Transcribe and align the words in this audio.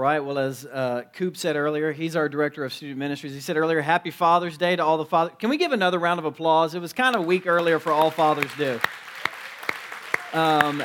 right. 0.00 0.20
Well, 0.20 0.38
as 0.38 0.64
uh, 0.64 1.02
Coop 1.12 1.36
said 1.36 1.56
earlier, 1.56 1.92
he's 1.92 2.16
our 2.16 2.28
director 2.28 2.64
of 2.64 2.72
student 2.72 2.98
ministries. 2.98 3.34
He 3.34 3.40
said 3.40 3.58
earlier, 3.58 3.82
Happy 3.82 4.10
Father's 4.10 4.56
Day 4.56 4.74
to 4.74 4.82
all 4.82 4.96
the 4.96 5.04
fathers. 5.04 5.34
Can 5.38 5.50
we 5.50 5.58
give 5.58 5.72
another 5.72 5.98
round 5.98 6.18
of 6.18 6.24
applause? 6.24 6.74
It 6.74 6.80
was 6.80 6.94
kind 6.94 7.14
of 7.14 7.22
a 7.22 7.24
week 7.24 7.46
earlier 7.46 7.78
for 7.78 7.92
All 7.92 8.10
Fathers 8.10 8.50
Do. 8.56 8.80
Um, 10.32 10.82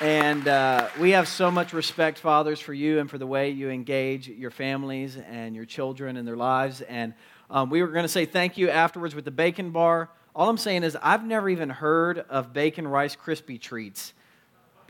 and 0.00 0.48
uh, 0.48 0.88
we 0.98 1.10
have 1.10 1.28
so 1.28 1.50
much 1.50 1.74
respect, 1.74 2.18
fathers, 2.18 2.60
for 2.60 2.72
you 2.72 2.98
and 2.98 3.10
for 3.10 3.18
the 3.18 3.26
way 3.26 3.50
you 3.50 3.68
engage 3.68 4.26
your 4.26 4.50
families 4.50 5.18
and 5.18 5.54
your 5.54 5.66
children 5.66 6.16
and 6.16 6.26
their 6.26 6.36
lives. 6.36 6.80
And 6.80 7.12
um, 7.50 7.68
we 7.68 7.82
were 7.82 7.88
going 7.88 8.04
to 8.04 8.08
say 8.08 8.24
thank 8.24 8.56
you 8.56 8.70
afterwards 8.70 9.14
with 9.14 9.26
the 9.26 9.30
bacon 9.30 9.70
bar. 9.70 10.08
All 10.34 10.48
I'm 10.48 10.56
saying 10.56 10.84
is, 10.84 10.96
I've 11.02 11.24
never 11.26 11.50
even 11.50 11.68
heard 11.68 12.20
of 12.30 12.54
bacon 12.54 12.88
Rice 12.88 13.16
Krispie 13.16 13.60
treats. 13.60 14.14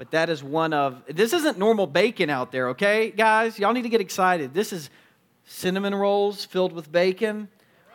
But 0.00 0.12
that 0.12 0.30
is 0.30 0.42
one 0.42 0.72
of, 0.72 1.02
this 1.08 1.34
isn't 1.34 1.58
normal 1.58 1.86
bacon 1.86 2.30
out 2.30 2.50
there, 2.50 2.70
okay, 2.70 3.10
guys? 3.10 3.58
Y'all 3.58 3.74
need 3.74 3.82
to 3.82 3.90
get 3.90 4.00
excited. 4.00 4.54
This 4.54 4.72
is 4.72 4.88
cinnamon 5.44 5.94
rolls 5.94 6.42
filled 6.42 6.72
with 6.72 6.90
bacon, 6.90 7.48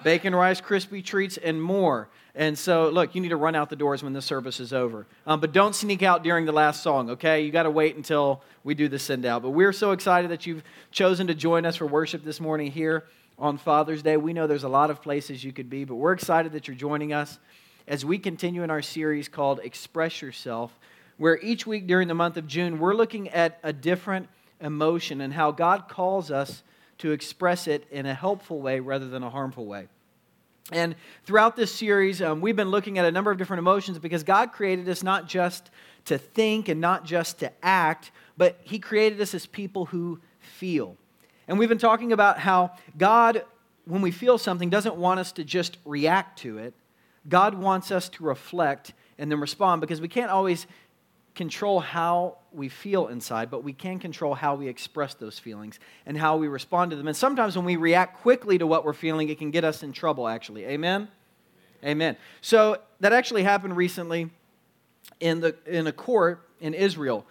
bacon 0.03 0.35
Rice 0.35 0.61
Krispie 0.61 1.03
treats, 1.03 1.37
and 1.37 1.59
more. 1.59 2.07
And 2.35 2.55
so, 2.59 2.89
look, 2.89 3.15
you 3.15 3.21
need 3.21 3.29
to 3.29 3.37
run 3.37 3.55
out 3.55 3.71
the 3.71 3.75
doors 3.75 4.03
when 4.03 4.13
the 4.13 4.21
service 4.21 4.59
is 4.59 4.71
over. 4.71 5.07
Um, 5.25 5.39
but 5.39 5.51
don't 5.51 5.73
sneak 5.73 6.03
out 6.03 6.21
during 6.21 6.45
the 6.45 6.51
last 6.51 6.83
song, 6.83 7.09
okay? 7.09 7.41
You 7.41 7.51
got 7.51 7.63
to 7.63 7.71
wait 7.71 7.95
until 7.95 8.43
we 8.63 8.75
do 8.75 8.87
the 8.87 8.99
send 8.99 9.25
out. 9.25 9.41
But 9.41 9.49
we're 9.49 9.73
so 9.73 9.91
excited 9.91 10.29
that 10.29 10.45
you've 10.45 10.61
chosen 10.91 11.25
to 11.25 11.33
join 11.33 11.65
us 11.65 11.77
for 11.77 11.87
worship 11.87 12.23
this 12.23 12.39
morning 12.39 12.71
here 12.71 13.05
on 13.39 13.57
Father's 13.57 14.03
Day. 14.03 14.15
We 14.15 14.31
know 14.31 14.45
there's 14.45 14.63
a 14.63 14.69
lot 14.69 14.91
of 14.91 15.01
places 15.01 15.43
you 15.43 15.51
could 15.51 15.71
be, 15.71 15.85
but 15.85 15.95
we're 15.95 16.13
excited 16.13 16.51
that 16.51 16.67
you're 16.67 16.77
joining 16.77 17.13
us 17.13 17.39
as 17.87 18.05
we 18.05 18.19
continue 18.19 18.61
in 18.61 18.69
our 18.69 18.83
series 18.83 19.27
called 19.27 19.59
Express 19.63 20.21
Yourself, 20.21 20.71
where 21.17 21.39
each 21.41 21.65
week 21.65 21.87
during 21.87 22.07
the 22.07 22.13
month 22.13 22.37
of 22.37 22.47
June, 22.47 22.79
we're 22.79 22.93
looking 22.93 23.29
at 23.29 23.59
a 23.63 23.71
different 23.71 24.27
emotion 24.59 25.21
and 25.21 25.33
how 25.33 25.51
God 25.51 25.87
calls 25.87 26.31
us 26.31 26.63
to 26.99 27.11
express 27.11 27.67
it 27.67 27.85
in 27.91 28.05
a 28.05 28.13
helpful 28.13 28.61
way 28.61 28.79
rather 28.79 29.07
than 29.07 29.23
a 29.23 29.29
harmful 29.29 29.65
way. 29.65 29.87
And 30.71 30.95
throughout 31.25 31.55
this 31.55 31.73
series, 31.73 32.21
um, 32.21 32.41
we've 32.41 32.55
been 32.55 32.71
looking 32.71 32.97
at 32.97 33.05
a 33.05 33.11
number 33.11 33.29
of 33.29 33.37
different 33.37 33.59
emotions 33.59 33.99
because 33.99 34.23
God 34.23 34.51
created 34.51 34.89
us 34.89 35.03
not 35.03 35.27
just 35.27 35.69
to 36.05 36.17
think 36.17 36.69
and 36.69 36.81
not 36.81 37.05
just 37.05 37.39
to 37.39 37.51
act, 37.61 38.11
but 38.37 38.59
He 38.63 38.79
created 38.79 39.21
us 39.21 39.35
as 39.35 39.45
people 39.45 39.85
who 39.85 40.19
feel. 40.39 40.97
And 41.47 41.59
we've 41.59 41.69
been 41.69 41.77
talking 41.77 42.11
about 42.11 42.39
how 42.39 42.71
God, 42.97 43.43
when 43.85 44.01
we 44.01 44.09
feel 44.09 44.37
something, 44.37 44.69
doesn't 44.69 44.95
want 44.95 45.19
us 45.19 45.31
to 45.33 45.43
just 45.43 45.77
react 45.85 46.39
to 46.39 46.57
it. 46.57 46.73
God 47.29 47.53
wants 47.53 47.91
us 47.91 48.09
to 48.09 48.23
reflect 48.23 48.93
and 49.17 49.31
then 49.31 49.39
respond 49.39 49.81
because 49.81 50.01
we 50.01 50.07
can't 50.07 50.31
always 50.31 50.65
control 51.35 51.79
how 51.79 52.37
we 52.51 52.69
feel 52.69 53.07
inside, 53.07 53.51
but 53.51 53.63
we 53.63 53.73
can 53.73 53.99
control 53.99 54.33
how 54.33 54.55
we 54.55 54.67
express 54.67 55.13
those 55.13 55.37
feelings 55.37 55.79
and 56.05 56.17
how 56.17 56.37
we 56.37 56.47
respond 56.47 56.91
to 56.91 56.97
them. 56.97 57.07
And 57.07 57.15
sometimes 57.15 57.55
when 57.55 57.65
we 57.65 57.75
react 57.75 58.21
quickly 58.21 58.57
to 58.57 58.65
what 58.65 58.85
we're 58.85 58.93
feeling, 58.93 59.29
it 59.29 59.37
can 59.37 59.51
get 59.51 59.63
us 59.63 59.83
in 59.83 59.91
trouble, 59.91 60.27
actually. 60.27 60.65
Amen? 60.65 61.09
Amen. 61.83 62.17
So 62.41 62.77
that 63.01 63.13
actually 63.13 63.43
happened 63.43 63.75
recently 63.75 64.31
in, 65.19 65.41
the, 65.41 65.55
in 65.65 65.87
a 65.87 65.91
court 65.91 66.47
in 66.59 66.73
Israel. 66.73 67.25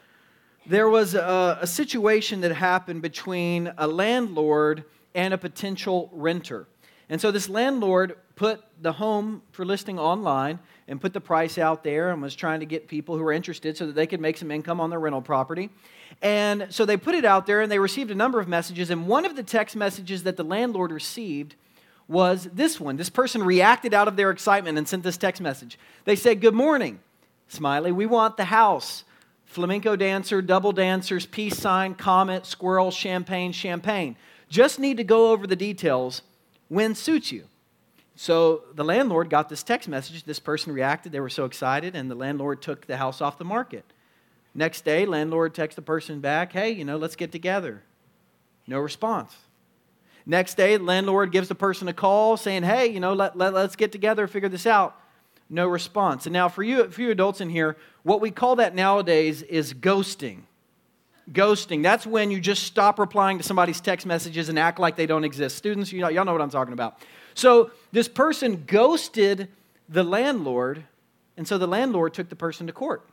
There 0.66 0.88
was 0.88 1.14
a, 1.14 1.58
a 1.60 1.66
situation 1.66 2.42
that 2.42 2.54
happened 2.54 3.02
between 3.02 3.72
a 3.76 3.86
landlord 3.86 4.84
and 5.14 5.34
a 5.34 5.38
potential 5.38 6.10
renter. 6.12 6.66
And 7.08 7.20
so 7.20 7.30
this 7.30 7.48
landlord 7.48 8.16
put 8.36 8.62
the 8.80 8.92
home 8.92 9.42
for 9.52 9.64
listing 9.64 9.98
online 9.98 10.58
and 10.86 11.00
put 11.00 11.12
the 11.12 11.20
price 11.20 11.56
out 11.56 11.82
there 11.82 12.10
and 12.10 12.20
was 12.20 12.34
trying 12.34 12.60
to 12.60 12.66
get 12.66 12.88
people 12.88 13.16
who 13.16 13.22
were 13.22 13.32
interested 13.32 13.76
so 13.76 13.86
that 13.86 13.94
they 13.94 14.06
could 14.06 14.20
make 14.20 14.36
some 14.36 14.50
income 14.50 14.80
on 14.80 14.90
their 14.90 15.00
rental 15.00 15.22
property. 15.22 15.70
And 16.20 16.66
so 16.70 16.84
they 16.84 16.96
put 16.96 17.14
it 17.14 17.24
out 17.24 17.46
there 17.46 17.60
and 17.60 17.72
they 17.72 17.78
received 17.78 18.10
a 18.10 18.14
number 18.14 18.38
of 18.38 18.48
messages. 18.48 18.90
And 18.90 19.06
one 19.06 19.24
of 19.24 19.36
the 19.36 19.42
text 19.42 19.76
messages 19.76 20.24
that 20.24 20.36
the 20.36 20.44
landlord 20.44 20.92
received 20.92 21.54
was 22.06 22.48
this 22.52 22.78
one. 22.78 22.96
This 22.96 23.08
person 23.08 23.42
reacted 23.42 23.94
out 23.94 24.08
of 24.08 24.16
their 24.16 24.30
excitement 24.30 24.76
and 24.76 24.86
sent 24.86 25.02
this 25.02 25.16
text 25.16 25.40
message. 25.40 25.78
They 26.04 26.16
said, 26.16 26.40
Good 26.40 26.54
morning, 26.54 27.00
Smiley. 27.48 27.92
We 27.92 28.06
want 28.06 28.36
the 28.36 28.46
house. 28.46 29.04
Flamenco 29.46 29.94
dancer, 29.94 30.42
double 30.42 30.72
dancers, 30.72 31.26
peace 31.26 31.56
sign, 31.56 31.94
comet, 31.94 32.44
squirrel, 32.44 32.90
champagne, 32.90 33.52
champagne. 33.52 34.16
Just 34.48 34.80
need 34.80 34.96
to 34.96 35.04
go 35.04 35.30
over 35.30 35.46
the 35.46 35.56
details 35.56 36.22
when 36.68 36.94
suits 36.94 37.30
you. 37.30 37.44
So 38.16 38.62
the 38.74 38.84
landlord 38.84 39.28
got 39.28 39.48
this 39.48 39.62
text 39.62 39.88
message. 39.88 40.24
This 40.24 40.38
person 40.38 40.72
reacted. 40.72 41.12
They 41.12 41.20
were 41.20 41.28
so 41.28 41.44
excited, 41.44 41.96
and 41.96 42.10
the 42.10 42.14
landlord 42.14 42.62
took 42.62 42.86
the 42.86 42.96
house 42.96 43.20
off 43.20 43.38
the 43.38 43.44
market. 43.44 43.84
Next 44.54 44.84
day, 44.84 45.04
landlord 45.04 45.54
texts 45.54 45.76
the 45.76 45.82
person 45.82 46.20
back, 46.20 46.52
hey, 46.52 46.70
you 46.70 46.84
know, 46.84 46.96
let's 46.96 47.16
get 47.16 47.32
together. 47.32 47.82
No 48.66 48.78
response. 48.78 49.34
Next 50.26 50.54
day, 50.54 50.78
landlord 50.78 51.32
gives 51.32 51.48
the 51.48 51.54
person 51.54 51.88
a 51.88 51.92
call 51.92 52.36
saying, 52.36 52.62
hey, 52.62 52.86
you 52.86 53.00
know, 53.00 53.12
let, 53.12 53.36
let, 53.36 53.52
let's 53.52 53.76
get 53.76 53.90
together, 53.90 54.26
figure 54.26 54.48
this 54.48 54.66
out. 54.66 54.98
No 55.50 55.66
response. 55.66 56.24
And 56.26 56.32
now, 56.32 56.48
for 56.48 56.62
you, 56.62 56.88
for 56.88 57.02
you 57.02 57.10
adults 57.10 57.40
in 57.40 57.50
here, 57.50 57.76
what 58.04 58.20
we 58.20 58.30
call 58.30 58.56
that 58.56 58.74
nowadays 58.74 59.42
is 59.42 59.74
ghosting. 59.74 60.42
Ghosting. 61.30 61.82
That's 61.82 62.06
when 62.06 62.30
you 62.30 62.40
just 62.40 62.62
stop 62.62 62.98
replying 62.98 63.38
to 63.38 63.44
somebody's 63.44 63.80
text 63.80 64.06
messages 64.06 64.48
and 64.48 64.58
act 64.58 64.78
like 64.78 64.96
they 64.96 65.06
don't 65.06 65.24
exist. 65.24 65.56
Students, 65.56 65.92
you 65.92 66.00
know, 66.00 66.08
y'all 66.08 66.24
know 66.24 66.32
what 66.32 66.40
I'm 66.40 66.50
talking 66.50 66.72
about. 66.72 67.00
So 67.34 67.70
this 67.92 68.08
person 68.08 68.64
ghosted 68.66 69.48
the 69.88 70.04
landlord, 70.04 70.84
and 71.36 71.46
so 71.46 71.58
the 71.58 71.66
landlord 71.66 72.14
took 72.14 72.28
the 72.28 72.36
person 72.36 72.66
to 72.66 72.72
court 72.72 73.06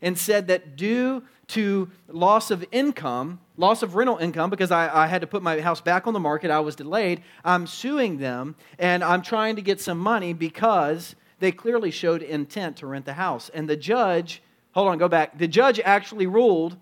and 0.00 0.16
said 0.16 0.46
that 0.46 0.76
due 0.76 1.22
to 1.48 1.90
loss 2.08 2.50
of 2.50 2.64
income, 2.72 3.40
loss 3.56 3.82
of 3.82 3.94
rental 3.94 4.18
income, 4.18 4.50
because 4.50 4.70
I, 4.70 5.04
I, 5.04 5.06
had 5.06 5.22
to 5.22 5.26
put 5.26 5.42
my 5.42 5.60
house 5.60 5.80
back 5.80 6.06
on 6.06 6.12
the 6.12 6.20
market, 6.20 6.50
I 6.50 6.60
was 6.60 6.76
delayed, 6.76 7.22
I'm 7.44 7.66
suing 7.66 8.18
them 8.18 8.54
and 8.78 9.02
I'm 9.02 9.22
trying 9.22 9.56
to 9.56 9.62
get 9.62 9.80
some 9.80 9.98
money 9.98 10.34
because 10.34 11.16
they 11.40 11.50
clearly 11.50 11.90
showed 11.90 12.22
intent 12.22 12.76
to 12.78 12.86
rent 12.86 13.06
the 13.06 13.14
house. 13.14 13.48
And 13.54 13.68
the 13.68 13.76
judge, 13.76 14.42
hold 14.72 14.88
on, 14.88 14.98
go 14.98 15.08
back. 15.08 15.38
The 15.38 15.48
judge 15.48 15.80
actually 15.80 16.26
ruled 16.26 16.76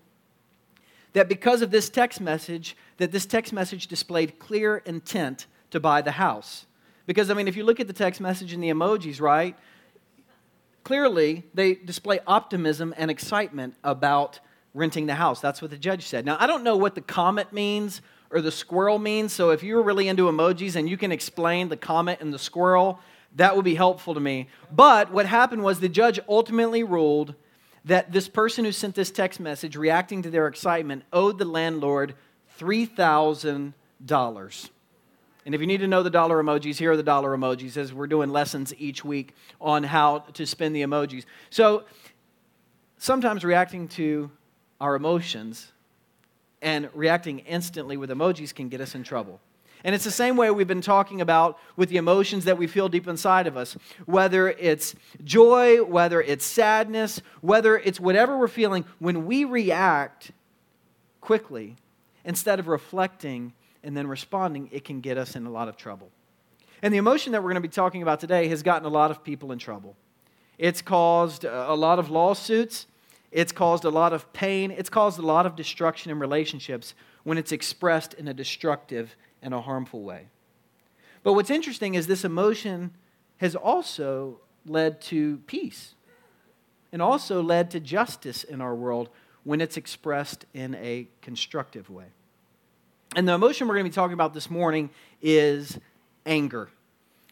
that 1.13 1.29
because 1.29 1.61
of 1.61 1.71
this 1.71 1.89
text 1.89 2.19
message, 2.19 2.75
that 2.97 3.11
this 3.11 3.25
text 3.25 3.53
message 3.53 3.87
displayed 3.87 4.37
clear 4.37 4.77
intent 4.85 5.47
to 5.71 5.79
buy 5.79 6.01
the 6.01 6.11
house. 6.11 6.66
Because, 7.07 7.31
I 7.31 7.33
mean, 7.33 7.47
if 7.47 7.55
you 7.55 7.63
look 7.63 7.79
at 7.79 7.87
the 7.87 7.93
text 7.93 8.21
message 8.21 8.53
and 8.53 8.61
the 8.61 8.69
emojis, 8.69 9.19
right, 9.19 9.57
clearly 10.83 11.45
they 11.53 11.73
display 11.73 12.19
optimism 12.27 12.93
and 12.97 13.09
excitement 13.09 13.73
about 13.83 14.39
renting 14.73 15.07
the 15.07 15.15
house. 15.15 15.41
That's 15.41 15.61
what 15.61 15.71
the 15.71 15.77
judge 15.77 16.05
said. 16.05 16.25
Now, 16.25 16.37
I 16.39 16.45
don't 16.45 16.63
know 16.63 16.77
what 16.77 16.93
the 16.93 17.01
comet 17.01 17.51
means 17.51 18.01
or 18.29 18.41
the 18.41 18.51
squirrel 18.51 18.99
means, 18.99 19.33
so 19.33 19.51
if 19.51 19.63
you're 19.63 19.81
really 19.81 20.09
into 20.09 20.23
emojis 20.23 20.75
and 20.75 20.89
you 20.89 20.97
can 20.97 21.13
explain 21.13 21.69
the 21.69 21.77
comet 21.77 22.19
and 22.21 22.33
the 22.33 22.39
squirrel, 22.39 22.99
that 23.35 23.55
would 23.55 23.65
be 23.65 23.75
helpful 23.75 24.13
to 24.13 24.19
me. 24.19 24.49
But 24.71 25.11
what 25.11 25.25
happened 25.25 25.63
was 25.63 25.79
the 25.79 25.89
judge 25.89 26.19
ultimately 26.27 26.83
ruled 26.83 27.35
that 27.85 28.11
this 28.11 28.27
person 28.27 28.65
who 28.65 28.73
sent 28.73 28.95
this 28.95 29.11
text 29.11 29.39
message 29.39 29.77
reacting 29.77 30.23
to 30.23 30.29
their 30.29 30.47
excitement 30.47 31.03
owed 31.13 31.37
the 31.37 31.45
landlord 31.45 32.15
$3,000. 32.59 34.69
And 35.47 35.55
if 35.55 35.61
you 35.61 35.67
need 35.67 35.79
to 35.79 35.87
know 35.87 36.03
the 36.03 36.09
dollar 36.09 36.43
emojis, 36.43 36.75
here 36.75 36.91
are 36.91 36.97
the 36.97 37.03
dollar 37.03 37.29
emojis 37.29 37.77
as 37.77 37.93
we're 37.93 38.07
doing 38.07 38.31
lessons 38.31 38.73
each 38.77 39.05
week 39.05 39.33
on 39.61 39.81
how 39.81 40.19
to 40.33 40.45
spin 40.45 40.73
the 40.73 40.81
emojis. 40.81 41.23
So 41.51 41.85
sometimes 42.97 43.45
reacting 43.45 43.87
to 43.87 44.29
our 44.81 44.93
emotions 44.93 45.71
and 46.61 46.89
reacting 46.93 47.39
instantly 47.39 47.95
with 47.95 48.09
emojis 48.09 48.53
can 48.53 48.67
get 48.67 48.81
us 48.81 48.93
in 48.93 49.03
trouble. 49.03 49.39
And 49.85 49.95
it's 49.95 50.03
the 50.03 50.11
same 50.11 50.35
way 50.35 50.51
we've 50.51 50.67
been 50.67 50.81
talking 50.81 51.21
about 51.21 51.57
with 51.77 51.87
the 51.87 51.95
emotions 51.95 52.43
that 52.43 52.57
we 52.57 52.67
feel 52.67 52.89
deep 52.89 53.07
inside 53.07 53.47
of 53.47 53.55
us. 53.55 53.77
Whether 54.05 54.49
it's 54.49 54.95
joy, 55.23 55.81
whether 55.81 56.21
it's 56.21 56.43
sadness, 56.43 57.21
whether 57.39 57.77
it's 57.77 58.01
whatever 58.01 58.37
we're 58.37 58.49
feeling, 58.49 58.83
when 58.99 59.25
we 59.25 59.45
react 59.45 60.33
quickly 61.21 61.77
instead 62.25 62.59
of 62.59 62.67
reflecting 62.67 63.53
and 63.87 63.95
then 63.95 64.05
responding, 64.05 64.67
it 64.73 64.83
can 64.83 64.99
get 64.99 65.17
us 65.17 65.37
in 65.37 65.45
a 65.45 65.49
lot 65.49 65.69
of 65.69 65.77
trouble. 65.77 66.11
And 66.83 66.93
the 66.93 66.97
emotion 66.97 67.31
that 67.31 67.41
we're 67.41 67.51
going 67.51 67.63
to 67.63 67.67
be 67.67 67.69
talking 67.69 68.01
about 68.01 68.19
today 68.19 68.49
has 68.49 68.61
gotten 68.61 68.85
a 68.85 68.89
lot 68.89 69.11
of 69.11 69.23
people 69.23 69.53
in 69.53 69.59
trouble. 69.59 69.95
It's 70.57 70.81
caused 70.81 71.45
a 71.45 71.73
lot 71.73 71.97
of 71.97 72.09
lawsuits, 72.09 72.87
it's 73.31 73.53
caused 73.53 73.85
a 73.85 73.89
lot 73.89 74.11
of 74.11 74.31
pain, 74.33 74.71
it's 74.71 74.89
caused 74.89 75.19
a 75.19 75.21
lot 75.21 75.45
of 75.45 75.55
destruction 75.55 76.11
in 76.11 76.19
relationships 76.19 76.95
when 77.23 77.37
it's 77.37 77.53
expressed 77.53 78.13
in 78.15 78.27
a 78.27 78.33
destructive 78.33 79.15
and 79.41 79.53
a 79.53 79.61
harmful 79.61 80.03
way. 80.03 80.27
But 81.23 81.33
what's 81.33 81.49
interesting 81.49 81.95
is 81.95 82.07
this 82.07 82.25
emotion 82.25 82.91
has 83.37 83.55
also 83.55 84.41
led 84.65 84.99
to 85.01 85.37
peace 85.47 85.95
and 86.91 87.01
also 87.01 87.41
led 87.41 87.71
to 87.71 87.79
justice 87.79 88.43
in 88.43 88.59
our 88.59 88.75
world 88.75 89.09
when 89.45 89.61
it's 89.61 89.77
expressed 89.77 90.45
in 90.53 90.75
a 90.75 91.07
constructive 91.21 91.89
way. 91.89 92.07
And 93.15 93.27
the 93.27 93.33
emotion 93.33 93.67
we're 93.67 93.75
going 93.75 93.85
to 93.85 93.89
be 93.89 93.95
talking 93.95 94.13
about 94.13 94.33
this 94.33 94.49
morning 94.49 94.89
is 95.21 95.79
anger. 96.25 96.69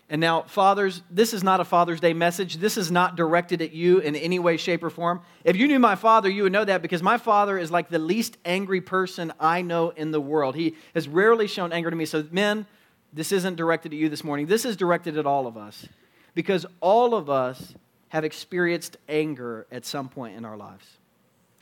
And 0.07 0.21
now, 0.21 0.43
fathers, 0.43 1.01
this 1.09 1.33
is 1.33 1.43
not 1.43 1.59
a 1.59 1.65
Father's 1.65 1.99
Day 1.99 2.13
message. 2.13 2.57
This 2.57 2.77
is 2.77 2.91
not 2.91 3.15
directed 3.15 3.61
at 3.63 3.71
you 3.71 3.99
in 3.99 4.15
any 4.15 4.37
way, 4.37 4.55
shape, 4.57 4.83
or 4.83 4.91
form. 4.91 5.21
If 5.43 5.55
you 5.55 5.67
knew 5.67 5.79
my 5.79 5.95
father, 5.95 6.29
you 6.29 6.43
would 6.43 6.51
know 6.51 6.63
that 6.63 6.83
because 6.83 7.01
my 7.01 7.17
father 7.17 7.57
is 7.57 7.71
like 7.71 7.89
the 7.89 7.97
least 7.97 8.37
angry 8.45 8.81
person 8.81 9.33
I 9.39 9.63
know 9.63 9.89
in 9.89 10.11
the 10.11 10.21
world. 10.21 10.55
He 10.55 10.75
has 10.93 11.07
rarely 11.07 11.47
shown 11.47 11.73
anger 11.73 11.89
to 11.89 11.95
me. 11.95 12.05
So, 12.05 12.23
men, 12.29 12.67
this 13.13 13.31
isn't 13.31 13.55
directed 13.55 13.93
at 13.93 13.97
you 13.97 14.07
this 14.07 14.23
morning. 14.23 14.45
This 14.45 14.63
is 14.63 14.77
directed 14.77 15.17
at 15.17 15.25
all 15.25 15.47
of 15.47 15.57
us 15.57 15.87
because 16.35 16.67
all 16.81 17.15
of 17.15 17.27
us 17.27 17.73
have 18.09 18.23
experienced 18.23 18.97
anger 19.09 19.65
at 19.71 19.85
some 19.85 20.07
point 20.07 20.37
in 20.37 20.45
our 20.45 20.55
lives. 20.55 20.85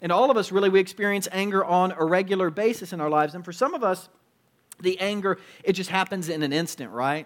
And 0.03 0.11
all 0.11 0.29
of 0.29 0.35
us, 0.35 0.51
really, 0.51 0.67
we 0.67 0.81
experience 0.81 1.29
anger 1.31 1.63
on 1.63 1.93
a 1.97 2.03
regular 2.03 2.49
basis 2.49 2.91
in 2.91 2.99
our 2.99 3.09
lives. 3.09 3.35
And 3.35 3.43
for 3.43 3.53
some 3.53 3.73
of 3.73 3.85
us, 3.85 4.09
the 4.81 4.99
anger, 4.99 5.39
it 5.63 5.73
just 5.73 5.89
happens 5.89 6.27
in 6.27 6.43
an 6.43 6.51
instant, 6.51 6.91
right? 6.91 7.25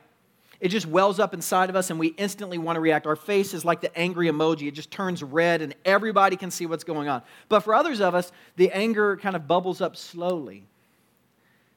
It 0.59 0.69
just 0.69 0.85
wells 0.85 1.19
up 1.19 1.33
inside 1.33 1.71
of 1.71 1.75
us 1.75 1.89
and 1.89 1.99
we 1.99 2.09
instantly 2.09 2.59
want 2.59 2.75
to 2.75 2.79
react. 2.79 3.07
Our 3.07 3.15
face 3.15 3.55
is 3.55 3.65
like 3.65 3.81
the 3.81 3.95
angry 3.97 4.27
emoji. 4.27 4.67
It 4.67 4.75
just 4.75 4.91
turns 4.91 5.23
red 5.23 5.63
and 5.63 5.73
everybody 5.85 6.35
can 6.35 6.51
see 6.51 6.67
what's 6.67 6.83
going 6.83 7.07
on. 7.07 7.23
But 7.49 7.61
for 7.61 7.73
others 7.73 7.99
of 7.99 8.13
us, 8.13 8.31
the 8.57 8.71
anger 8.71 9.17
kind 9.17 9.35
of 9.35 9.47
bubbles 9.47 9.81
up 9.81 9.95
slowly. 9.95 10.67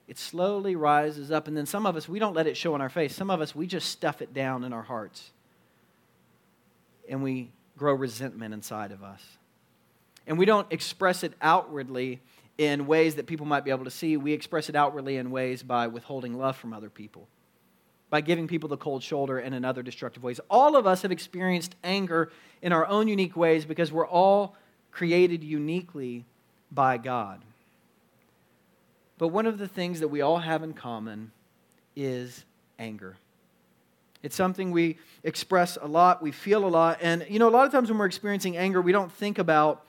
It 0.07 0.19
slowly 0.19 0.77
rises 0.77 1.31
up. 1.31 1.49
And 1.49 1.57
then 1.57 1.65
some 1.65 1.87
of 1.87 1.97
us, 1.97 2.11
we 2.11 2.19
don't 2.19 2.35
let 2.35 2.47
it 2.47 2.59
show 2.59 2.75
on 2.75 2.83
our 2.83 2.89
face. 2.91 3.17
Some 3.17 3.31
of 3.31 3.41
us, 3.41 3.55
we 3.55 3.67
just 3.67 3.89
stuff 3.89 4.21
it 4.21 4.35
down 4.35 4.65
in 4.65 4.75
our 4.75 4.83
hearts. 4.83 5.31
And 7.09 7.23
we 7.23 7.53
grow 7.79 7.95
resentment 7.95 8.53
inside 8.53 8.93
of 8.93 9.03
us. 9.03 9.23
And 10.27 10.39
we 10.39 10.45
don't 10.45 10.67
express 10.71 11.23
it 11.25 11.33
outwardly 11.43 12.21
in 12.59 12.87
ways 12.87 13.15
that 13.17 13.27
people 13.27 13.47
might 13.47 13.65
be 13.65 13.71
able 13.71 13.85
to 13.85 13.91
see. 13.91 14.17
We 14.17 14.33
express 14.33 14.69
it 14.69 14.77
outwardly 14.77 15.17
in 15.17 15.31
ways 15.31 15.63
by 15.63 15.87
withholding 15.87 16.39
love 16.39 16.57
from 16.57 16.73
other 16.73 16.91
people 16.91 17.27
by 18.11 18.21
giving 18.21 18.49
people 18.49 18.69
the 18.69 18.77
cold 18.77 19.03
shoulder 19.03 19.39
and 19.39 19.55
in 19.55 19.65
other 19.65 19.83
destructive 19.83 20.23
ways. 20.23 20.41
All 20.51 20.77
of 20.77 20.87
us 20.87 21.03
have 21.03 21.13
experienced 21.13 21.77
anger 21.83 22.31
in 22.61 22.73
our 22.73 22.85
own 22.87 23.09
unique 23.09 23.37
ways 23.37 23.65
because 23.65 23.93
we're 23.93 24.07
all 24.07 24.57
created 24.91 25.45
uniquely 25.45 26.25
by 26.73 26.99
God. 26.99 27.41
But 29.17 29.29
one 29.29 29.47
of 29.47 29.59
the 29.59 29.69
things 29.69 30.01
that 30.01 30.09
we 30.09 30.21
all 30.21 30.39
have 30.39 30.63
in 30.63 30.73
common 30.73 31.31
is 31.95 32.45
anger. 32.79 33.17
It's 34.23 34.37
something 34.37 34.71
we 34.71 34.99
express 35.23 35.79
a 35.81 35.87
lot, 35.87 36.21
we 36.21 36.33
feel 36.33 36.67
a 36.67 36.69
lot. 36.69 36.99
And, 37.01 37.25
you 37.29 37.39
know, 37.39 37.49
a 37.49 37.51
lot 37.51 37.65
of 37.65 37.73
times 37.73 37.89
when 37.89 37.99
we're 37.99 38.07
experiencing 38.07 38.57
anger, 38.57 38.83
we 38.83 38.93
don't 38.93 39.13
think 39.13 39.39
about 39.39 39.85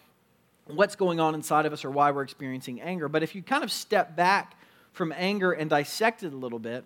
what's 0.68 0.96
going 0.96 1.20
on 1.20 1.36
inside 1.36 1.66
of 1.66 1.74
us 1.74 1.84
or 1.84 1.92
why 1.92 2.12
we're 2.12 2.22
experiencing 2.22 2.82
anger. 2.82 3.08
But 3.10 3.24
if 3.24 3.36
you 3.36 3.42
kind 3.42 3.64
of 3.64 3.72
step 3.72 4.16
back 4.16 4.58
from 4.94 5.14
anger 5.16 5.52
and 5.52 5.70
dissect 5.70 6.24
it 6.24 6.34
a 6.34 6.38
little 6.38 6.60
bit, 6.60 6.86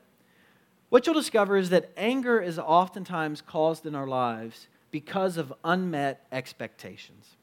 what 0.90 1.06
you'll 1.06 1.16
discover 1.16 1.58
is 1.58 1.70
that 1.72 1.92
anger 1.98 2.40
is 2.40 2.60
oftentimes 2.60 3.42
caused 3.42 3.86
in 3.86 3.96
our 3.96 4.08
lives 4.08 4.68
because 4.92 5.38
of 5.38 5.54
unmet 5.64 6.26
expectations. 6.32 7.36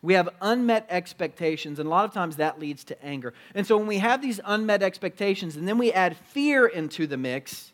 We 0.00 0.14
have 0.14 0.28
unmet 0.40 0.86
expectations, 0.88 1.80
and 1.80 1.86
a 1.86 1.90
lot 1.90 2.04
of 2.04 2.12
times 2.12 2.36
that 2.36 2.60
leads 2.60 2.84
to 2.84 3.04
anger. 3.04 3.34
And 3.54 3.66
so 3.66 3.76
when 3.76 3.88
we 3.88 3.98
have 3.98 4.22
these 4.22 4.40
unmet 4.44 4.82
expectations 4.82 5.56
and 5.56 5.66
then 5.66 5.76
we 5.76 5.92
add 5.92 6.16
fear 6.16 6.66
into 6.66 7.08
the 7.08 7.16
mix, 7.16 7.72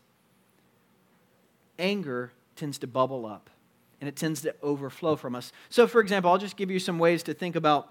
anger 1.79 2.33
tends 2.57 2.79
to 2.79 2.87
bubble 2.87 3.27
up 3.27 3.51
and 4.05 4.09
it 4.11 4.17
tends 4.17 4.43
to 4.43 4.55
overflow 4.63 5.17
from 5.17 5.35
us. 5.35 5.51
So, 5.71 5.87
for 5.87 6.03
example, 6.03 6.31
I'll 6.31 6.37
just 6.37 6.59
give 6.59 6.71
you 6.71 6.79
some 6.79 6.99
ways 6.99 7.23
to 7.23 7.33
think 7.33 7.57
about 7.57 7.91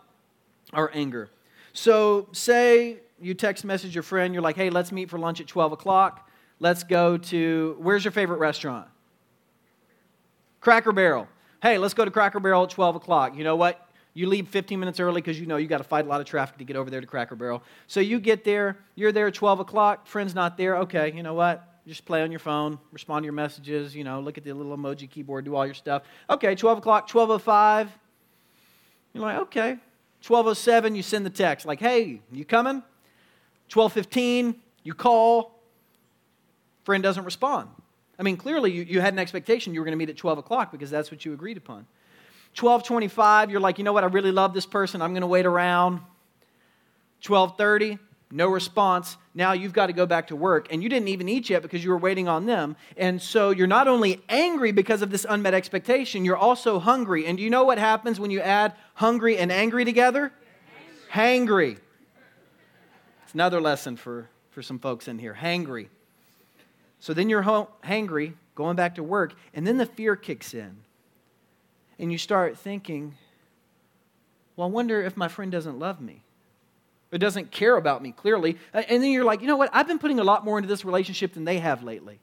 our 0.71 0.91
anger. 0.93 1.31
So, 1.73 2.27
say 2.33 2.97
you 3.19 3.33
text 3.33 3.65
message 3.65 3.95
your 3.95 4.03
friend, 4.03 4.31
you're 4.31 4.43
like, 4.43 4.55
hey, 4.55 4.69
let's 4.69 4.91
meet 4.91 5.09
for 5.09 5.17
lunch 5.17 5.41
at 5.41 5.47
12 5.47 5.71
o'clock. 5.71 6.29
Let's 6.59 6.83
go 6.83 7.17
to, 7.17 7.75
where's 7.79 8.05
your 8.05 8.11
favorite 8.11 8.37
restaurant? 8.37 8.87
Cracker 10.61 10.91
Barrel. 10.91 11.27
Hey, 11.63 11.79
let's 11.79 11.95
go 11.95 12.05
to 12.05 12.11
Cracker 12.11 12.39
Barrel 12.39 12.65
at 12.65 12.69
12 12.69 12.97
o'clock. 12.97 13.35
You 13.35 13.43
know 13.43 13.55
what? 13.55 13.89
You 14.13 14.27
leave 14.27 14.47
15 14.49 14.79
minutes 14.79 14.99
early 14.99 15.19
because 15.19 15.39
you 15.39 15.47
know 15.47 15.57
you 15.57 15.65
got 15.65 15.79
to 15.79 15.83
fight 15.83 16.05
a 16.05 16.07
lot 16.07 16.21
of 16.21 16.27
traffic 16.27 16.59
to 16.59 16.63
get 16.63 16.75
over 16.75 16.91
there 16.91 17.01
to 17.01 17.07
Cracker 17.07 17.35
Barrel. 17.35 17.63
So 17.87 18.01
you 18.01 18.19
get 18.19 18.43
there, 18.43 18.77
you're 18.93 19.11
there 19.11 19.25
at 19.25 19.33
12 19.33 19.61
o'clock, 19.61 20.05
friend's 20.05 20.35
not 20.35 20.57
there. 20.57 20.77
Okay, 20.77 21.11
you 21.15 21.23
know 21.23 21.33
what? 21.33 21.72
Just 21.85 22.05
play 22.05 22.21
on 22.21 22.31
your 22.31 22.39
phone, 22.39 22.79
respond 22.91 23.23
to 23.23 23.25
your 23.25 23.33
messages, 23.33 23.93
you 23.93 24.05
know, 24.05 24.21
look 24.21 24.37
at 24.37 24.45
the 24.45 24.53
little 24.53 24.75
emoji 24.77 25.09
keyboard, 25.09 25.43
do 25.43 25.55
all 25.55 25.65
your 25.65 25.75
stuff. 25.75 26.03
Okay, 26.29 26.55
12 26.55 26.77
o'clock, 26.77 27.09
12.05. 27.09 27.89
You're 29.13 29.23
like, 29.23 29.37
okay. 29.39 29.77
12.07, 30.23 30.95
you 30.95 31.03
send 31.03 31.25
the 31.25 31.29
text, 31.29 31.65
like, 31.65 31.79
hey, 31.79 32.21
you 32.31 32.45
coming? 32.45 32.81
12:15, 33.69 34.55
you 34.83 34.93
call, 34.93 35.59
friend 36.83 37.03
doesn't 37.03 37.25
respond. 37.25 37.69
I 38.19 38.23
mean, 38.23 38.37
clearly 38.37 38.71
you, 38.71 38.83
you 38.83 39.01
had 39.01 39.13
an 39.13 39.19
expectation 39.19 39.73
you 39.73 39.79
were 39.79 39.85
going 39.85 39.97
to 39.97 39.97
meet 39.97 40.09
at 40.09 40.17
12 40.17 40.37
o'clock 40.37 40.71
because 40.71 40.89
that's 40.89 41.11
what 41.11 41.25
you 41.25 41.33
agreed 41.33 41.57
upon. 41.57 41.87
12:25, 42.55 43.49
you're 43.49 43.59
like, 43.59 43.77
you 43.77 43.83
know 43.83 43.93
what? 43.93 44.03
I 44.03 44.07
really 44.07 44.31
love 44.31 44.53
this 44.53 44.65
person. 44.65 45.01
I'm 45.01 45.11
going 45.11 45.21
to 45.21 45.27
wait 45.27 45.45
around. 45.45 46.01
12:30, 47.23 47.99
no 48.33 48.47
response. 48.47 49.15
Now 49.35 49.53
you've 49.53 49.73
got 49.73 49.87
to 49.87 49.93
go 49.93 50.07
back 50.07 50.27
to 50.27 50.35
work, 50.35 50.67
and 50.71 50.81
you 50.81 50.89
didn't 50.89 51.07
even 51.07 51.29
eat 51.29 51.51
yet 51.51 51.61
because 51.61 51.83
you 51.83 51.91
were 51.91 51.97
waiting 51.97 52.27
on 52.27 52.47
them. 52.47 52.75
And 52.97 53.21
so 53.21 53.51
you're 53.51 53.67
not 53.67 53.87
only 53.87 54.21
angry 54.27 54.71
because 54.71 55.03
of 55.03 55.11
this 55.11 55.25
unmet 55.29 55.53
expectation, 55.53 56.25
you're 56.25 56.35
also 56.35 56.79
hungry. 56.79 57.27
And 57.27 57.37
do 57.37 57.43
you 57.43 57.51
know 57.51 57.63
what 57.63 57.77
happens 57.77 58.19
when 58.19 58.31
you 58.31 58.41
add 58.41 58.73
hungry 58.95 59.37
and 59.37 59.51
angry 59.51 59.85
together? 59.85 60.33
Hangry. 61.11 61.77
It's 63.23 63.35
another 63.35 63.61
lesson 63.61 63.95
for, 63.97 64.29
for 64.49 64.63
some 64.63 64.79
folks 64.79 65.07
in 65.07 65.19
here. 65.19 65.37
Hangry. 65.39 65.89
So 66.99 67.13
then 67.13 67.29
you're 67.29 67.43
home, 67.43 67.67
hangry, 67.83 68.33
going 68.55 68.75
back 68.75 68.95
to 68.95 69.03
work, 69.03 69.35
and 69.53 69.67
then 69.67 69.77
the 69.77 69.85
fear 69.85 70.15
kicks 70.15 70.55
in. 70.55 70.77
And 71.99 72.11
you 72.11 72.17
start 72.17 72.57
thinking, 72.57 73.13
well, 74.55 74.67
I 74.67 74.71
wonder 74.71 75.03
if 75.03 75.15
my 75.15 75.27
friend 75.27 75.51
doesn't 75.51 75.77
love 75.77 76.01
me. 76.01 76.22
Or 77.13 77.19
doesn't 77.19 77.51
care 77.51 77.77
about 77.77 78.01
me, 78.01 78.11
clearly. 78.11 78.57
Uh, 78.73 78.81
and 78.89 79.03
then 79.03 79.11
you're 79.11 79.23
like, 79.23 79.41
you 79.41 79.47
know 79.47 79.55
what? 79.55 79.69
I've 79.71 79.87
been 79.87 79.99
putting 79.99 80.19
a 80.19 80.23
lot 80.23 80.43
more 80.43 80.57
into 80.57 80.67
this 80.67 80.83
relationship 80.83 81.33
than 81.33 81.45
they 81.45 81.59
have 81.59 81.83
lately. 81.83 82.19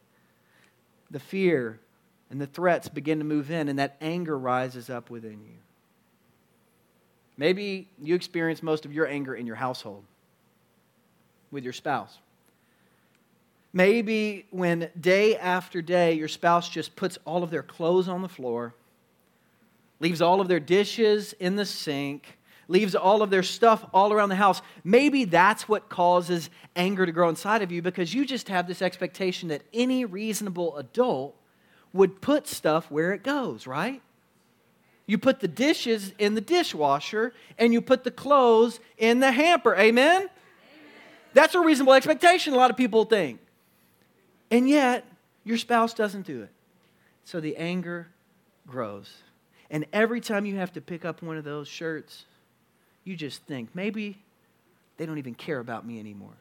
The 1.13 1.21
fear 1.21 1.79
and 2.29 2.41
the 2.41 2.47
threats 2.49 2.89
begin 2.89 3.19
to 3.19 3.25
move 3.25 3.53
in, 3.53 3.69
and 3.69 3.79
that 3.79 3.97
anger 4.01 4.37
rises 4.37 4.91
up 4.91 5.09
within 5.09 5.43
you. 5.43 5.59
Maybe 7.37 7.89
you 8.03 8.17
experience 8.17 8.63
most 8.65 8.85
of 8.85 8.93
your 8.93 9.07
anger 9.07 9.35
in 9.35 9.47
your 9.47 9.57
household 9.57 10.05
with 11.53 11.63
your 11.63 11.73
spouse. 11.73 12.19
Maybe 13.73 14.47
when 14.51 14.91
day 15.01 15.37
after 15.37 15.81
day 15.81 16.15
your 16.15 16.29
spouse 16.29 16.69
just 16.69 16.97
puts 16.97 17.17
all 17.25 17.45
of 17.45 17.51
their 17.51 17.63
clothes 17.63 18.09
on 18.09 18.23
the 18.23 18.29
floor, 18.29 18.75
leaves 20.01 20.21
all 20.21 20.41
of 20.41 20.49
their 20.49 20.61
dishes 20.61 21.33
in 21.35 21.55
the 21.55 21.65
sink, 21.65 22.39
leaves 22.71 22.95
all 22.95 23.23
of 23.23 23.31
their 23.31 23.43
stuff 23.43 23.85
all 23.93 24.13
around 24.13 24.29
the 24.29 24.37
house. 24.37 24.63
Maybe 24.85 25.25
that's 25.25 25.69
what 25.69 25.89
causes 25.89 26.49
anger 26.77 27.05
to 27.05 27.13
grow 27.13 27.29
inside 27.29 27.63
of 27.63 27.73
you 27.73 27.83
because 27.83 28.15
you 28.15 28.25
just 28.25 28.49
have 28.49 28.67
this 28.67 28.81
expectation 28.81 29.49
that 29.49 29.63
any 29.75 30.05
reasonable 30.05 30.77
adult 30.77 31.35
would 31.93 32.21
put 32.21 32.47
stuff 32.47 32.91
where 32.91 33.13
it 33.13 33.23
goes, 33.23 33.67
right? 33.67 34.01
You 35.07 35.19
put 35.19 35.41
the 35.41 35.49
dishes 35.49 36.15
in 36.19 36.37
the 36.37 36.41
dishwasher 36.41 37.35
and 37.59 37.73
you 37.73 37.81
put 37.81 38.05
the 38.05 38.13
clothes 38.13 38.79
in 38.97 39.19
the 39.19 39.33
hamper. 39.33 39.75
Amen? 39.75 40.31
That's 41.35 41.55
a 41.57 41.61
reasonable 41.61 41.95
expectation, 41.95 42.55
a 42.55 42.57
lot 42.57 42.71
of 42.71 42.77
people 42.77 43.05
think. 43.05 43.41
And 44.53 44.69
yet, 44.69 45.05
your 45.45 45.59
spouse 45.59 45.95
doesn't 45.95 46.27
do 46.27 46.43
it. 46.43 46.51
So 47.25 47.41
the 47.41 47.57
anger 47.57 48.09
grows. 48.67 49.13
And 49.71 49.87
every 49.93 50.21
time 50.21 50.47
you 50.47 50.57
have 50.57 50.73
to 50.75 50.81
pick 50.81 51.05
up 51.05 51.23
one 51.23 51.37
of 51.37 51.45
those 51.45 51.67
shirts, 51.69 52.27
you 53.11 53.17
just 53.17 53.43
think, 53.43 53.75
maybe 53.75 54.17
they 54.97 55.05
don't 55.05 55.19
even 55.19 55.35
care 55.35 55.59
about 55.59 55.87
me 55.87 55.99
anymore. 55.99 56.33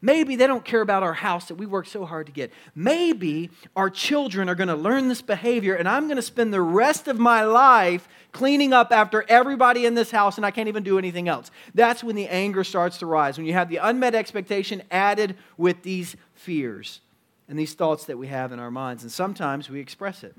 Maybe 0.00 0.36
they 0.36 0.46
don't 0.46 0.64
care 0.64 0.80
about 0.80 1.02
our 1.02 1.12
house 1.12 1.48
that 1.48 1.56
we 1.56 1.66
worked 1.66 1.88
so 1.88 2.04
hard 2.04 2.26
to 2.26 2.32
get. 2.32 2.52
Maybe 2.74 3.50
our 3.74 3.90
children 3.90 4.48
are 4.48 4.54
going 4.54 4.68
to 4.68 4.76
learn 4.76 5.08
this 5.08 5.22
behavior, 5.22 5.74
and 5.74 5.88
I'm 5.88 6.04
going 6.04 6.16
to 6.16 6.22
spend 6.22 6.54
the 6.54 6.60
rest 6.60 7.08
of 7.08 7.18
my 7.18 7.42
life 7.42 8.08
cleaning 8.30 8.72
up 8.72 8.92
after 8.92 9.24
everybody 9.28 9.86
in 9.86 9.94
this 9.94 10.12
house, 10.12 10.36
and 10.36 10.46
I 10.46 10.52
can't 10.52 10.68
even 10.68 10.84
do 10.84 10.98
anything 10.98 11.28
else. 11.28 11.50
That's 11.74 12.04
when 12.04 12.14
the 12.14 12.28
anger 12.28 12.62
starts 12.62 12.98
to 12.98 13.06
rise, 13.06 13.36
when 13.36 13.46
you 13.46 13.54
have 13.54 13.68
the 13.68 13.78
unmet 13.78 14.14
expectation 14.14 14.82
added 14.92 15.36
with 15.56 15.82
these 15.82 16.14
fears 16.34 17.00
and 17.48 17.58
these 17.58 17.74
thoughts 17.74 18.04
that 18.04 18.18
we 18.18 18.28
have 18.28 18.52
in 18.52 18.60
our 18.60 18.70
minds. 18.70 19.02
And 19.02 19.10
sometimes 19.10 19.68
we 19.68 19.80
express 19.80 20.22
it. 20.22 20.36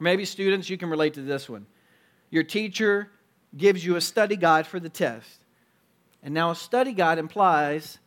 Maybe, 0.00 0.24
students, 0.24 0.70
you 0.70 0.78
can 0.78 0.88
relate 0.88 1.14
to 1.14 1.22
this 1.22 1.50
one. 1.50 1.66
Your 2.30 2.44
teacher 2.44 3.10
gives 3.56 3.84
you 3.84 3.96
a 3.96 4.00
study 4.00 4.36
guide 4.36 4.66
for 4.66 4.80
the 4.80 4.88
test. 4.88 5.40
And 6.22 6.34
now 6.34 6.50
a 6.50 6.54
study 6.54 6.92
guide 6.92 7.18
implies 7.18 7.98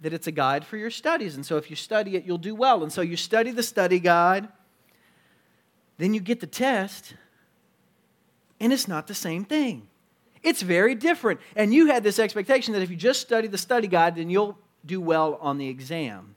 that 0.00 0.12
it's 0.12 0.26
a 0.26 0.32
guide 0.32 0.64
for 0.64 0.76
your 0.76 0.90
studies. 0.90 1.36
And 1.36 1.46
so 1.46 1.56
if 1.56 1.70
you 1.70 1.76
study 1.76 2.16
it, 2.16 2.24
you'll 2.24 2.38
do 2.38 2.54
well. 2.54 2.82
And 2.82 2.92
so 2.92 3.00
you 3.00 3.16
study 3.16 3.52
the 3.52 3.62
study 3.62 4.00
guide, 4.00 4.48
then 5.98 6.12
you 6.12 6.20
get 6.20 6.40
the 6.40 6.46
test, 6.46 7.14
and 8.58 8.72
it's 8.72 8.88
not 8.88 9.06
the 9.06 9.14
same 9.14 9.44
thing. 9.44 9.88
It's 10.42 10.62
very 10.62 10.96
different. 10.96 11.40
And 11.54 11.72
you 11.72 11.86
had 11.86 12.02
this 12.02 12.18
expectation 12.18 12.74
that 12.74 12.82
if 12.82 12.90
you 12.90 12.96
just 12.96 13.20
study 13.20 13.46
the 13.46 13.58
study 13.58 13.86
guide, 13.86 14.16
then 14.16 14.28
you'll 14.28 14.58
do 14.84 15.00
well 15.00 15.38
on 15.40 15.58
the 15.58 15.68
exam. 15.68 16.34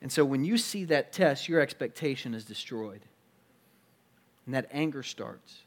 And 0.00 0.12
so 0.12 0.24
when 0.24 0.44
you 0.44 0.56
see 0.58 0.84
that 0.84 1.12
test, 1.12 1.48
your 1.48 1.60
expectation 1.60 2.34
is 2.34 2.44
destroyed. 2.44 3.00
And 4.44 4.54
that 4.54 4.68
anger 4.70 5.02
starts. 5.02 5.62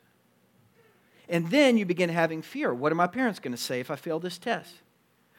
And 1.30 1.50
then 1.52 1.78
you 1.78 1.86
begin 1.86 2.10
having 2.10 2.42
fear. 2.42 2.74
What 2.74 2.92
are 2.92 2.96
my 2.96 3.08
parents 3.08 3.40
going 3.40 3.52
to 3.52 3.62
say 3.62 3.80
if 3.80 3.92
I 3.92 3.96
fail 3.96 4.20
this 4.20 4.38
test? 4.38 4.74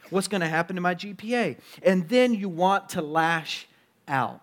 What's 0.09 0.29
going 0.29 0.41
to 0.41 0.49
happen 0.49 0.77
to 0.77 0.83
my 0.83 0.95
GPA? 0.95 1.59
And 1.83 2.09
then 2.09 2.33
you 2.33 2.49
want 2.49 2.91
to 2.91 3.03
lash 3.03 3.67
out. 4.09 4.41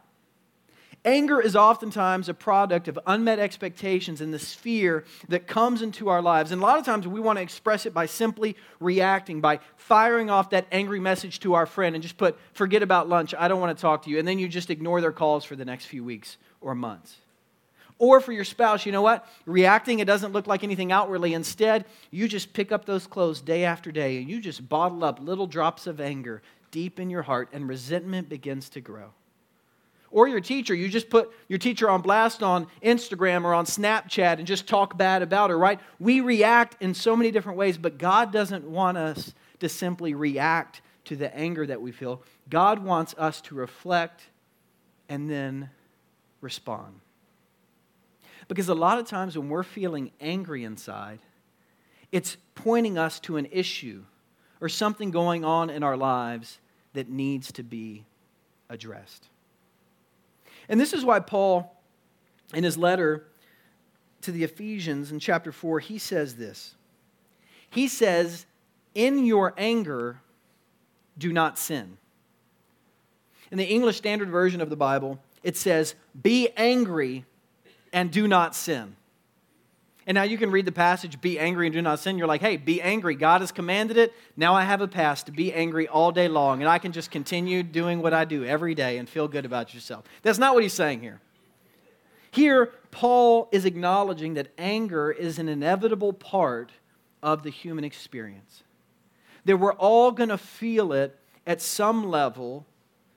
Anger 1.06 1.39
is 1.39 1.56
oftentimes 1.56 2.27
a 2.27 2.34
product 2.34 2.89
of 2.89 3.00
unmet 3.08 3.39
expectations 3.39 4.20
and 4.20 4.34
this 4.34 4.54
fear 4.54 5.06
that 5.30 5.48
comes 5.48 5.82
into 5.82 6.10
our 6.10 6.22
lives. 6.22 6.51
And 6.51 6.62
a 6.62 6.66
lot 6.66 6.80
of 6.80 6.86
times 6.86 7.08
we 7.08 7.22
want 7.22 7.38
to 7.38 7.44
express 7.44 7.86
it 7.86 7.94
by 7.94 8.08
simply 8.08 8.58
reacting, 8.82 9.39
by 9.39 9.60
firing 9.77 10.30
off 10.30 10.50
that 10.50 10.68
angry 10.70 11.00
message 11.00 11.39
to 11.42 11.54
our 11.54 11.66
friend 11.66 11.96
and 11.96 12.04
just 12.04 12.18
put, 12.18 12.38
forget 12.51 12.84
about 12.84 13.08
lunch, 13.08 13.34
I 13.38 13.48
don't 13.48 13.62
want 13.62 13.77
to 13.77 13.82
talk 13.82 14.04
to 14.04 14.10
you. 14.10 14.20
And 14.20 14.27
then 14.27 14.38
you 14.38 14.50
just 14.50 14.70
ignore 14.70 15.00
their 15.00 15.13
calls 15.13 15.46
for 15.46 15.56
the 15.56 15.63
next 15.63 15.86
few 15.86 16.04
weeks 16.04 16.36
or 16.60 16.75
months. 16.75 17.16
Or 18.00 18.22
for 18.22 18.32
your 18.32 18.44
spouse, 18.44 18.86
you 18.86 18.92
know 18.92 19.01
what? 19.01 19.27
Reacting, 19.46 20.00
it 20.00 20.06
doesn't 20.06 20.32
look 20.32 20.46
like 20.46 20.63
anything 20.63 20.92
outwardly. 20.92 21.34
Instead, 21.34 21.86
you 22.12 22.27
just 22.27 22.54
pick 22.54 22.72
up 22.72 22.86
those 22.86 23.08
clothes 23.08 23.42
day 23.42 23.63
after 23.63 23.92
day 23.92 24.18
and 24.18 24.30
you 24.30 24.39
just 24.39 24.68
bottle 24.70 25.04
up 25.04 25.20
little 25.20 25.48
drops 25.48 25.88
of 25.88 26.00
anger 26.00 26.42
deep 26.70 27.00
in 27.00 27.10
your 27.10 27.24
heart, 27.24 27.50
and 27.54 27.68
resentment 27.68 28.27
begins 28.30 28.70
to 28.70 28.82
grow 28.82 29.13
or 30.12 30.27
your 30.27 30.39
teacher. 30.39 30.74
You 30.74 30.89
just 30.89 31.10
put 31.10 31.32
your 31.48 31.60
teacher 31.60 31.89
on 31.89 32.01
blast 32.01 32.44
on 32.44 32.68
Instagram 32.84 33.44
or 33.44 33.54
on 33.54 33.66
Snapchat 33.66 34.38
and 34.38 34.48
just 34.48 34.68
talk 34.68 34.98
bad 34.98 35.22
about 35.22 35.50
her, 35.50 35.58
right? 35.58 35.80
We 36.00 36.22
react 36.22 36.82
in 36.82 36.94
so 36.94 37.16
many 37.16 37.32
different 37.32 37.58
ways, 37.58 37.77
but 37.77 37.98
God 37.98 38.32
doesn't 38.32 38.63
want 38.63 38.98
us 38.98 39.34
to 39.60 39.70
simply 39.70 40.13
react 40.13 40.82
to 41.06 41.16
the 41.16 41.36
anger 41.36 41.66
that 41.66 41.82
we 41.82 41.92
feel. 41.92 42.22
God 42.50 42.80
wants 42.80 43.16
us 43.18 43.42
to 43.42 43.56
reflect 43.56 44.24
and 45.10 45.30
then 45.30 45.70
respond. 46.42 47.00
Because 48.48 48.70
a 48.70 48.75
lot 48.75 48.98
of 49.00 49.06
times 49.06 49.38
when 49.38 49.50
we're 49.50 49.63
feeling 49.63 50.12
angry 50.22 50.63
inside, 50.63 51.20
it's 52.12 52.38
pointing 52.56 52.98
us 52.98 53.20
to 53.22 53.38
an 53.38 53.48
issue 53.51 54.04
or 54.62 54.70
something 54.70 55.12
going 55.12 55.44
on 55.44 55.70
in 55.70 55.84
our 55.84 55.98
lives 55.98 56.60
that 56.94 57.10
needs 57.10 57.51
to 57.54 57.63
be 57.63 58.06
addressed. 58.70 59.27
And 60.70 60.80
this 60.80 60.94
is 60.94 61.06
why 61.06 61.20
Paul, 61.20 61.75
in 62.54 62.63
his 62.63 62.77
letter 62.77 63.25
to 64.22 64.32
the 64.32 64.44
Ephesians 64.44 65.12
in 65.12 65.20
chapter 65.20 65.51
4, 65.51 65.80
he 65.80 65.98
says 65.98 66.36
this. 66.36 66.75
He 67.70 67.88
says, 67.88 68.46
In 68.96 69.25
your 69.25 69.54
anger, 69.58 70.22
do 71.18 71.34
not 71.34 71.60
sin. 71.60 71.98
In 73.51 73.58
the 73.58 73.66
English 73.66 73.98
Standard 73.98 74.30
Version 74.30 74.62
of 74.62 74.70
the 74.70 74.75
Bible, 74.75 75.20
it 75.44 75.56
says, 75.56 75.96
Be 76.22 76.50
angry 76.58 77.25
and 77.94 78.12
do 78.12 78.27
not 78.27 78.56
sin. 78.56 78.96
And 80.08 80.15
now 80.15 80.24
you 80.24 80.38
can 80.38 80.51
read 80.51 80.65
the 80.65 80.72
passage, 80.72 81.20
be 81.20 81.38
angry 81.38 81.67
and 81.67 81.74
do 81.74 81.82
not 81.82 82.00
sin. 82.00 82.17
You're 82.17 82.27
like, 82.27 82.39
hey, 82.39 82.56
be 82.56 82.82
angry. 82.82 83.13
God 83.13 83.41
has 83.41 83.51
commanded 83.51 83.98
it. 83.98 84.13
Now 84.38 84.56
I 84.56 84.63
have 84.63 84.79
a 84.79 84.88
pass 84.88 85.22
to 85.24 85.34
be 85.34 85.51
angry 85.53 85.86
all 85.89 86.13
day 86.13 86.29
long. 86.29 86.62
And 86.62 86.70
I 86.70 86.79
can 86.79 86.94
just 86.94 87.12
continue 87.12 87.62
doing 87.62 88.01
what 88.01 88.13
I 88.13 88.24
do 88.24 88.46
every 88.46 88.74
day 88.74 89.00
and 89.00 89.10
feel 89.10 89.27
good 89.27 89.46
about 89.46 89.74
yourself. 89.74 90.06
That's 90.22 90.39
not 90.39 90.53
what 90.53 90.63
he's 90.63 90.72
saying 90.72 91.01
here. 91.01 91.20
Here, 92.32 92.72
Paul 92.91 93.50
is 93.51 93.65
acknowledging 93.65 94.36
that 94.36 94.48
anger 94.58 95.12
is 95.12 95.39
an 95.39 95.50
inevitable 95.50 96.13
part 96.13 96.72
of 97.22 97.44
the 97.44 97.50
human 97.50 97.84
experience. 97.84 98.63
That 99.44 99.58
we're 99.58 99.74
all 99.74 100.12
going 100.12 100.29
to 100.29 100.38
feel 100.38 100.94
it 100.94 101.20
at 101.46 101.62
some 101.62 102.10
level, 102.10 102.65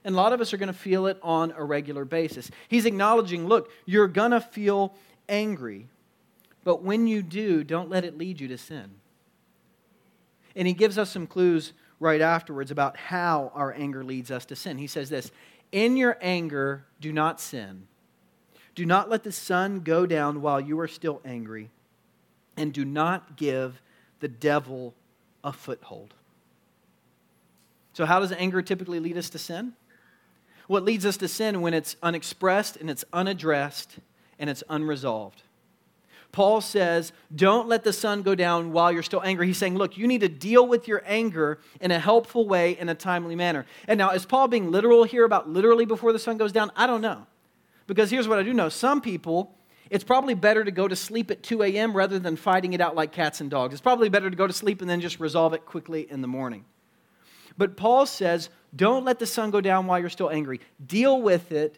and 0.03 0.15
a 0.15 0.17
lot 0.17 0.33
of 0.33 0.41
us 0.41 0.53
are 0.53 0.57
going 0.57 0.67
to 0.67 0.73
feel 0.73 1.07
it 1.07 1.19
on 1.21 1.53
a 1.55 1.63
regular 1.63 2.05
basis. 2.05 2.49
He's 2.67 2.85
acknowledging, 2.85 3.47
look, 3.47 3.71
you're 3.85 4.07
going 4.07 4.31
to 4.31 4.41
feel 4.41 4.95
angry. 5.29 5.87
But 6.63 6.83
when 6.83 7.07
you 7.07 7.21
do, 7.21 7.63
don't 7.63 7.89
let 7.89 8.03
it 8.03 8.17
lead 8.17 8.39
you 8.39 8.47
to 8.49 8.57
sin. 8.57 8.91
And 10.55 10.67
he 10.67 10.73
gives 10.73 10.97
us 10.97 11.09
some 11.09 11.27
clues 11.27 11.73
right 11.99 12.21
afterwards 12.21 12.71
about 12.71 12.97
how 12.97 13.51
our 13.53 13.73
anger 13.73 14.03
leads 14.03 14.31
us 14.31 14.45
to 14.45 14.55
sin. 14.55 14.77
He 14.77 14.87
says 14.87 15.09
this 15.09 15.31
In 15.71 15.97
your 15.97 16.17
anger, 16.21 16.85
do 16.99 17.13
not 17.13 17.39
sin. 17.39 17.87
Do 18.73 18.85
not 18.85 19.09
let 19.09 19.23
the 19.23 19.31
sun 19.31 19.81
go 19.81 20.05
down 20.05 20.41
while 20.41 20.59
you 20.59 20.79
are 20.79 20.87
still 20.87 21.21
angry, 21.25 21.69
and 22.57 22.73
do 22.73 22.85
not 22.85 23.35
give 23.35 23.81
the 24.19 24.27
devil 24.27 24.93
a 25.43 25.51
foothold. 25.51 26.13
So, 27.93 28.05
how 28.05 28.19
does 28.19 28.31
anger 28.31 28.61
typically 28.61 28.99
lead 28.99 29.17
us 29.17 29.29
to 29.31 29.37
sin? 29.37 29.73
It 30.77 30.83
leads 30.83 31.05
us 31.05 31.17
to 31.17 31.27
sin 31.27 31.61
when 31.61 31.73
it's 31.73 31.95
unexpressed 32.01 32.77
and 32.77 32.89
it's 32.89 33.03
unaddressed 33.11 33.97
and 34.39 34.49
it's 34.49 34.63
unresolved. 34.69 35.43
Paul 36.31 36.61
says, 36.61 37.11
don't 37.35 37.67
let 37.67 37.83
the 37.83 37.91
sun 37.91 38.21
go 38.21 38.35
down 38.35 38.71
while 38.71 38.91
you're 38.91 39.03
still 39.03 39.21
angry. 39.21 39.47
He's 39.47 39.57
saying, 39.57 39.75
look, 39.75 39.97
you 39.97 40.07
need 40.07 40.21
to 40.21 40.29
deal 40.29 40.65
with 40.65 40.87
your 40.87 41.03
anger 41.05 41.59
in 41.81 41.91
a 41.91 41.99
helpful 41.99 42.47
way, 42.47 42.77
in 42.77 42.87
a 42.89 42.95
timely 42.95 43.35
manner. 43.35 43.65
And 43.87 43.97
now, 43.97 44.11
is 44.11 44.25
Paul 44.25 44.47
being 44.47 44.71
literal 44.71 45.03
here 45.03 45.25
about 45.25 45.49
literally 45.49 45.85
before 45.85 46.13
the 46.13 46.19
sun 46.19 46.37
goes 46.37 46.51
down? 46.51 46.71
I 46.75 46.87
don't 46.87 47.01
know. 47.01 47.27
Because 47.85 48.09
here's 48.09 48.27
what 48.27 48.39
I 48.39 48.43
do 48.43 48.53
know 48.53 48.69
some 48.69 49.01
people, 49.01 49.53
it's 49.89 50.05
probably 50.05 50.33
better 50.33 50.63
to 50.63 50.71
go 50.71 50.87
to 50.87 50.95
sleep 50.95 51.31
at 51.31 51.43
2 51.43 51.63
a.m. 51.63 51.93
rather 51.93 52.17
than 52.17 52.37
fighting 52.37 52.71
it 52.71 52.79
out 52.79 52.95
like 52.95 53.11
cats 53.11 53.41
and 53.41 53.51
dogs. 53.51 53.73
It's 53.73 53.81
probably 53.81 54.07
better 54.07 54.29
to 54.29 54.35
go 54.37 54.47
to 54.47 54.53
sleep 54.53 54.79
and 54.79 54.89
then 54.89 55.01
just 55.01 55.19
resolve 55.19 55.53
it 55.53 55.65
quickly 55.65 56.09
in 56.09 56.21
the 56.21 56.27
morning. 56.27 56.63
But 57.57 57.75
Paul 57.75 58.05
says, 58.05 58.49
don't 58.75 59.03
let 59.03 59.19
the 59.19 59.25
sun 59.25 59.51
go 59.51 59.61
down 59.61 59.87
while 59.87 59.99
you're 59.99 60.09
still 60.09 60.29
angry. 60.29 60.61
Deal 60.85 61.21
with 61.21 61.51
it, 61.51 61.77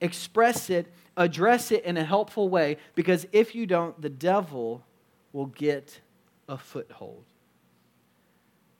express 0.00 0.70
it, 0.70 0.92
address 1.16 1.72
it 1.72 1.84
in 1.84 1.96
a 1.96 2.04
helpful 2.04 2.48
way 2.48 2.76
because 2.94 3.26
if 3.32 3.54
you 3.54 3.66
don't, 3.66 4.00
the 4.00 4.10
devil 4.10 4.84
will 5.32 5.46
get 5.46 6.00
a 6.48 6.56
foothold. 6.56 7.24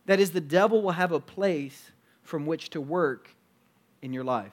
That 0.07 0.21
is, 0.21 0.31
the 0.31 0.41
devil 0.41 0.83
will 0.83 0.93
have 0.93 1.13
a 1.13 1.21
place 1.21 1.91
from 2.23 2.47
which 2.47 2.71
to 2.71 2.81
work 2.81 3.31
in 4.03 4.13
your 4.13 4.25
life 4.25 4.53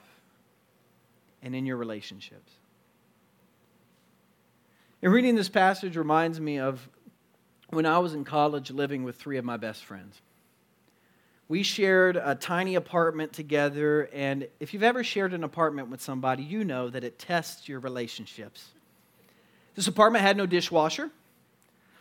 and 1.42 1.54
in 1.54 1.66
your 1.66 1.76
relationships. 1.76 2.52
And 5.02 5.12
reading 5.12 5.34
this 5.34 5.48
passage 5.48 5.96
reminds 5.96 6.40
me 6.40 6.58
of 6.58 6.88
when 7.70 7.86
I 7.86 7.98
was 7.98 8.14
in 8.14 8.24
college 8.24 8.70
living 8.70 9.02
with 9.02 9.16
three 9.16 9.36
of 9.36 9.44
my 9.44 9.56
best 9.56 9.84
friends 9.84 10.20
we 11.52 11.62
shared 11.62 12.16
a 12.16 12.34
tiny 12.34 12.76
apartment 12.76 13.30
together, 13.30 14.08
and 14.14 14.48
if 14.58 14.72
you've 14.72 14.82
ever 14.82 15.04
shared 15.04 15.34
an 15.34 15.44
apartment 15.44 15.90
with 15.90 16.00
somebody, 16.00 16.42
you 16.42 16.64
know 16.64 16.88
that 16.88 17.04
it 17.04 17.18
tests 17.18 17.68
your 17.68 17.78
relationships. 17.78 18.68
This 19.74 19.86
apartment 19.86 20.24
had 20.24 20.38
no 20.38 20.46
dishwasher, 20.46 21.10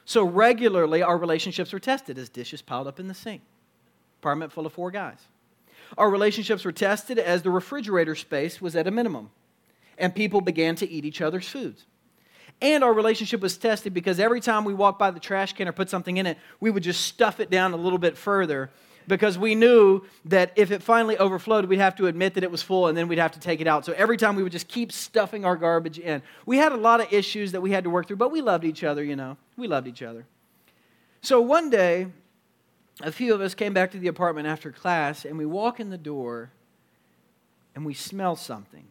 so 0.05 0.23
regularly 0.23 1.01
our 1.01 1.17
relationships 1.17 1.73
were 1.73 1.81
tested 1.81 2.17
as 2.17 2.29
dishes 2.29 2.61
piled 2.61 2.87
up 2.87 2.97
in 2.97 3.09
the 3.09 3.13
sink. 3.13 3.41
Apartment 4.21 4.53
full 4.53 4.65
of 4.65 4.71
four 4.71 4.89
guys. 4.89 5.19
Our 5.97 6.09
relationships 6.09 6.63
were 6.63 6.71
tested 6.71 7.19
as 7.19 7.41
the 7.41 7.49
refrigerator 7.49 8.15
space 8.15 8.61
was 8.61 8.77
at 8.77 8.87
a 8.87 8.91
minimum, 8.91 9.31
and 9.97 10.15
people 10.15 10.39
began 10.39 10.75
to 10.75 10.89
eat 10.89 11.03
each 11.03 11.19
other's 11.19 11.49
foods. 11.49 11.83
And 12.61 12.85
our 12.85 12.93
relationship 12.93 13.41
was 13.41 13.57
tested 13.57 13.93
because 13.93 14.17
every 14.17 14.39
time 14.39 14.63
we 14.63 14.73
walked 14.73 14.97
by 14.97 15.11
the 15.11 15.19
trash 15.19 15.51
can 15.51 15.67
or 15.67 15.73
put 15.73 15.89
something 15.89 16.15
in 16.15 16.25
it, 16.25 16.37
we 16.61 16.71
would 16.71 16.83
just 16.83 17.01
stuff 17.01 17.41
it 17.41 17.49
down 17.49 17.73
a 17.73 17.77
little 17.77 17.99
bit 17.99 18.17
further 18.17 18.71
because 19.11 19.37
we 19.37 19.55
knew 19.55 20.03
that 20.23 20.53
if 20.55 20.71
it 20.71 20.81
finally 20.81 21.17
overflowed, 21.17 21.65
we'd 21.65 21.79
have 21.79 21.97
to 21.97 22.07
admit 22.07 22.35
that 22.35 22.45
it 22.45 22.49
was 22.49 22.61
full 22.61 22.87
and 22.87 22.97
then 22.97 23.09
we'd 23.09 23.19
have 23.19 23.33
to 23.33 23.41
take 23.41 23.59
it 23.59 23.67
out. 23.67 23.83
So 23.83 23.91
every 23.91 24.15
time 24.15 24.37
we 24.37 24.41
would 24.41 24.53
just 24.53 24.69
keep 24.69 24.89
stuffing 24.89 25.43
our 25.43 25.57
garbage 25.57 25.99
in. 25.99 26.21
We 26.45 26.55
had 26.55 26.71
a 26.71 26.77
lot 26.77 27.01
of 27.01 27.11
issues 27.11 27.51
that 27.51 27.59
we 27.59 27.71
had 27.71 27.83
to 27.83 27.89
work 27.89 28.07
through, 28.07 28.15
but 28.15 28.31
we 28.31 28.39
loved 28.39 28.63
each 28.63 28.85
other, 28.85 29.03
you 29.03 29.17
know. 29.17 29.35
We 29.57 29.67
loved 29.67 29.85
each 29.85 30.01
other. 30.01 30.25
So 31.19 31.41
one 31.41 31.69
day, 31.69 32.07
a 33.01 33.11
few 33.11 33.33
of 33.33 33.41
us 33.41 33.53
came 33.53 33.73
back 33.73 33.91
to 33.91 33.99
the 33.99 34.07
apartment 34.07 34.47
after 34.47 34.71
class 34.71 35.25
and 35.25 35.37
we 35.37 35.45
walk 35.45 35.81
in 35.81 35.89
the 35.89 35.97
door 35.97 36.49
and 37.75 37.85
we 37.85 37.93
smell 37.93 38.37
something. 38.37 38.85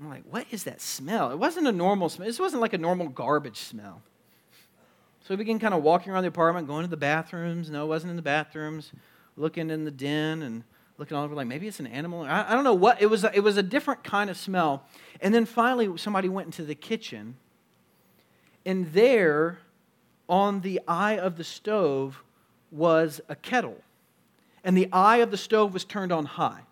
I'm 0.00 0.08
like, 0.08 0.24
what 0.30 0.46
is 0.50 0.64
that 0.64 0.80
smell? 0.80 1.30
It 1.32 1.38
wasn't 1.38 1.66
a 1.66 1.72
normal 1.72 2.08
smell. 2.08 2.26
This 2.26 2.40
wasn't 2.40 2.62
like 2.62 2.72
a 2.72 2.78
normal 2.78 3.10
garbage 3.10 3.58
smell. 3.58 4.00
So 5.26 5.34
we 5.34 5.38
began 5.38 5.58
kind 5.58 5.74
of 5.74 5.82
walking 5.82 6.12
around 6.12 6.22
the 6.22 6.28
apartment, 6.28 6.68
going 6.68 6.84
to 6.84 6.88
the 6.88 6.96
bathrooms. 6.96 7.68
No, 7.68 7.82
it 7.82 7.88
wasn't 7.88 8.10
in 8.10 8.16
the 8.16 8.22
bathrooms. 8.22 8.92
Looking 9.36 9.70
in 9.70 9.84
the 9.84 9.90
den 9.90 10.42
and 10.42 10.62
looking 10.98 11.16
all 11.16 11.24
over, 11.24 11.34
like 11.34 11.48
maybe 11.48 11.66
it's 11.66 11.80
an 11.80 11.88
animal. 11.88 12.22
I, 12.22 12.46
I 12.48 12.54
don't 12.54 12.62
know 12.62 12.74
what 12.74 13.02
it 13.02 13.06
was. 13.06 13.24
It 13.34 13.40
was 13.40 13.56
a 13.56 13.62
different 13.62 14.04
kind 14.04 14.30
of 14.30 14.36
smell. 14.36 14.86
And 15.20 15.34
then 15.34 15.44
finally, 15.44 15.98
somebody 15.98 16.28
went 16.28 16.46
into 16.46 16.62
the 16.62 16.76
kitchen, 16.76 17.34
and 18.64 18.92
there, 18.92 19.58
on 20.28 20.60
the 20.60 20.80
eye 20.86 21.18
of 21.18 21.36
the 21.36 21.44
stove, 21.44 22.22
was 22.70 23.20
a 23.28 23.34
kettle, 23.34 23.82
and 24.62 24.76
the 24.76 24.88
eye 24.92 25.16
of 25.16 25.32
the 25.32 25.36
stove 25.36 25.74
was 25.74 25.84
turned 25.84 26.12
on 26.12 26.24
high. 26.24 26.62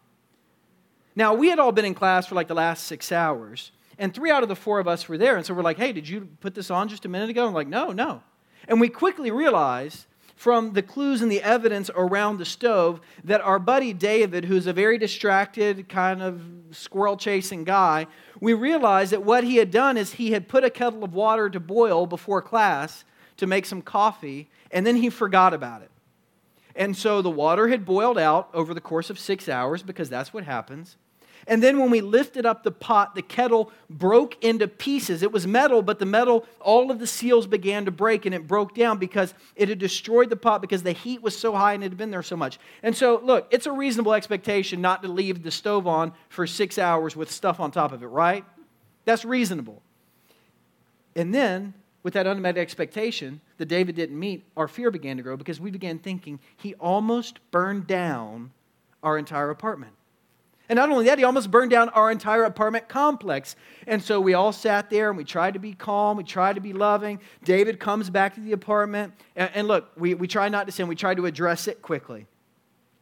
Now 1.17 1.35
we 1.35 1.49
had 1.49 1.59
all 1.59 1.73
been 1.73 1.85
in 1.85 1.95
class 1.95 2.29
for 2.29 2.37
like 2.37 2.47
the 2.47 2.55
last 2.55 2.87
six 2.87 3.11
hours, 3.11 3.73
and 3.99 4.15
three 4.15 4.31
out 4.31 4.45
of 4.45 4.49
the 4.49 4.55
four 4.55 4.79
of 4.79 4.87
us 4.87 5.09
were 5.09 5.19
there. 5.19 5.37
And 5.37 5.45
so 5.45 5.55
we're 5.55 5.63
like, 5.63 5.77
"Hey, 5.77 5.93
did 5.93 6.09
you 6.09 6.29
put 6.41 6.55
this 6.55 6.71
on 6.71 6.87
just 6.87 7.05
a 7.05 7.09
minute 7.09 7.31
ago?" 7.31 7.49
I'm 7.49 7.53
like, 7.53 7.67
"No, 7.67 7.91
no." 7.91 8.23
And 8.69 8.81
we 8.81 8.89
quickly 8.89 9.31
realized 9.31 10.07
from 10.37 10.73
the 10.73 10.83
clues 10.83 11.23
and 11.23 11.31
the 11.31 11.43
evidence 11.43 11.91
around 11.95 12.39
the 12.39 12.45
stove 12.45 13.01
that 13.23 13.41
our 13.41 13.59
buddy 13.59 13.93
David, 13.93 14.45
who's 14.45 14.67
a 14.67 14.73
very 14.73 14.99
distracted, 14.99 15.89
kind 15.89 16.23
of 16.23 16.43
squirrel 16.71 17.17
chasing 17.17 17.65
guy, 17.65 18.07
we 18.41 18.53
realized 18.53 19.13
that 19.13 19.23
what 19.23 19.45
he 19.45 19.57
had 19.57 19.71
done 19.71 19.97
is 19.97 20.13
he 20.13 20.33
had 20.33 20.49
put 20.49 20.65
a 20.65 20.71
kettle 20.71 21.05
of 21.05 21.15
water 21.15 21.49
to 21.49 21.61
boil 21.61 22.07
before 22.07 22.43
class 22.43 23.05
to 23.37 23.47
make 23.47 23.65
some 23.67 23.83
coffee, 23.83 24.51
and 24.71 24.87
then 24.87 24.97
he 24.97 25.09
forgot 25.09 25.55
about 25.55 25.83
it. 25.83 25.91
And 26.77 26.97
so 26.97 27.23
the 27.23 27.31
water 27.31 27.69
had 27.69 27.85
boiled 27.85 28.19
out 28.19 28.51
over 28.53 28.75
the 28.75 28.81
course 28.81 29.09
of 29.09 29.19
six 29.19 29.49
hours 29.49 29.83
because 29.83 30.11
that's 30.11 30.35
what 30.35 30.45
happens. 30.45 30.97
And 31.47 31.63
then 31.63 31.79
when 31.79 31.91
we 31.91 32.01
lifted 32.01 32.47
up 32.47 32.63
the 32.63 32.71
pot, 32.71 33.15
the 33.15 33.23
kettle 33.23 33.71
broke 33.91 34.43
into 34.43 34.67
pieces. 34.67 35.23
It 35.23 35.33
was 35.33 35.47
metal, 35.47 35.83
but 35.83 35.99
the 35.99 36.07
metal, 36.07 36.47
all 36.61 36.91
of 36.91 36.99
the 36.99 37.07
seals 37.07 37.47
began 37.47 37.85
to 37.85 37.91
break 37.91 38.27
and 38.27 38.35
it 38.35 38.47
broke 38.47 38.75
down 38.75 38.99
because 38.99 39.35
it 39.57 39.69
had 39.69 39.79
destroyed 39.79 40.31
the 40.31 40.37
pot 40.37 40.61
because 40.61 40.83
the 40.83 40.93
heat 40.93 41.23
was 41.23 41.37
so 41.39 41.55
high 41.55 41.75
and 41.75 41.83
it 41.83 41.91
had 41.91 41.99
been 41.99 42.11
there 42.11 42.23
so 42.23 42.37
much. 42.37 42.59
And 42.83 42.97
so, 42.97 43.21
look, 43.23 43.47
it's 43.51 43.67
a 43.67 43.73
reasonable 43.73 44.15
expectation 44.15 44.81
not 44.81 45.03
to 45.03 45.09
leave 45.09 45.43
the 45.43 45.51
stove 45.51 45.87
on 45.87 46.13
for 46.29 46.47
six 46.47 46.79
hours 46.79 47.15
with 47.15 47.31
stuff 47.31 47.61
on 47.61 47.71
top 47.71 47.93
of 47.93 48.03
it, 48.03 48.07
right? 48.07 48.45
That's 49.05 49.25
reasonable. 49.25 49.83
And 51.17 51.35
then, 51.35 51.75
with 52.03 52.15
that 52.15 52.27
unmet 52.27 52.59
expectation 52.59 53.41
that 53.59 53.67
David 53.67 53.97
didn't 53.97 54.19
meet, 54.19 54.45
our 54.57 54.69
fear 54.69 54.91
began 54.91 55.17
to 55.17 55.23
grow 55.23 55.37
because 55.37 55.59
we 55.59 55.71
began 55.71 55.99
thinking 55.99 56.39
he 56.57 56.75
almost 56.75 57.39
burned 57.51 57.87
down 57.87 58.53
our 59.03 59.19
entire 59.19 59.51
apartment. 59.51 59.93
And 60.69 60.79
not 60.79 60.91
only 60.91 61.05
that, 61.07 61.19
he 61.19 61.25
almost 61.25 61.51
burned 61.51 61.71
down 61.71 61.91
our 61.91 62.11
entire 62.11 62.45
apartment 62.45 62.89
complex. 62.89 63.55
And 63.87 64.03
so 64.03 64.21
we 64.21 64.33
all 64.33 64.53
sat 64.53 64.89
there 64.89 65.11
and 65.11 65.17
we 65.19 65.25
tried 65.25 65.55
to 65.55 65.61
be 65.61 65.75
calm, 65.75 66.17
we 66.17 66.25
tried 66.25 66.55
to 66.55 66.61
be 66.61 66.73
loving. 66.73 67.21
David 67.45 67.79
comes 67.79 68.09
back 68.09 68.35
to 68.35 68.41
the 68.41 68.53
apartment. 68.53 69.13
And, 69.37 69.51
and 69.55 69.69
look, 69.69 69.91
we, 69.97 70.15
we 70.15 70.27
tried 70.27 70.53
not 70.53 70.67
to 70.67 70.73
sin, 70.73 70.89
we 70.89 70.97
tried 70.97 71.19
to 71.19 71.27
address 71.27 71.69
it 71.69 71.83
quickly. 71.83 72.27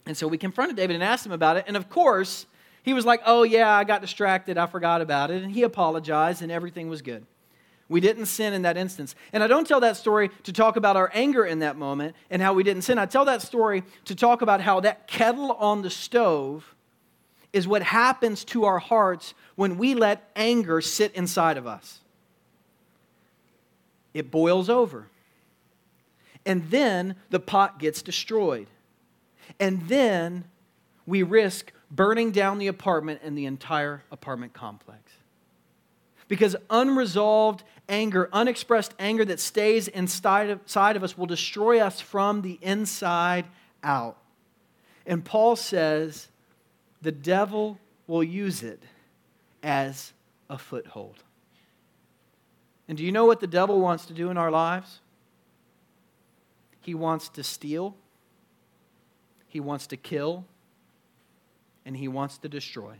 And 0.06 0.16
so 0.16 0.26
we 0.26 0.38
confronted 0.38 0.76
David 0.76 0.94
and 0.94 1.04
asked 1.04 1.24
him 1.24 1.32
about 1.32 1.56
it. 1.56 1.64
And 1.68 1.76
of 1.76 1.88
course, 1.88 2.46
he 2.82 2.92
was 2.92 3.06
like, 3.06 3.20
Oh, 3.24 3.44
yeah, 3.44 3.72
I 3.72 3.84
got 3.84 4.00
distracted, 4.00 4.58
I 4.58 4.66
forgot 4.66 5.00
about 5.00 5.30
it. 5.30 5.42
And 5.42 5.52
he 5.52 5.62
apologized, 5.62 6.42
and 6.42 6.50
everything 6.50 6.88
was 6.88 7.00
good. 7.00 7.24
We 7.88 8.00
didn't 8.00 8.26
sin 8.26 8.54
in 8.54 8.62
that 8.62 8.76
instance. 8.76 9.14
And 9.32 9.42
I 9.42 9.46
don't 9.46 9.66
tell 9.66 9.80
that 9.80 9.96
story 9.96 10.30
to 10.44 10.52
talk 10.52 10.76
about 10.76 10.96
our 10.96 11.10
anger 11.12 11.44
in 11.44 11.58
that 11.58 11.76
moment 11.76 12.16
and 12.30 12.40
how 12.40 12.54
we 12.54 12.62
didn't 12.62 12.82
sin. 12.82 12.98
I 12.98 13.06
tell 13.06 13.26
that 13.26 13.42
story 13.42 13.84
to 14.06 14.14
talk 14.14 14.40
about 14.40 14.62
how 14.62 14.80
that 14.80 15.06
kettle 15.06 15.52
on 15.52 15.82
the 15.82 15.90
stove 15.90 16.74
is 17.52 17.68
what 17.68 17.82
happens 17.82 18.44
to 18.44 18.64
our 18.64 18.78
hearts 18.78 19.34
when 19.56 19.76
we 19.78 19.94
let 19.94 20.30
anger 20.34 20.80
sit 20.80 21.12
inside 21.14 21.56
of 21.56 21.66
us. 21.66 22.00
It 24.14 24.30
boils 24.30 24.68
over. 24.68 25.08
And 26.44 26.70
then 26.70 27.16
the 27.30 27.40
pot 27.40 27.78
gets 27.78 28.02
destroyed. 28.02 28.66
And 29.60 29.88
then 29.88 30.44
we 31.06 31.22
risk 31.22 31.72
burning 31.90 32.30
down 32.30 32.58
the 32.58 32.66
apartment 32.68 33.20
and 33.22 33.36
the 33.36 33.46
entire 33.46 34.02
apartment 34.10 34.52
complex. 34.54 35.00
Because 36.28 36.56
unresolved 36.70 37.62
anger, 37.88 38.28
unexpressed 38.32 38.94
anger 38.98 39.24
that 39.26 39.38
stays 39.38 39.88
inside 39.88 40.48
of, 40.50 40.60
inside 40.62 40.96
of 40.96 41.04
us 41.04 41.18
will 41.18 41.26
destroy 41.26 41.80
us 41.80 42.00
from 42.00 42.40
the 42.40 42.58
inside 42.62 43.44
out. 43.82 44.16
And 45.06 45.24
Paul 45.24 45.56
says 45.56 46.28
the 47.02 47.12
devil 47.12 47.78
will 48.06 48.22
use 48.22 48.62
it 48.62 48.82
as 49.62 50.12
a 50.48 50.56
foothold. 50.56 51.16
And 52.88 52.96
do 52.96 53.04
you 53.04 53.12
know 53.12 53.26
what 53.26 53.40
the 53.40 53.46
devil 53.46 53.80
wants 53.80 54.06
to 54.06 54.12
do 54.12 54.30
in 54.30 54.36
our 54.36 54.50
lives? 54.50 55.00
He 56.80 56.94
wants 56.94 57.28
to 57.30 57.42
steal, 57.42 57.94
he 59.48 59.60
wants 59.60 59.86
to 59.88 59.96
kill, 59.96 60.44
and 61.84 61.96
he 61.96 62.08
wants 62.08 62.38
to 62.38 62.48
destroy. 62.48 62.96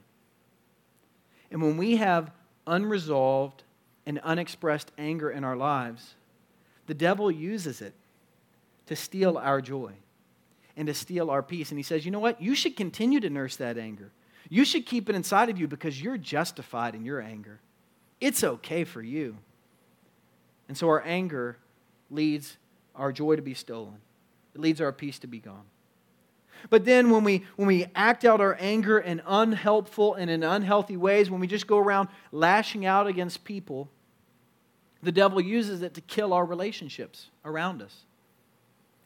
And 1.51 1.63
when 1.63 1.77
we 1.77 1.97
have 1.97 2.31
unresolved 2.67 3.65
and 4.07 4.19
unexpressed 4.21 4.91
anger 4.99 5.31
in 5.31 5.45
our 5.45 5.57
lives, 5.57 6.15
the 6.87 6.95
devil 6.95 7.31
uses 7.31 7.81
it 7.81 7.95
to 8.87 8.97
steal 8.97 9.37
our 9.37 9.61
joy 9.61 9.93
and 10.77 10.87
to 10.87 10.95
steal 10.95 11.31
our 11.31 11.43
peace. 11.43 11.71
And 11.71 11.79
he 11.79 11.83
says, 11.83 12.05
you 12.05 12.11
know 12.11 12.19
what? 12.19 12.41
You 12.41 12.55
should 12.55 12.77
continue 12.77 13.21
to 13.21 13.31
nurse 13.31 13.57
that 13.57 13.79
anger. 13.79 14.11
You 14.49 14.65
should 14.65 14.87
keep 14.87 15.09
it 15.09 15.15
inside 15.15 15.49
of 15.49 15.59
you 15.59 15.69
because 15.69 16.01
you're 16.01 16.19
justified 16.19 16.95
in 16.95 17.05
your 17.05 17.21
anger. 17.21 17.61
It's 18.21 18.45
okay 18.45 18.85
for 18.85 19.03
you. 19.03 19.39
And 20.69 20.77
so 20.77 20.89
our 20.89 21.03
anger 21.05 21.59
leads 22.11 22.57
our 22.95 23.13
joy 23.13 23.37
to 23.37 23.43
be 23.43 23.55
stolen, 23.55 23.99
it 24.55 24.61
leads 24.61 24.81
our 24.81 24.93
peace 24.93 25.19
to 25.21 25.27
be 25.27 25.39
gone. 25.39 25.65
But 26.71 26.85
then 26.85 27.11
when 27.11 27.25
we, 27.25 27.45
when 27.57 27.67
we 27.67 27.87
act 27.95 28.25
out 28.25 28.41
our 28.41 28.57
anger 28.61 28.99
in 28.99 29.21
unhelpful 29.27 30.15
and 30.15 30.31
in 30.31 30.43
unhealthy 30.43 30.97
ways, 30.97 31.31
when 31.31 31.41
we 31.41 31.47
just 31.49 31.67
go 31.67 31.79
around 31.79 32.09
lashing 32.31 32.87
out 32.87 33.07
against 33.07 33.43
people, 33.43 33.89
the 35.03 35.11
devil 35.11 35.41
uses 35.41 35.83
it 35.83 35.95
to 35.95 36.01
kill 36.01 36.33
our 36.33 36.45
relationships 36.45 37.31
around 37.45 37.83
us. 37.83 38.03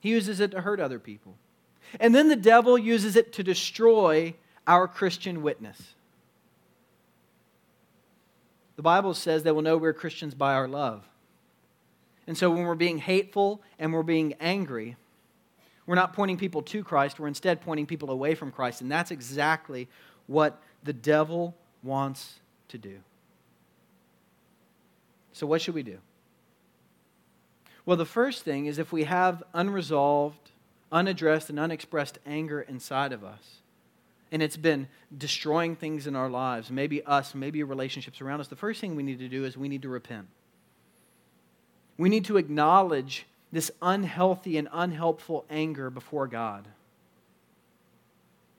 He 0.01 0.11
uses 0.11 0.41
it 0.41 0.51
to 0.51 0.61
hurt 0.61 0.81
other 0.81 0.99
people. 0.99 1.37
And 2.01 2.15
then 2.15 2.29
the 2.29 2.37
devil 2.37 2.77
uses 2.79 3.17
it 3.17 3.33
to 3.35 3.43
destroy 3.43 4.35
our 4.67 4.89
Christian 4.89 5.43
witness. 5.43 5.95
The 8.77 8.83
Bible 8.83 9.15
says 9.15 9.43
that 9.45 9.55
we'll 9.55 9.63
know 9.63 9.77
we're 9.77 9.93
Christians 9.93 10.35
by 10.35 10.55
our 10.55 10.69
love. 10.69 11.09
And 12.27 12.37
so 12.37 12.51
when 12.51 12.65
we're 12.65 12.75
being 12.75 12.99
hateful 12.99 13.63
and 13.79 13.93
we're 13.93 14.03
being 14.03 14.35
angry, 14.41 14.97
we're 15.87 15.95
not 15.95 16.13
pointing 16.13 16.37
people 16.37 16.63
to 16.63 16.83
Christ, 16.83 17.19
we're 17.19 17.29
instead 17.29 17.61
pointing 17.61 17.87
people 17.87 18.11
away 18.11 18.35
from 18.35 18.51
Christ. 18.51 18.81
And 18.81 18.91
that's 18.91 19.11
exactly 19.11 19.89
what 20.27 20.61
the 20.83 20.93
devil 20.93 21.55
wants 21.83 22.41
to 22.69 22.79
do. 22.79 22.99
So, 25.33 25.47
what 25.47 25.63
should 25.63 25.75
we 25.75 25.83
do? 25.83 25.99
Well, 27.85 27.97
the 27.97 28.05
first 28.05 28.43
thing 28.43 28.67
is 28.67 28.79
if 28.79 28.93
we 28.93 29.05
have 29.05 29.43
unresolved 29.55 30.51
unaddressed 30.91 31.51
and 31.51 31.59
unexpressed 31.59 32.19
anger 32.27 32.61
inside 32.61 33.13
of 33.13 33.25
us. 33.25 33.59
And 34.33 34.43
it's 34.43 34.57
been 34.57 34.89
destroying 35.17 35.77
things 35.77 36.07
in 36.07 36.17
our 36.17 36.29
lives, 36.29 36.71
maybe 36.71 37.05
us, 37.05 37.35
maybe 37.35 37.63
relationships 37.63 38.21
around 38.21 38.41
us. 38.41 38.49
The 38.49 38.57
first 38.57 38.81
thing 38.81 38.97
we 38.97 39.03
need 39.03 39.21
to 39.21 39.29
do 39.29 39.45
is 39.45 39.57
we 39.57 39.69
need 39.69 39.83
to 39.83 39.89
repent. 39.89 40.27
We 41.97 42.09
need 42.09 42.25
to 42.27 42.37
acknowledge 42.37 43.27
this 43.53 43.71
unhealthy 43.81 44.59
and 44.59 44.69
unhelpful 44.73 45.45
anger 45.49 45.91
before 45.91 46.27
God. 46.27 46.67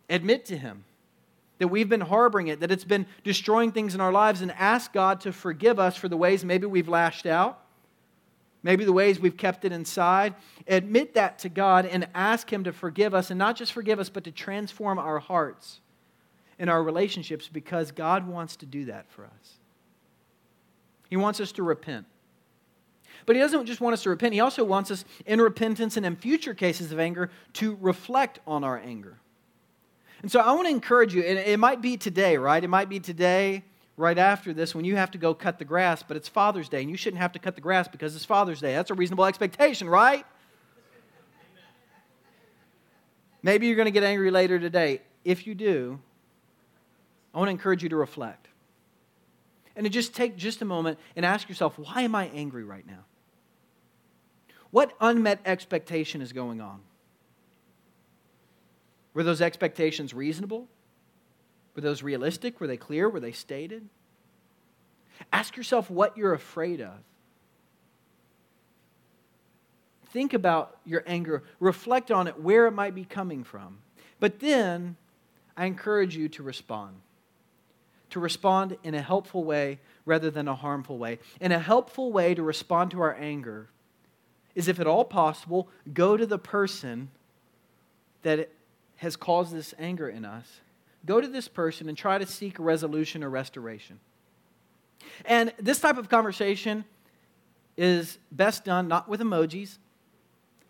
Admit 0.09 0.45
to 0.45 0.57
Him 0.57 0.85
that 1.59 1.67
we've 1.67 1.89
been 1.89 2.01
harboring 2.01 2.47
it, 2.47 2.61
that 2.61 2.71
it's 2.71 2.85
been 2.85 3.05
destroying 3.23 3.71
things 3.71 3.93
in 3.93 4.01
our 4.01 4.11
lives, 4.11 4.41
and 4.41 4.51
ask 4.53 4.93
God 4.93 5.21
to 5.21 5.33
forgive 5.33 5.79
us 5.79 5.97
for 5.97 6.07
the 6.07 6.17
ways 6.17 6.45
maybe 6.45 6.65
we've 6.65 6.87
lashed 6.87 7.25
out 7.25 7.59
maybe 8.63 8.85
the 8.85 8.93
ways 8.93 9.19
we've 9.19 9.37
kept 9.37 9.65
it 9.65 9.71
inside. 9.71 10.35
Admit 10.67 11.13
that 11.13 11.39
to 11.39 11.49
God 11.49 11.85
and 11.85 12.07
ask 12.13 12.51
Him 12.51 12.63
to 12.63 12.73
forgive 12.73 13.13
us, 13.13 13.29
and 13.29 13.37
not 13.37 13.55
just 13.55 13.73
forgive 13.73 13.99
us, 13.99 14.09
but 14.09 14.23
to 14.25 14.31
transform 14.31 14.99
our 14.99 15.19
hearts 15.19 15.79
and 16.59 16.69
our 16.69 16.83
relationships 16.83 17.47
because 17.47 17.91
God 17.91 18.27
wants 18.27 18.55
to 18.57 18.65
do 18.65 18.85
that 18.85 19.09
for 19.09 19.25
us. 19.25 19.53
He 21.09 21.17
wants 21.17 21.39
us 21.39 21.51
to 21.53 21.63
repent. 21.63 22.05
But 23.25 23.35
He 23.35 23.41
doesn't 23.41 23.65
just 23.65 23.81
want 23.81 23.93
us 23.93 24.03
to 24.03 24.09
repent, 24.09 24.33
He 24.33 24.39
also 24.39 24.63
wants 24.63 24.91
us 24.91 25.05
in 25.25 25.41
repentance 25.41 25.97
and 25.97 26.05
in 26.05 26.15
future 26.15 26.53
cases 26.53 26.91
of 26.91 26.99
anger 26.99 27.29
to 27.53 27.77
reflect 27.81 28.39
on 28.47 28.63
our 28.63 28.77
anger. 28.77 29.17
And 30.21 30.31
so 30.31 30.39
I 30.39 30.51
want 30.53 30.67
to 30.67 30.71
encourage 30.71 31.13
you, 31.13 31.21
and 31.21 31.37
it 31.37 31.59
might 31.59 31.81
be 31.81 31.95
today, 31.95 32.37
right? 32.37 32.63
It 32.63 32.69
might 32.69 32.89
be 32.89 32.99
today 32.99 33.63
right 33.97 34.17
after 34.17 34.53
this 34.53 34.75
when 34.75 34.85
you 34.85 34.95
have 34.95 35.11
to 35.11 35.17
go 35.17 35.33
cut 35.33 35.57
the 35.57 35.65
grass, 35.65 36.03
but 36.03 36.15
it's 36.15 36.29
Father's 36.29 36.69
Day, 36.69 36.81
and 36.81 36.89
you 36.89 36.95
shouldn't 36.95 37.21
have 37.21 37.33
to 37.33 37.39
cut 37.39 37.55
the 37.55 37.61
grass 37.61 37.87
because 37.87 38.15
it's 38.15 38.23
Father's 38.23 38.61
Day. 38.61 38.73
That's 38.73 38.91
a 38.91 38.93
reasonable 38.93 39.25
expectation, 39.25 39.89
right? 39.89 40.25
Maybe 43.41 43.67
you're 43.67 43.75
going 43.75 43.87
to 43.87 43.91
get 43.91 44.03
angry 44.03 44.31
later 44.31 44.59
today. 44.59 45.01
If 45.25 45.47
you 45.47 45.55
do, 45.55 45.99
I 47.33 47.39
want 47.39 47.47
to 47.47 47.51
encourage 47.51 47.83
you 47.83 47.89
to 47.89 47.95
reflect. 47.95 48.47
And 49.75 49.83
to 49.83 49.89
just 49.89 50.15
take 50.15 50.37
just 50.37 50.61
a 50.61 50.65
moment 50.65 50.99
and 51.15 51.25
ask 51.25 51.49
yourself, 51.49 51.77
why 51.77 52.01
am 52.01 52.15
I 52.15 52.27
angry 52.29 52.63
right 52.63 52.85
now? 52.85 53.05
What 54.71 54.93
unmet 54.99 55.39
expectation 55.45 56.21
is 56.21 56.33
going 56.33 56.61
on? 56.61 56.81
Were 59.13 59.23
those 59.23 59.41
expectations 59.41 60.13
reasonable? 60.13 60.67
Were 61.77 61.81
those 61.81 62.01
realistic? 62.01 62.59
Were 62.59 62.65
they 62.65 62.75
clear? 62.75 63.07
Were 63.07 63.19
they 63.19 63.31
stated? 63.31 63.87
Ask 65.31 65.55
yourself 65.55 65.91
what 65.91 66.17
you're 66.17 66.33
afraid 66.33 66.81
of. 66.81 66.95
Think 70.07 70.33
about 70.33 70.77
your 70.85 71.03
anger, 71.05 71.43
reflect 71.59 72.09
on 72.09 72.25
it, 72.25 72.41
where 72.41 72.65
it 72.65 72.71
might 72.71 72.95
be 72.95 73.05
coming 73.05 73.43
from. 73.43 73.77
But 74.19 74.39
then 74.39 74.95
I 75.55 75.65
encourage 75.65 76.17
you 76.17 76.27
to 76.29 76.41
respond. 76.41 76.95
To 78.09 78.19
respond 78.19 78.77
in 78.83 78.95
a 78.95 79.01
helpful 79.01 79.43
way 79.43 79.79
rather 80.03 80.31
than 80.31 80.47
a 80.47 80.55
harmful 80.55 80.97
way. 80.97 81.19
And 81.39 81.53
a 81.53 81.59
helpful 81.59 82.11
way 82.11 82.33
to 82.33 82.41
respond 82.41 82.89
to 82.91 83.01
our 83.01 83.13
anger 83.13 83.69
is 84.55 84.67
if 84.67 84.79
at 84.79 84.87
all 84.87 85.05
possible, 85.05 85.69
go 85.93 86.17
to 86.17 86.25
the 86.25 86.39
person 86.39 87.11
that 88.23 88.49
has 88.95 89.15
caused 89.15 89.53
this 89.53 89.75
anger 89.77 90.09
in 90.09 90.25
us. 90.25 90.61
Go 91.05 91.21
to 91.21 91.27
this 91.27 91.47
person 91.47 91.87
and 91.89 91.97
try 91.97 92.17
to 92.17 92.25
seek 92.25 92.59
resolution 92.59 93.23
or 93.23 93.29
restoration. 93.29 93.99
And 95.25 95.53
this 95.59 95.79
type 95.79 95.97
of 95.97 96.09
conversation 96.09 96.85
is 97.77 98.17
best 98.31 98.65
done 98.65 98.87
not 98.87 99.07
with 99.07 99.21
emojis, 99.21 99.77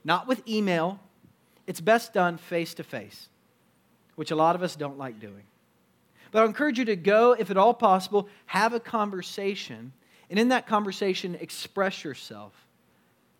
not 0.03 0.27
with 0.27 0.47
email. 0.47 0.99
It's 1.65 1.81
best 1.81 2.13
done 2.13 2.37
face 2.37 2.73
to 2.75 2.83
face, 2.83 3.29
which 4.15 4.31
a 4.31 4.35
lot 4.35 4.55
of 4.55 4.63
us 4.63 4.75
don't 4.75 4.97
like 4.97 5.19
doing. 5.19 5.43
But 6.31 6.43
I 6.43 6.45
encourage 6.45 6.77
you 6.77 6.85
to 6.85 6.95
go, 6.95 7.33
if 7.37 7.49
at 7.49 7.57
all 7.57 7.73
possible, 7.73 8.27
have 8.45 8.73
a 8.73 8.79
conversation, 8.79 9.93
and 10.29 10.37
in 10.37 10.49
that 10.49 10.67
conversation, 10.67 11.35
express 11.35 12.03
yourself. 12.03 12.53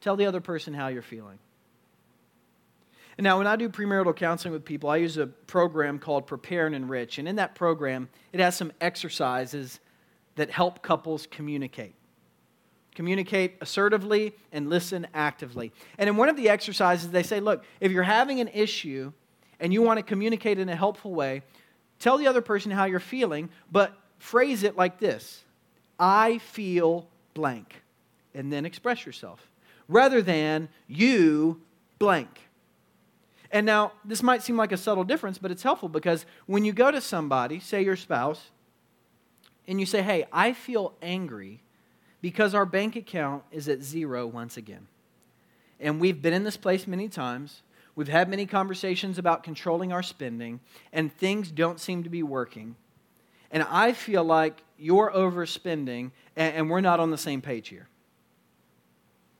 Tell 0.02 0.15
the 0.15 0.26
other 0.26 0.41
person 0.41 0.73
how 0.73 0.88
you're 0.88 1.02
feeling. 1.02 1.39
Now, 3.19 3.39
when 3.39 3.47
I 3.47 3.56
do 3.56 3.67
premarital 3.67 4.15
counseling 4.15 4.53
with 4.53 4.63
people, 4.63 4.89
I 4.89 4.97
use 4.97 5.17
a 5.17 5.25
program 5.25 5.97
called 5.97 6.27
Prepare 6.27 6.67
and 6.67 6.75
Enrich. 6.75 7.17
And 7.17 7.27
in 7.27 7.38
that 7.38 7.56
program, 7.56 8.10
it 8.32 8.39
has 8.39 8.56
some 8.56 8.71
exercises 8.80 9.80
that 10.36 10.51
help 10.51 10.84
couples 10.84 11.27
communicate. 11.30 11.95
Communicate 12.93 13.56
assertively 13.60 14.36
and 14.51 14.69
listen 14.69 15.08
actively. 15.15 15.71
And 15.97 16.08
in 16.08 16.15
one 16.15 16.30
of 16.30 16.36
the 16.36 16.49
exercises, 16.49 17.10
they 17.10 17.23
say, 17.23 17.39
look, 17.39 17.63
if 17.80 17.91
you're 17.91 18.03
having 18.03 18.39
an 18.39 18.49
issue 18.49 19.12
and 19.60 19.73
you 19.73 19.82
want 19.82 19.97
to 19.97 20.03
communicate 20.03 20.60
in 20.60 20.69
a 20.69 20.75
helpful 20.75 21.13
way, 21.13 21.41
tell 21.99 22.19
the 22.19 22.27
other 22.27 22.41
person 22.41 22.71
how 22.71 22.86
you're 22.86 22.99
feeling, 22.99 23.49
but 23.71 23.97
phrase 24.19 24.62
it 24.62 24.77
like 24.77 24.99
this 24.99 25.43
I 25.99 26.38
feel 26.38 27.08
blank. 27.34 27.82
And 28.36 28.53
then 28.53 28.65
express 28.65 29.03
yourself. 29.08 29.49
Rather 29.88 30.21
than 30.21 30.69
you 30.88 31.62
blank. 31.97 32.46
And 33.51 33.65
now, 33.65 33.93
this 34.03 34.21
might 34.21 34.43
seem 34.43 34.57
like 34.57 34.71
a 34.71 34.77
subtle 34.77 35.03
difference, 35.03 35.38
but 35.38 35.51
it's 35.51 35.63
helpful 35.63 35.89
because 35.89 36.25
when 36.45 36.65
you 36.65 36.73
go 36.73 36.91
to 36.91 36.99
somebody, 36.99 37.60
say 37.60 37.83
your 37.83 37.95
spouse, 37.95 38.49
and 39.67 39.79
you 39.79 39.86
say, 39.86 40.01
Hey, 40.01 40.25
I 40.31 40.53
feel 40.53 40.93
angry 41.01 41.62
because 42.21 42.53
our 42.53 42.65
bank 42.65 42.95
account 42.95 43.43
is 43.51 43.69
at 43.69 43.83
zero 43.83 44.25
once 44.27 44.57
again. 44.57 44.88
And 45.79 46.01
we've 46.01 46.21
been 46.21 46.33
in 46.33 46.43
this 46.43 46.57
place 46.57 46.88
many 46.88 47.07
times. 47.07 47.62
We've 47.95 48.07
had 48.07 48.29
many 48.29 48.45
conversations 48.45 49.17
about 49.17 49.43
controlling 49.43 49.91
our 49.91 50.03
spending, 50.03 50.60
and 50.93 51.12
things 51.12 51.51
don't 51.51 51.79
seem 51.79 52.03
to 52.03 52.10
be 52.10 52.23
working. 52.23 52.75
And 53.51 53.63
I 53.63 53.93
feel 53.93 54.23
like 54.23 54.62
you're 54.77 55.12
overspending, 55.12 56.12
and, 56.36 56.69
we're 56.69 56.81
not 56.81 56.99
on 56.99 57.12
the 57.12 57.17
same 57.17 57.41
page 57.41 57.69
here. 57.69 57.88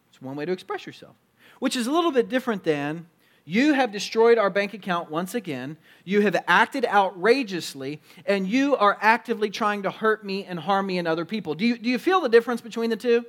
It's 0.10 0.22
one 0.22 0.36
way 0.36 0.46
to 0.46 0.52
express 0.52 0.86
yourself, 0.86 1.16
which 1.60 1.76
is 1.76 1.88
a 1.88 1.92
little 1.92 2.12
bit 2.12 2.30
different 2.30 2.64
than 2.64 3.06
you 3.50 3.72
have 3.72 3.94
destroyed 3.94 4.38
our 4.38 4.50
bank 4.50 4.74
account 4.74 5.10
once 5.10 5.34
again. 5.34 5.78
You 6.04 6.20
have 6.20 6.36
acted 6.50 6.84
outrageously, 6.84 8.02
and 8.26 8.46
you 8.46 8.76
are 8.76 8.98
actively 9.00 9.50
trying 9.50 9.84
to 9.84 9.90
hurt 9.90 10.26
me 10.26 10.44
and 10.44 10.60
harm 10.60 10.88
me 10.88 10.98
and 10.98 11.08
other 11.08 11.24
people. 11.24 11.56
Do 11.56 11.66
you, 11.66 11.78
do 11.78 11.90
you 11.90 11.98
feel 11.98 12.20
the 12.20 12.28
difference 12.28 12.60
between 12.60 12.90
the 12.90 12.98
two? 12.98 13.26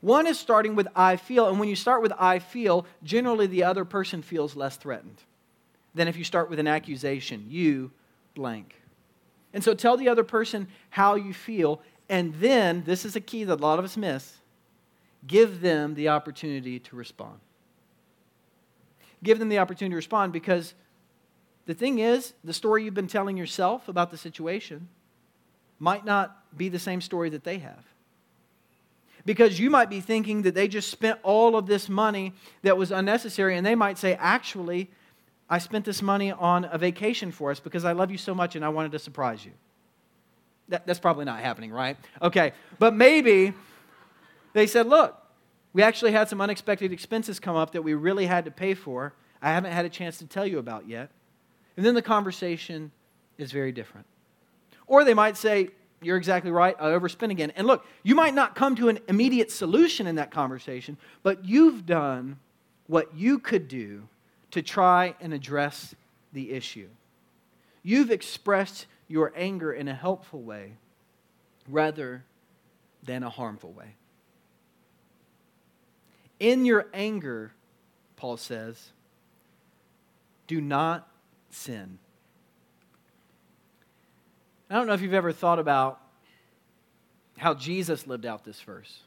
One 0.00 0.26
is 0.26 0.36
starting 0.36 0.74
with 0.74 0.88
I 0.96 1.14
feel, 1.14 1.46
and 1.46 1.60
when 1.60 1.68
you 1.68 1.76
start 1.76 2.02
with 2.02 2.12
I 2.18 2.40
feel, 2.40 2.86
generally 3.04 3.46
the 3.46 3.62
other 3.62 3.84
person 3.84 4.20
feels 4.20 4.56
less 4.56 4.76
threatened 4.76 5.22
than 5.94 6.08
if 6.08 6.16
you 6.16 6.24
start 6.24 6.50
with 6.50 6.58
an 6.58 6.66
accusation. 6.66 7.46
You 7.48 7.92
blank. 8.34 8.74
And 9.52 9.62
so 9.62 9.74
tell 9.74 9.96
the 9.96 10.08
other 10.08 10.24
person 10.24 10.66
how 10.90 11.14
you 11.14 11.32
feel, 11.32 11.80
and 12.08 12.34
then, 12.34 12.82
this 12.84 13.04
is 13.04 13.14
a 13.14 13.20
key 13.20 13.44
that 13.44 13.60
a 13.60 13.62
lot 13.62 13.78
of 13.78 13.84
us 13.84 13.96
miss, 13.96 14.38
give 15.24 15.60
them 15.60 15.94
the 15.94 16.08
opportunity 16.08 16.80
to 16.80 16.96
respond 16.96 17.38
give 19.22 19.38
them 19.38 19.48
the 19.48 19.58
opportunity 19.58 19.92
to 19.92 19.96
respond 19.96 20.32
because 20.32 20.74
the 21.66 21.74
thing 21.74 21.98
is, 21.98 22.34
the 22.44 22.52
story 22.52 22.84
you've 22.84 22.94
been 22.94 23.06
telling 23.06 23.36
yourself 23.36 23.88
about 23.88 24.10
the 24.10 24.18
situation 24.18 24.88
might 25.78 26.04
not 26.04 26.56
be 26.56 26.68
the 26.68 26.78
same 26.78 27.00
story 27.00 27.30
that 27.30 27.44
they 27.44 27.58
have. 27.58 27.84
Because 29.24 29.58
you 29.58 29.70
might 29.70 29.88
be 29.88 30.00
thinking 30.00 30.42
that 30.42 30.54
they 30.54 30.68
just 30.68 30.90
spent 30.90 31.18
all 31.22 31.56
of 31.56 31.66
this 31.66 31.88
money 31.88 32.34
that 32.62 32.76
was 32.76 32.92
unnecessary, 32.92 33.56
and 33.56 33.64
they 33.64 33.74
might 33.74 33.96
say, 33.96 34.14
actually, 34.20 34.90
I 35.48 35.58
spent 35.58 35.84
this 35.84 36.02
money 36.02 36.30
on 36.32 36.66
a 36.70 36.76
vacation 36.76 37.32
for 37.32 37.50
us 37.50 37.60
because 37.60 37.84
I 37.84 37.92
love 37.92 38.10
you 38.10 38.18
so 38.18 38.34
much 38.34 38.56
and 38.56 38.64
I 38.64 38.68
wanted 38.68 38.92
to 38.92 38.98
surprise 38.98 39.44
you. 39.44 39.52
That, 40.68 40.86
that's 40.86 40.98
probably 40.98 41.24
not 41.24 41.40
happening, 41.40 41.70
right? 41.70 41.96
Okay, 42.20 42.52
but 42.78 42.94
maybe 42.94 43.52
they 44.52 44.66
said, 44.66 44.86
look, 44.86 45.16
we 45.74 45.82
actually 45.82 46.12
had 46.12 46.28
some 46.28 46.40
unexpected 46.40 46.92
expenses 46.92 47.38
come 47.38 47.56
up 47.56 47.72
that 47.72 47.82
we 47.82 47.92
really 47.92 48.26
had 48.26 48.46
to 48.46 48.50
pay 48.50 48.72
for. 48.72 49.12
I 49.42 49.50
haven't 49.50 49.72
had 49.72 49.84
a 49.84 49.90
chance 49.90 50.16
to 50.18 50.26
tell 50.26 50.46
you 50.46 50.58
about 50.58 50.88
yet. 50.88 51.10
And 51.76 51.84
then 51.84 51.94
the 51.94 52.02
conversation 52.02 52.92
is 53.36 53.52
very 53.52 53.72
different. 53.72 54.06
Or 54.86 55.04
they 55.04 55.14
might 55.14 55.36
say, 55.36 55.70
You're 56.00 56.16
exactly 56.16 56.52
right, 56.52 56.76
I 56.78 56.92
overspent 56.92 57.32
again. 57.32 57.52
And 57.56 57.66
look, 57.66 57.84
you 58.04 58.14
might 58.14 58.34
not 58.34 58.54
come 58.54 58.76
to 58.76 58.88
an 58.88 59.00
immediate 59.08 59.50
solution 59.50 60.06
in 60.06 60.14
that 60.14 60.30
conversation, 60.30 60.96
but 61.24 61.44
you've 61.44 61.84
done 61.84 62.38
what 62.86 63.14
you 63.14 63.40
could 63.40 63.66
do 63.66 64.08
to 64.52 64.62
try 64.62 65.16
and 65.20 65.34
address 65.34 65.96
the 66.32 66.52
issue. 66.52 66.88
You've 67.82 68.12
expressed 68.12 68.86
your 69.08 69.32
anger 69.34 69.72
in 69.72 69.88
a 69.88 69.94
helpful 69.94 70.40
way 70.40 70.74
rather 71.68 72.24
than 73.02 73.24
a 73.24 73.30
harmful 73.30 73.72
way. 73.72 73.96
In 76.40 76.64
your 76.64 76.86
anger, 76.92 77.52
Paul 78.16 78.36
says, 78.36 78.90
do 80.46 80.60
not 80.60 81.08
sin. 81.50 81.98
I 84.68 84.74
don't 84.74 84.86
know 84.86 84.94
if 84.94 85.02
you've 85.02 85.14
ever 85.14 85.32
thought 85.32 85.58
about 85.58 86.00
how 87.36 87.54
Jesus 87.54 88.06
lived 88.06 88.26
out 88.26 88.44
this 88.44 88.60
verse. 88.60 89.00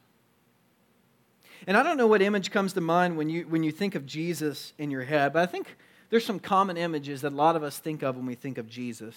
And 1.66 1.76
I 1.76 1.82
don't 1.82 1.96
know 1.96 2.06
what 2.06 2.22
image 2.22 2.50
comes 2.50 2.72
to 2.74 2.80
mind 2.80 3.16
when 3.16 3.28
you, 3.28 3.42
when 3.42 3.62
you 3.62 3.72
think 3.72 3.94
of 3.94 4.06
Jesus 4.06 4.72
in 4.78 4.90
your 4.90 5.02
head, 5.02 5.32
but 5.32 5.42
I 5.42 5.46
think 5.46 5.76
there's 6.10 6.24
some 6.24 6.38
common 6.38 6.76
images 6.76 7.22
that 7.22 7.32
a 7.32 7.36
lot 7.36 7.56
of 7.56 7.62
us 7.62 7.78
think 7.78 8.02
of 8.02 8.16
when 8.16 8.26
we 8.26 8.34
think 8.34 8.58
of 8.58 8.68
Jesus. 8.68 9.14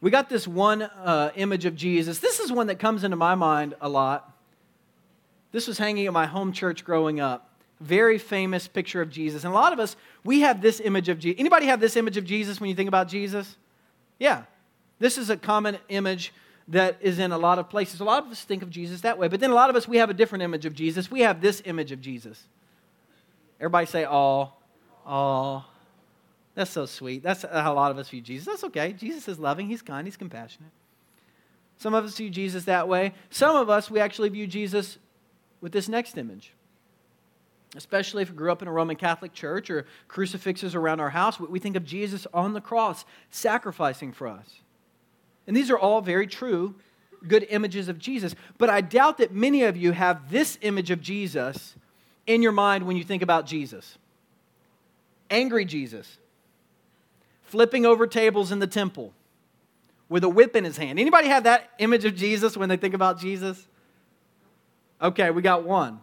We 0.00 0.10
got 0.10 0.28
this 0.28 0.46
one 0.46 0.82
uh, 0.82 1.30
image 1.36 1.64
of 1.64 1.74
Jesus. 1.74 2.18
This 2.18 2.38
is 2.38 2.52
one 2.52 2.66
that 2.66 2.78
comes 2.78 3.02
into 3.02 3.16
my 3.16 3.34
mind 3.34 3.74
a 3.80 3.88
lot. 3.88 4.35
This 5.52 5.66
was 5.66 5.78
hanging 5.78 6.06
at 6.06 6.12
my 6.12 6.26
home 6.26 6.52
church 6.52 6.84
growing 6.84 7.20
up. 7.20 7.50
Very 7.80 8.18
famous 8.18 8.66
picture 8.68 9.02
of 9.02 9.10
Jesus. 9.10 9.44
And 9.44 9.52
a 9.52 9.56
lot 9.56 9.72
of 9.72 9.78
us, 9.78 9.96
we 10.24 10.40
have 10.40 10.60
this 10.62 10.80
image 10.80 11.08
of 11.08 11.18
Jesus. 11.18 11.38
Anybody 11.38 11.66
have 11.66 11.80
this 11.80 11.96
image 11.96 12.16
of 12.16 12.24
Jesus 12.24 12.60
when 12.60 12.70
you 12.70 12.76
think 12.76 12.88
about 12.88 13.08
Jesus? 13.08 13.56
Yeah. 14.18 14.44
This 14.98 15.18
is 15.18 15.30
a 15.30 15.36
common 15.36 15.78
image 15.88 16.32
that 16.68 16.96
is 17.00 17.18
in 17.18 17.32
a 17.32 17.38
lot 17.38 17.58
of 17.58 17.68
places. 17.68 18.00
A 18.00 18.04
lot 18.04 18.24
of 18.24 18.30
us 18.30 18.42
think 18.42 18.62
of 18.62 18.70
Jesus 18.70 19.02
that 19.02 19.18
way. 19.18 19.28
But 19.28 19.40
then 19.40 19.50
a 19.50 19.54
lot 19.54 19.70
of 19.70 19.76
us, 19.76 19.86
we 19.86 19.98
have 19.98 20.10
a 20.10 20.14
different 20.14 20.42
image 20.42 20.64
of 20.64 20.74
Jesus. 20.74 21.10
We 21.10 21.20
have 21.20 21.40
this 21.40 21.62
image 21.64 21.92
of 21.92 22.00
Jesus. 22.00 22.42
Everybody 23.60 23.86
say, 23.86 24.06
oh, 24.06 24.52
oh. 25.06 25.64
That's 26.54 26.70
so 26.70 26.86
sweet. 26.86 27.22
That's 27.22 27.42
how 27.42 27.72
a 27.72 27.74
lot 27.74 27.90
of 27.90 27.98
us 27.98 28.08
view 28.08 28.22
Jesus. 28.22 28.46
That's 28.46 28.64
okay. 28.64 28.94
Jesus 28.94 29.28
is 29.28 29.38
loving, 29.38 29.68
he's 29.68 29.82
kind, 29.82 30.06
he's 30.06 30.16
compassionate. 30.16 30.70
Some 31.76 31.92
of 31.92 32.04
us 32.04 32.16
view 32.16 32.30
Jesus 32.30 32.64
that 32.64 32.88
way. 32.88 33.12
Some 33.28 33.56
of 33.56 33.68
us, 33.68 33.90
we 33.90 34.00
actually 34.00 34.30
view 34.30 34.46
Jesus 34.46 34.96
with 35.66 35.72
this 35.72 35.88
next 35.88 36.16
image. 36.16 36.52
Especially 37.74 38.22
if 38.22 38.30
we 38.30 38.36
grew 38.36 38.52
up 38.52 38.62
in 38.62 38.68
a 38.68 38.72
Roman 38.72 38.94
Catholic 38.94 39.32
church 39.32 39.68
or 39.68 39.84
crucifixes 40.06 40.76
around 40.76 41.00
our 41.00 41.10
house, 41.10 41.40
we 41.40 41.58
think 41.58 41.74
of 41.74 41.84
Jesus 41.84 42.24
on 42.32 42.52
the 42.52 42.60
cross 42.60 43.04
sacrificing 43.32 44.12
for 44.12 44.28
us. 44.28 44.60
And 45.44 45.56
these 45.56 45.68
are 45.68 45.76
all 45.76 46.00
very 46.00 46.28
true, 46.28 46.76
good 47.26 47.44
images 47.50 47.88
of 47.88 47.98
Jesus. 47.98 48.36
But 48.58 48.70
I 48.70 48.80
doubt 48.80 49.18
that 49.18 49.34
many 49.34 49.64
of 49.64 49.76
you 49.76 49.90
have 49.90 50.30
this 50.30 50.56
image 50.62 50.92
of 50.92 51.00
Jesus 51.00 51.74
in 52.28 52.42
your 52.42 52.52
mind 52.52 52.86
when 52.86 52.96
you 52.96 53.02
think 53.02 53.24
about 53.24 53.44
Jesus 53.44 53.98
angry 55.28 55.64
Jesus, 55.64 56.18
flipping 57.42 57.84
over 57.84 58.06
tables 58.06 58.52
in 58.52 58.60
the 58.60 58.68
temple 58.68 59.12
with 60.08 60.22
a 60.22 60.28
whip 60.28 60.54
in 60.54 60.62
his 60.62 60.76
hand. 60.76 61.00
Anybody 61.00 61.26
have 61.26 61.42
that 61.42 61.70
image 61.80 62.04
of 62.04 62.14
Jesus 62.14 62.56
when 62.56 62.68
they 62.68 62.76
think 62.76 62.94
about 62.94 63.18
Jesus? 63.18 63.66
Okay, 65.00 65.30
we 65.30 65.42
got 65.42 65.64
one. 65.64 66.00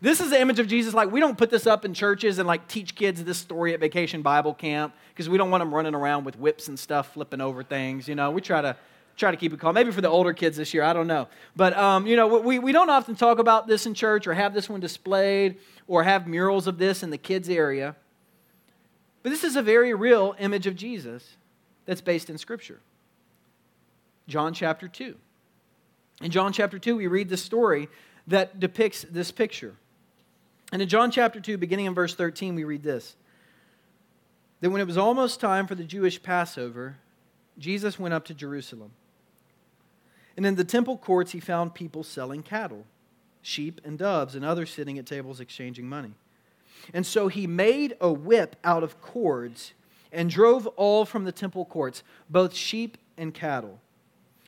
This 0.00 0.20
is 0.20 0.30
the 0.30 0.40
image 0.40 0.58
of 0.58 0.66
Jesus. 0.66 0.94
Like, 0.94 1.12
we 1.12 1.20
don't 1.20 1.38
put 1.38 1.48
this 1.48 1.66
up 1.66 1.84
in 1.84 1.94
churches 1.94 2.38
and 2.38 2.46
like 2.46 2.66
teach 2.66 2.96
kids 2.96 3.22
this 3.22 3.38
story 3.38 3.72
at 3.72 3.80
vacation 3.80 4.20
Bible 4.20 4.52
camp 4.52 4.94
because 5.10 5.28
we 5.28 5.38
don't 5.38 5.50
want 5.50 5.60
them 5.60 5.72
running 5.72 5.94
around 5.94 6.24
with 6.24 6.36
whips 6.38 6.66
and 6.66 6.78
stuff, 6.78 7.14
flipping 7.14 7.40
over 7.40 7.62
things. 7.62 8.08
You 8.08 8.16
know, 8.16 8.32
we 8.32 8.40
try 8.40 8.60
to 8.60 8.76
try 9.16 9.30
to 9.30 9.36
keep 9.36 9.52
it 9.52 9.60
calm. 9.60 9.74
Maybe 9.74 9.92
for 9.92 10.00
the 10.00 10.08
older 10.08 10.32
kids 10.32 10.56
this 10.56 10.74
year, 10.74 10.82
I 10.82 10.92
don't 10.92 11.06
know. 11.06 11.28
But, 11.54 11.76
um, 11.76 12.06
you 12.06 12.16
know, 12.16 12.26
we, 12.40 12.58
we 12.58 12.72
don't 12.72 12.90
often 12.90 13.14
talk 13.14 13.38
about 13.38 13.66
this 13.66 13.86
in 13.86 13.94
church 13.94 14.26
or 14.26 14.34
have 14.34 14.54
this 14.54 14.68
one 14.68 14.80
displayed 14.80 15.58
or 15.86 16.02
have 16.02 16.26
murals 16.26 16.66
of 16.66 16.78
this 16.78 17.02
in 17.02 17.10
the 17.10 17.18
kids' 17.18 17.48
area. 17.48 17.94
But 19.22 19.30
this 19.30 19.44
is 19.44 19.54
a 19.54 19.62
very 19.62 19.94
real 19.94 20.34
image 20.38 20.66
of 20.66 20.74
Jesus 20.74 21.36
that's 21.84 22.00
based 22.00 22.30
in 22.30 22.38
Scripture. 22.38 22.80
John 24.26 24.54
chapter 24.54 24.88
2. 24.88 25.14
In 26.22 26.30
John 26.30 26.52
chapter 26.52 26.78
2, 26.78 26.96
we 26.96 27.06
read 27.06 27.28
the 27.28 27.36
story 27.36 27.88
that 28.26 28.60
depicts 28.60 29.02
this 29.02 29.30
picture. 29.30 29.74
And 30.72 30.80
in 30.80 30.88
John 30.88 31.10
chapter 31.10 31.40
2, 31.40 31.58
beginning 31.58 31.86
in 31.86 31.94
verse 31.94 32.14
13, 32.14 32.54
we 32.54 32.64
read 32.64 32.82
this 32.82 33.16
that 34.60 34.70
when 34.70 34.80
it 34.80 34.86
was 34.86 34.96
almost 34.96 35.40
time 35.40 35.66
for 35.66 35.74
the 35.74 35.82
Jewish 35.82 36.22
Passover, 36.22 36.96
Jesus 37.58 37.98
went 37.98 38.14
up 38.14 38.24
to 38.26 38.34
Jerusalem. 38.34 38.92
And 40.36 40.46
in 40.46 40.54
the 40.54 40.64
temple 40.64 40.96
courts, 40.96 41.32
he 41.32 41.40
found 41.40 41.74
people 41.74 42.04
selling 42.04 42.44
cattle, 42.44 42.86
sheep, 43.42 43.80
and 43.84 43.98
doves, 43.98 44.36
and 44.36 44.44
others 44.44 44.70
sitting 44.70 44.98
at 44.98 45.04
tables 45.04 45.40
exchanging 45.40 45.88
money. 45.88 46.12
And 46.94 47.04
so 47.04 47.26
he 47.26 47.46
made 47.46 47.96
a 48.00 48.12
whip 48.12 48.54
out 48.62 48.84
of 48.84 49.02
cords 49.02 49.72
and 50.12 50.30
drove 50.30 50.68
all 50.68 51.04
from 51.04 51.24
the 51.24 51.32
temple 51.32 51.64
courts, 51.64 52.04
both 52.30 52.54
sheep 52.54 52.96
and 53.18 53.34
cattle. 53.34 53.80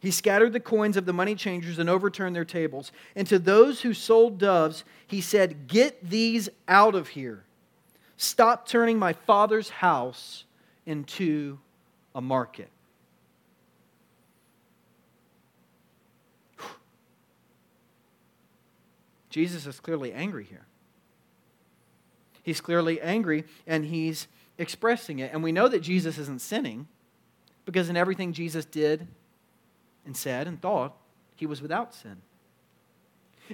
He 0.04 0.10
scattered 0.10 0.52
the 0.52 0.60
coins 0.60 0.98
of 0.98 1.06
the 1.06 1.14
money 1.14 1.34
changers 1.34 1.78
and 1.78 1.88
overturned 1.88 2.36
their 2.36 2.44
tables. 2.44 2.92
And 3.16 3.26
to 3.28 3.38
those 3.38 3.80
who 3.80 3.94
sold 3.94 4.36
doves, 4.36 4.84
he 5.06 5.22
said, 5.22 5.66
Get 5.66 6.10
these 6.10 6.50
out 6.68 6.94
of 6.94 7.08
here. 7.08 7.42
Stop 8.18 8.68
turning 8.68 8.98
my 8.98 9.14
father's 9.14 9.70
house 9.70 10.44
into 10.84 11.58
a 12.14 12.20
market. 12.20 12.68
Jesus 19.30 19.64
is 19.66 19.80
clearly 19.80 20.12
angry 20.12 20.44
here. 20.44 20.66
He's 22.42 22.60
clearly 22.60 23.00
angry 23.00 23.44
and 23.66 23.86
he's 23.86 24.28
expressing 24.58 25.20
it. 25.20 25.32
And 25.32 25.42
we 25.42 25.50
know 25.50 25.66
that 25.66 25.80
Jesus 25.80 26.18
isn't 26.18 26.42
sinning 26.42 26.88
because 27.64 27.88
in 27.88 27.96
everything 27.96 28.34
Jesus 28.34 28.66
did 28.66 29.08
and 30.06 30.16
said 30.16 30.46
and 30.46 30.60
thought, 30.60 30.96
he 31.36 31.46
was 31.46 31.60
without 31.60 31.94
sin. 31.94 32.16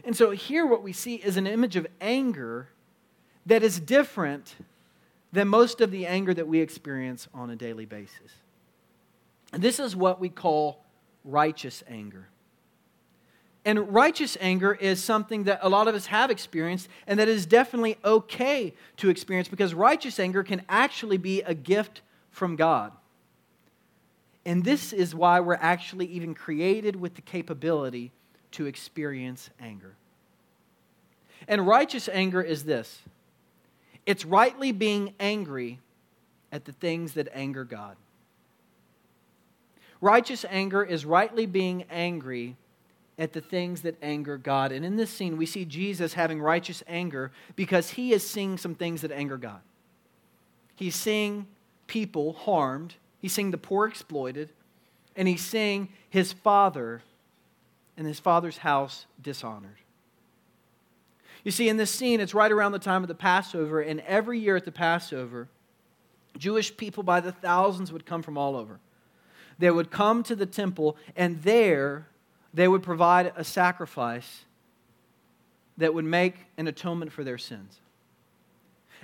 And 0.05 0.17
so 0.17 0.31
here, 0.31 0.67
what 0.67 0.83
we 0.83 0.93
see 0.93 1.17
is 1.17 1.37
an 1.37 1.47
image 1.47 1.77
of 1.77 1.87
anger 2.01 2.69
that 3.47 3.63
is 3.63 3.81
different 3.81 4.55
than 5.33 5.49
most 5.49 5.81
of 5.81 5.91
the 5.91 6.07
anger 6.07 6.35
that 6.35 6.47
we 6.47 6.61
experience 6.61 7.29
on 7.35 7.51
a 7.51 7.57
daily 7.57 7.87
basis. 7.87 8.33
And 9.53 9.63
this 9.63 9.81
is 9.81 9.97
what 9.97 10.21
we 10.21 10.29
call 10.29 10.85
righteous 11.25 11.83
anger. 11.89 12.29
And 13.65 13.93
righteous 13.93 14.39
anger 14.41 14.73
is 14.73 15.03
something 15.03 15.45
that 15.45 15.61
a 15.63 15.69
lot 15.69 15.87
of 15.87 15.95
us 15.95 16.07
have 16.07 16.31
experienced 16.31 16.89
and 17.07 17.19
that 17.19 17.29
is 17.29 17.45
definitely 17.45 17.99
okay 18.05 18.75
to 18.99 19.11
experience 19.11 19.49
because 19.49 19.75
righteous 19.75 20.19
anger 20.19 20.43
can 20.43 20.63
actually 20.69 21.19
be 21.19 21.43
a 21.43 21.55
gift 21.55 22.01
from 22.31 22.57
God. 22.57 22.93
And 24.45 24.65
this 24.65 24.93
is 24.93 25.15
why 25.15 25.41
we're 25.41 25.55
actually 25.55 26.07
even 26.07 26.35
created 26.35 26.97
with 26.97 27.15
the 27.15 27.23
capability 27.23 28.13
to 28.53 28.67
experience 28.67 29.51
anger. 29.61 29.95
And 31.47 31.67
righteous 31.67 32.09
anger 32.09 32.41
is 32.41 32.65
this 32.65 33.01
it's 34.07 34.25
rightly 34.25 34.73
being 34.73 35.15
angry 35.21 35.79
at 36.53 36.65
the 36.65 36.73
things 36.73 37.15
that 37.15 37.29
anger 37.33 37.65
God. 37.65 37.97
Righteous 40.01 40.45
anger 40.49 40.83
is 40.83 41.05
rightly 41.05 41.47
being 41.47 41.85
angry 41.91 42.57
at 43.19 43.35
the 43.35 43.41
things 43.43 43.83
that 43.83 43.97
anger 44.03 44.39
God. 44.39 44.73
And 44.73 44.85
in 44.85 44.97
this 44.97 45.11
scene, 45.11 45.37
we 45.37 45.45
see 45.45 45.67
Jesus 45.67 46.15
having 46.15 46.41
righteous 46.41 46.83
anger 46.89 47.31
because 47.55 47.91
he 47.91 48.13
is 48.13 48.29
seeing 48.29 48.57
some 48.57 48.75
things 48.75 49.03
that 49.03 49.13
anger 49.13 49.37
God. 49.37 49.61
He's 50.75 50.97
seeing 50.97 51.47
people 51.87 52.33
harmed, 52.33 52.95
he's 53.21 53.33
seeing 53.33 53.51
the 53.51 53.59
poor 53.59 53.87
exploited, 53.87 54.51
and 55.17 55.29
he's 55.29 55.45
seeing 55.45 55.89
his 56.09 56.33
father 56.33 57.03
and 57.97 58.07
his 58.07 58.19
father's 58.19 58.59
house 58.59 59.07
dishonored. 59.21 59.77
You 61.45 61.51
see, 61.51 61.69
in 61.69 61.77
this 61.77 61.91
scene, 61.91 62.21
it's 62.21 62.35
right 62.35 62.53
around 62.53 62.73
the 62.73 62.79
time 62.79 63.03
of 63.03 63.09
the 63.09 63.15
Passover, 63.15 63.81
and 63.81 64.01
every 64.01 64.39
year 64.39 64.57
at 64.57 64.65
the 64.65 64.73
Passover, 64.73 65.49
Jewish 66.37 66.77
people 66.77 67.03
by 67.03 67.21
the 67.21 67.33
thousands 67.33 67.93
would 67.93 68.07
come 68.07 68.23
from 68.23 68.37
all 68.37 68.57
over. 68.57 68.79
They 69.59 69.71
would 69.71 69.91
come 69.91 70.23
to 70.25 70.37
the 70.37 70.47
temple, 70.47 70.97
and 71.17 71.43
there 71.43 72.09
they 72.53 72.69
would 72.69 72.83
provide 72.83 73.33
a 73.37 73.45
sacrifice 73.45 74.45
that 75.77 75.95
would 75.95 76.05
make 76.05 76.47
an 76.57 76.67
atonement 76.67 77.13
for 77.13 77.25
their 77.25 77.39
sins. 77.39 77.81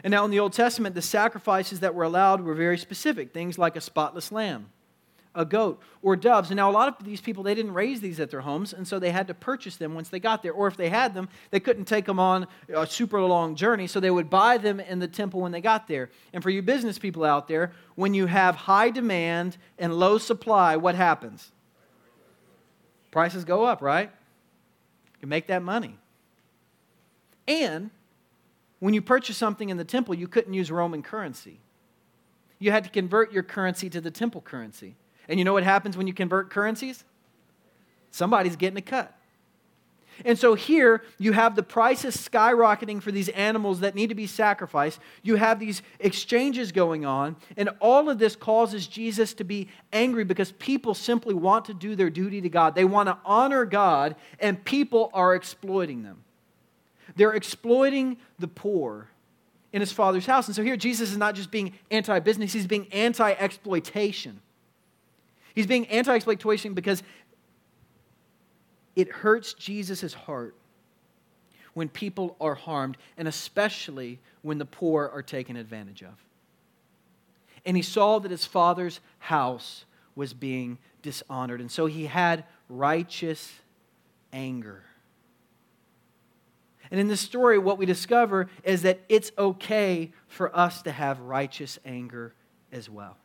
And 0.06 0.12
now 0.12 0.24
in 0.24 0.30
the 0.30 0.38
Old 0.38 0.52
Testament, 0.52 0.94
the 0.94 1.02
sacrifices 1.02 1.80
that 1.80 1.92
were 1.92 2.04
allowed 2.04 2.40
were 2.40 2.54
very 2.54 2.78
specific 2.78 3.32
things 3.32 3.58
like 3.58 3.74
a 3.74 3.80
spotless 3.80 4.30
lamb, 4.30 4.70
a 5.34 5.44
goat, 5.44 5.82
or 6.00 6.14
doves. 6.14 6.48
And 6.48 6.56
now 6.56 6.70
a 6.70 6.72
lot 6.72 6.86
of 6.86 7.04
these 7.04 7.20
people, 7.20 7.42
they 7.42 7.56
didn't 7.56 7.74
raise 7.74 8.00
these 8.00 8.20
at 8.20 8.30
their 8.30 8.42
homes, 8.42 8.72
and 8.72 8.86
so 8.86 9.00
they 9.00 9.10
had 9.10 9.26
to 9.26 9.34
purchase 9.34 9.74
them 9.74 9.96
once 9.96 10.08
they 10.08 10.20
got 10.20 10.44
there. 10.44 10.52
Or 10.52 10.68
if 10.68 10.76
they 10.76 10.90
had 10.90 11.12
them, 11.12 11.28
they 11.50 11.58
couldn't 11.58 11.86
take 11.86 12.04
them 12.04 12.20
on 12.20 12.46
a 12.72 12.86
super 12.86 13.20
long 13.20 13.56
journey, 13.56 13.88
so 13.88 13.98
they 13.98 14.12
would 14.12 14.30
buy 14.30 14.58
them 14.58 14.78
in 14.78 15.00
the 15.00 15.08
temple 15.08 15.40
when 15.40 15.50
they 15.50 15.60
got 15.60 15.88
there. 15.88 16.08
And 16.32 16.40
for 16.40 16.50
you 16.50 16.62
business 16.62 17.00
people 17.00 17.24
out 17.24 17.48
there, 17.48 17.72
when 17.96 18.14
you 18.14 18.26
have 18.26 18.54
high 18.54 18.90
demand 18.90 19.56
and 19.76 19.92
low 19.92 20.18
supply, 20.18 20.76
what 20.76 20.94
happens? 20.94 21.50
Prices 23.10 23.44
go 23.44 23.64
up, 23.64 23.82
right? 23.82 24.08
You 25.14 25.18
can 25.18 25.28
make 25.30 25.48
that 25.48 25.64
money. 25.64 25.98
And 27.48 27.90
when 28.78 28.94
you 28.94 29.02
purchase 29.02 29.36
something 29.36 29.68
in 29.68 29.76
the 29.76 29.84
temple, 29.84 30.14
you 30.14 30.28
couldn't 30.28 30.52
use 30.52 30.70
Roman 30.70 31.02
currency. 31.02 31.60
You 32.58 32.70
had 32.70 32.84
to 32.84 32.90
convert 32.90 33.32
your 33.32 33.42
currency 33.42 33.90
to 33.90 34.00
the 34.00 34.10
temple 34.10 34.40
currency. 34.40 34.96
And 35.28 35.38
you 35.38 35.44
know 35.44 35.52
what 35.52 35.64
happens 35.64 35.96
when 35.96 36.06
you 36.06 36.14
convert 36.14 36.50
currencies? 36.50 37.04
Somebody's 38.10 38.56
getting 38.56 38.78
a 38.78 38.82
cut. 38.82 39.12
And 40.24 40.38
so 40.38 40.54
here 40.54 41.02
you 41.18 41.32
have 41.32 41.56
the 41.56 41.62
prices 41.62 42.16
skyrocketing 42.16 43.02
for 43.02 43.12
these 43.12 43.28
animals 43.30 43.80
that 43.80 43.94
need 43.94 44.08
to 44.08 44.14
be 44.14 44.26
sacrificed. 44.26 44.98
You 45.22 45.36
have 45.36 45.60
these 45.60 45.82
exchanges 46.00 46.72
going 46.72 47.04
on. 47.04 47.36
And 47.56 47.68
all 47.80 48.08
of 48.08 48.18
this 48.18 48.34
causes 48.34 48.86
Jesus 48.86 49.34
to 49.34 49.44
be 49.44 49.68
angry 49.92 50.24
because 50.24 50.52
people 50.52 50.94
simply 50.94 51.34
want 51.34 51.66
to 51.66 51.74
do 51.74 51.94
their 51.94 52.08
duty 52.08 52.40
to 52.40 52.48
God. 52.48 52.74
They 52.74 52.86
want 52.86 53.08
to 53.08 53.18
honor 53.26 53.66
God, 53.66 54.16
and 54.40 54.62
people 54.64 55.10
are 55.12 55.34
exploiting 55.34 56.02
them. 56.02 56.22
They're 57.16 57.32
exploiting 57.32 58.18
the 58.38 58.48
poor 58.48 59.08
in 59.72 59.80
his 59.80 59.92
father's 59.92 60.26
house. 60.26 60.46
And 60.46 60.54
so 60.54 60.62
here 60.62 60.76
Jesus 60.76 61.10
is 61.10 61.16
not 61.16 61.34
just 61.34 61.50
being 61.50 61.72
anti 61.90 62.18
business, 62.20 62.52
he's 62.52 62.66
being 62.66 62.86
anti 62.92 63.32
exploitation. 63.32 64.40
He's 65.54 65.66
being 65.66 65.86
anti 65.86 66.14
exploitation 66.14 66.74
because 66.74 67.02
it 68.94 69.10
hurts 69.10 69.54
Jesus' 69.54 70.14
heart 70.14 70.54
when 71.74 71.90
people 71.90 72.36
are 72.40 72.54
harmed, 72.54 72.96
and 73.18 73.28
especially 73.28 74.18
when 74.40 74.56
the 74.56 74.64
poor 74.64 75.10
are 75.12 75.22
taken 75.22 75.56
advantage 75.56 76.02
of. 76.02 76.14
And 77.66 77.76
he 77.76 77.82
saw 77.82 78.18
that 78.18 78.30
his 78.30 78.46
father's 78.46 79.00
house 79.18 79.84
was 80.14 80.32
being 80.32 80.78
dishonored, 81.02 81.60
and 81.60 81.70
so 81.70 81.84
he 81.84 82.06
had 82.06 82.44
righteous 82.70 83.60
anger. 84.32 84.84
And 86.90 87.00
in 87.00 87.08
this 87.08 87.20
story, 87.20 87.58
what 87.58 87.78
we 87.78 87.86
discover 87.86 88.48
is 88.62 88.82
that 88.82 89.00
it's 89.08 89.32
okay 89.36 90.12
for 90.28 90.56
us 90.56 90.82
to 90.82 90.92
have 90.92 91.18
righteous 91.20 91.78
anger 91.84 92.34
as 92.72 92.88
well. 92.88 93.16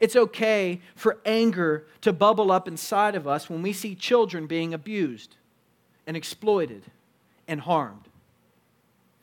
It's 0.00 0.16
okay 0.16 0.80
for 0.94 1.18
anger 1.26 1.86
to 2.00 2.12
bubble 2.12 2.50
up 2.50 2.66
inside 2.66 3.14
of 3.14 3.28
us 3.28 3.50
when 3.50 3.62
we 3.62 3.72
see 3.72 3.94
children 3.94 4.46
being 4.46 4.72
abused 4.72 5.36
and 6.06 6.16
exploited 6.16 6.82
and 7.46 7.60
harmed. 7.60 8.09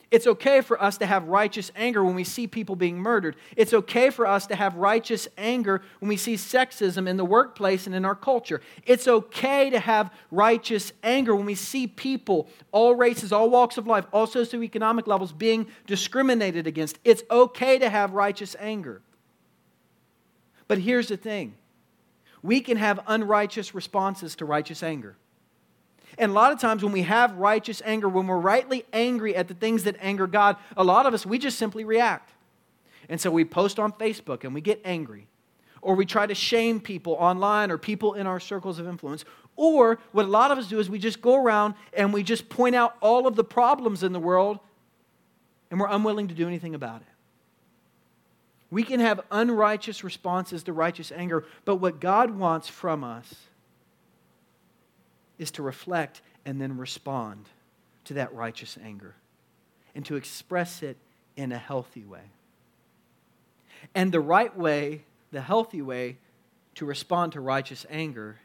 It's 0.10 0.26
okay 0.26 0.62
for 0.62 0.82
us 0.82 0.98
to 1.00 1.06
have 1.06 1.28
righteous 1.28 1.70
anger 1.76 2.02
when 2.02 2.16
we 2.16 2.24
see 2.24 2.48
people 2.48 2.78
being 2.78 2.98
murdered. 2.98 3.36
It's 3.58 3.74
okay 3.74 4.10
for 4.10 4.26
us 4.26 4.48
to 4.48 4.56
have 4.56 4.76
righteous 4.76 5.28
anger 5.38 5.82
when 6.00 6.08
we 6.08 6.16
see 6.16 6.36
sexism 6.36 7.10
in 7.10 7.18
the 7.18 7.26
workplace 7.26 7.88
and 7.88 7.96
in 7.96 8.06
our 8.06 8.16
culture. 8.16 8.62
It's 8.86 9.06
okay 9.08 9.70
to 9.70 9.80
have 9.80 10.14
righteous 10.32 10.94
anger 11.04 11.36
when 11.36 11.46
we 11.46 11.56
see 11.56 11.88
people, 11.88 12.48
all 12.72 12.96
races, 12.96 13.34
all 13.34 13.50
walks 13.50 13.78
of 13.78 13.86
life, 13.86 14.06
all 14.14 14.28
socioeconomic 14.28 15.08
levels, 15.08 15.34
being 15.34 15.68
discriminated 15.88 16.68
against. 16.68 17.00
It's 17.04 17.24
okay 17.30 17.78
to 17.78 17.90
have 17.90 18.14
righteous 18.14 18.56
anger. 18.60 19.02
But 20.70 20.78
here's 20.78 21.10
the 21.10 21.18
thing 21.18 21.56
we 22.42 22.62
can 22.62 22.78
have 22.78 23.02
unrighteous 23.08 23.76
responses 23.76 24.38
to 24.38 24.46
righteous 24.46 24.84
anger. 24.84 25.18
And 26.18 26.32
a 26.32 26.34
lot 26.34 26.52
of 26.52 26.60
times 26.60 26.84
when 26.84 26.94
we 26.94 27.04
have 27.04 27.36
righteous 27.36 27.82
anger, 27.86 28.10
when 28.10 28.28
we're 28.28 28.40
rightly 28.40 28.86
angry 28.92 29.36
at 29.36 29.48
the 29.48 29.54
things 29.54 29.84
that 29.84 29.96
anger 30.00 30.26
God, 30.26 30.58
a 30.76 30.84
lot 30.84 31.06
of 31.06 31.14
us, 31.14 31.26
we 31.26 31.38
just 31.38 31.60
simply 31.60 31.84
react. 31.84 32.32
And 33.08 33.22
so 33.22 33.30
we 33.30 33.46
post 33.46 33.80
on 33.80 33.92
Facebook 33.94 34.44
and 34.44 34.54
we 34.54 34.62
get 34.62 34.82
angry. 34.84 35.28
Or 35.82 35.96
we 35.96 36.06
try 36.06 36.26
to 36.26 36.34
shame 36.34 36.80
people 36.80 37.14
online 37.14 37.70
or 37.70 37.78
people 37.78 38.16
in 38.16 38.26
our 38.26 38.40
circles 38.40 38.80
of 38.80 38.88
influence. 38.88 39.26
Or 39.56 40.00
what 40.12 40.26
a 40.26 40.28
lot 40.28 40.52
of 40.52 40.58
us 40.58 40.68
do 40.68 40.80
is 40.80 40.90
we 40.90 41.00
just 41.00 41.22
go 41.22 41.36
around 41.36 41.76
and 41.94 42.12
we 42.12 42.24
just 42.24 42.50
point 42.50 42.76
out 42.76 42.96
all 43.00 43.28
of 43.28 43.36
the 43.36 43.44
problems 43.44 44.04
in 44.04 44.12
the 44.12 44.20
world 44.20 44.60
and 45.70 45.80
we're 45.80 45.90
unwilling 45.90 46.28
to 46.30 46.34
do 46.34 46.48
anything 46.48 46.74
about 46.76 47.02
it. 47.02 47.08
We 48.70 48.84
can 48.84 49.00
have 49.00 49.22
unrighteous 49.32 50.04
responses 50.04 50.64
to 50.64 50.74
righteous 50.74 51.12
anger, 51.12 51.46
but 51.64 51.76
what 51.76 52.00
God 52.00 52.32
wants 52.32 52.68
from 52.68 53.04
us 53.04 53.34
is 55.38 55.52
to 55.52 55.64
reflect 55.64 56.22
and 56.46 56.62
then 56.62 56.78
respond 56.78 57.46
to 58.06 58.16
that 58.16 58.34
righteous 58.34 58.78
anger. 58.84 59.16
and 59.96 60.06
to 60.06 60.16
express 60.16 60.84
it 60.84 60.96
in 61.36 61.52
a 61.52 61.58
healthy 61.58 62.04
way. 62.06 62.22
And 63.96 64.12
the 64.12 64.20
right 64.20 64.56
way, 64.56 65.06
the 65.32 65.42
healthy 65.42 65.82
way 65.82 66.18
to 66.76 66.86
respond 66.86 67.32
to 67.32 67.42
righteous 67.42 67.84
anger 67.90 68.38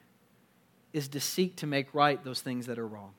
is 0.94 1.08
to 1.08 1.20
seek 1.20 1.56
to 1.56 1.66
make 1.66 1.92
right 1.92 2.24
those 2.24 2.40
things 2.40 2.64
that 2.66 2.78
are 2.78 2.86
wrong 2.86 3.12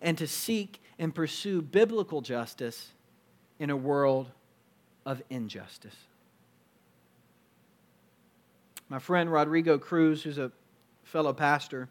and 0.00 0.16
to 0.18 0.26
seek 0.26 0.80
and 0.98 1.12
pursue 1.12 1.60
biblical 1.60 2.20
justice 2.20 2.92
in 3.58 3.70
a 3.70 3.76
world 3.76 4.30
of 5.04 5.22
injustice. 5.30 5.96
My 8.88 8.98
friend 8.98 9.32
Rodrigo 9.32 9.78
Cruz, 9.78 10.22
who's 10.22 10.38
a 10.38 10.52
fellow 11.02 11.32
pastor, 11.32 11.88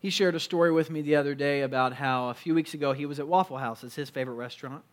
he 0.00 0.10
shared 0.10 0.34
a 0.34 0.40
story 0.40 0.70
with 0.70 0.90
me 0.90 1.02
the 1.02 1.16
other 1.16 1.34
day 1.34 1.62
about 1.62 1.92
how 1.94 2.28
a 2.28 2.34
few 2.34 2.54
weeks 2.54 2.74
ago 2.74 2.92
he 2.92 3.06
was 3.06 3.18
at 3.18 3.26
Waffle 3.26 3.58
House. 3.58 3.82
It's 3.82 3.96
his 3.96 4.10
favorite 4.10 4.34
restaurant. 4.34 4.84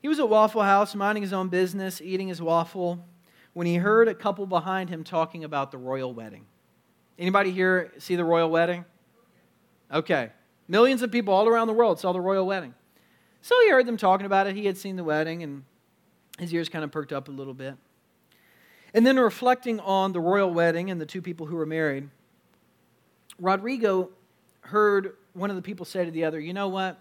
He 0.00 0.08
was 0.08 0.18
at 0.18 0.28
Waffle 0.28 0.62
House 0.62 0.94
minding 0.94 1.22
his 1.22 1.32
own 1.32 1.48
business, 1.48 2.00
eating 2.00 2.28
his 2.28 2.40
waffle, 2.40 3.04
when 3.52 3.66
he 3.66 3.76
heard 3.76 4.08
a 4.08 4.14
couple 4.14 4.46
behind 4.46 4.88
him 4.88 5.02
talking 5.02 5.44
about 5.44 5.72
the 5.72 5.78
royal 5.78 6.14
wedding. 6.14 6.46
Anybody 7.18 7.50
here 7.50 7.92
see 7.98 8.16
the 8.16 8.24
royal 8.24 8.48
wedding? 8.48 8.84
Okay. 9.92 10.30
Millions 10.68 11.02
of 11.02 11.10
people 11.10 11.34
all 11.34 11.48
around 11.48 11.66
the 11.66 11.72
world 11.72 11.98
saw 11.98 12.12
the 12.12 12.20
royal 12.20 12.46
wedding. 12.46 12.74
So 13.42 13.54
he 13.62 13.70
heard 13.70 13.86
them 13.86 13.96
talking 13.96 14.24
about 14.24 14.46
it. 14.46 14.54
He 14.54 14.66
had 14.66 14.78
seen 14.78 14.96
the 14.96 15.04
wedding, 15.04 15.42
and 15.42 15.64
his 16.38 16.54
ears 16.54 16.68
kind 16.68 16.84
of 16.84 16.92
perked 16.92 17.12
up 17.12 17.28
a 17.28 17.32
little 17.32 17.54
bit. 17.54 17.74
And 18.94 19.04
then 19.04 19.18
reflecting 19.18 19.80
on 19.80 20.12
the 20.12 20.20
royal 20.20 20.52
wedding 20.52 20.90
and 20.90 21.00
the 21.00 21.06
two 21.06 21.20
people 21.20 21.46
who 21.46 21.56
were 21.56 21.66
married, 21.66 22.08
Rodrigo 23.40 24.10
heard 24.60 25.16
one 25.32 25.50
of 25.50 25.56
the 25.56 25.62
people 25.62 25.86
say 25.86 26.04
to 26.04 26.10
the 26.10 26.24
other, 26.24 26.38
You 26.38 26.52
know 26.52 26.68
what? 26.68 26.98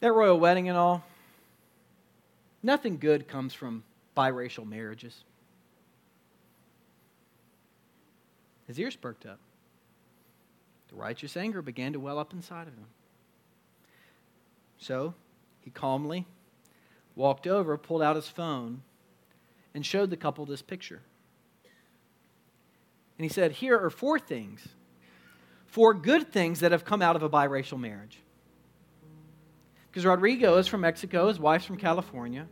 That 0.00 0.12
royal 0.12 0.38
wedding 0.38 0.68
and 0.68 0.78
all, 0.78 1.04
nothing 2.62 2.98
good 2.98 3.28
comes 3.28 3.52
from 3.52 3.82
biracial 4.16 4.66
marriages. 4.66 5.24
His 8.66 8.78
ears 8.78 8.96
perked 8.96 9.26
up. 9.26 9.38
The 10.88 10.96
righteous 10.96 11.36
anger 11.36 11.62
began 11.62 11.92
to 11.92 12.00
well 12.00 12.18
up 12.18 12.32
inside 12.32 12.68
of 12.68 12.74
him. 12.74 12.86
So 14.78 15.14
he 15.60 15.70
calmly 15.70 16.26
walked 17.14 17.46
over, 17.46 17.76
pulled 17.76 18.02
out 18.02 18.16
his 18.16 18.28
phone, 18.28 18.82
and 19.74 19.84
showed 19.84 20.10
the 20.10 20.16
couple 20.16 20.46
this 20.46 20.62
picture. 20.62 21.02
And 23.20 23.24
he 23.26 23.28
said, 23.28 23.52
Here 23.52 23.78
are 23.78 23.90
four 23.90 24.18
things, 24.18 24.66
four 25.66 25.92
good 25.92 26.32
things 26.32 26.60
that 26.60 26.72
have 26.72 26.86
come 26.86 27.02
out 27.02 27.16
of 27.16 27.22
a 27.22 27.28
biracial 27.28 27.78
marriage. 27.78 28.18
Because 29.90 30.06
Rodrigo 30.06 30.56
is 30.56 30.66
from 30.66 30.80
Mexico, 30.80 31.28
his 31.28 31.38
wife's 31.38 31.66
from 31.66 31.76
California. 31.76 32.48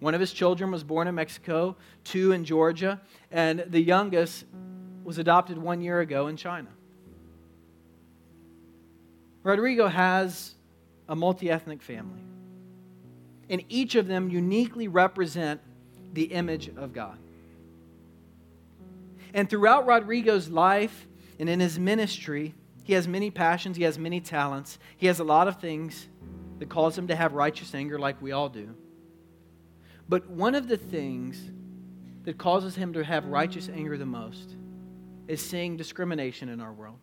One 0.00 0.12
of 0.12 0.18
his 0.18 0.32
children 0.32 0.72
was 0.72 0.82
born 0.82 1.06
in 1.06 1.14
Mexico, 1.14 1.76
two 2.02 2.32
in 2.32 2.44
Georgia, 2.44 3.00
and 3.30 3.64
the 3.68 3.80
youngest 3.80 4.44
was 5.04 5.18
adopted 5.18 5.56
one 5.56 5.80
year 5.80 6.00
ago 6.00 6.26
in 6.26 6.36
China. 6.36 6.70
Rodrigo 9.44 9.86
has 9.86 10.56
a 11.08 11.14
multi 11.14 11.48
ethnic 11.48 11.80
family, 11.80 12.24
and 13.48 13.62
each 13.68 13.94
of 13.94 14.08
them 14.08 14.30
uniquely 14.30 14.88
represent 14.88 15.60
the 16.12 16.24
image 16.24 16.70
of 16.76 16.92
God. 16.92 17.18
And 19.34 19.50
throughout 19.50 19.84
Rodrigo's 19.84 20.48
life 20.48 21.08
and 21.40 21.48
in 21.48 21.58
his 21.58 21.76
ministry, 21.78 22.54
he 22.84 22.92
has 22.92 23.08
many 23.08 23.32
passions, 23.32 23.76
he 23.76 23.82
has 23.82 23.98
many 23.98 24.20
talents, 24.20 24.78
he 24.96 25.08
has 25.08 25.18
a 25.18 25.24
lot 25.24 25.48
of 25.48 25.60
things 25.60 26.06
that 26.60 26.68
cause 26.68 26.96
him 26.96 27.08
to 27.08 27.16
have 27.16 27.32
righteous 27.32 27.74
anger 27.74 27.98
like 27.98 28.22
we 28.22 28.30
all 28.30 28.48
do. 28.48 28.74
But 30.08 30.30
one 30.30 30.54
of 30.54 30.68
the 30.68 30.76
things 30.76 31.50
that 32.22 32.38
causes 32.38 32.76
him 32.76 32.92
to 32.92 33.02
have 33.02 33.26
righteous 33.26 33.68
anger 33.68 33.98
the 33.98 34.06
most 34.06 34.54
is 35.26 35.44
seeing 35.44 35.76
discrimination 35.76 36.48
in 36.48 36.60
our 36.60 36.72
world, 36.72 36.98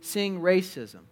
seeing 0.00 0.40
racism, 0.40 1.02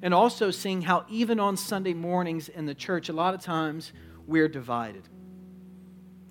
and 0.00 0.14
also 0.14 0.52
seeing 0.52 0.82
how, 0.82 1.04
even 1.08 1.40
on 1.40 1.56
Sunday 1.56 1.94
mornings 1.94 2.48
in 2.48 2.66
the 2.66 2.74
church, 2.74 3.08
a 3.08 3.12
lot 3.12 3.34
of 3.34 3.40
times 3.40 3.92
we're 4.26 4.48
divided 4.48 5.08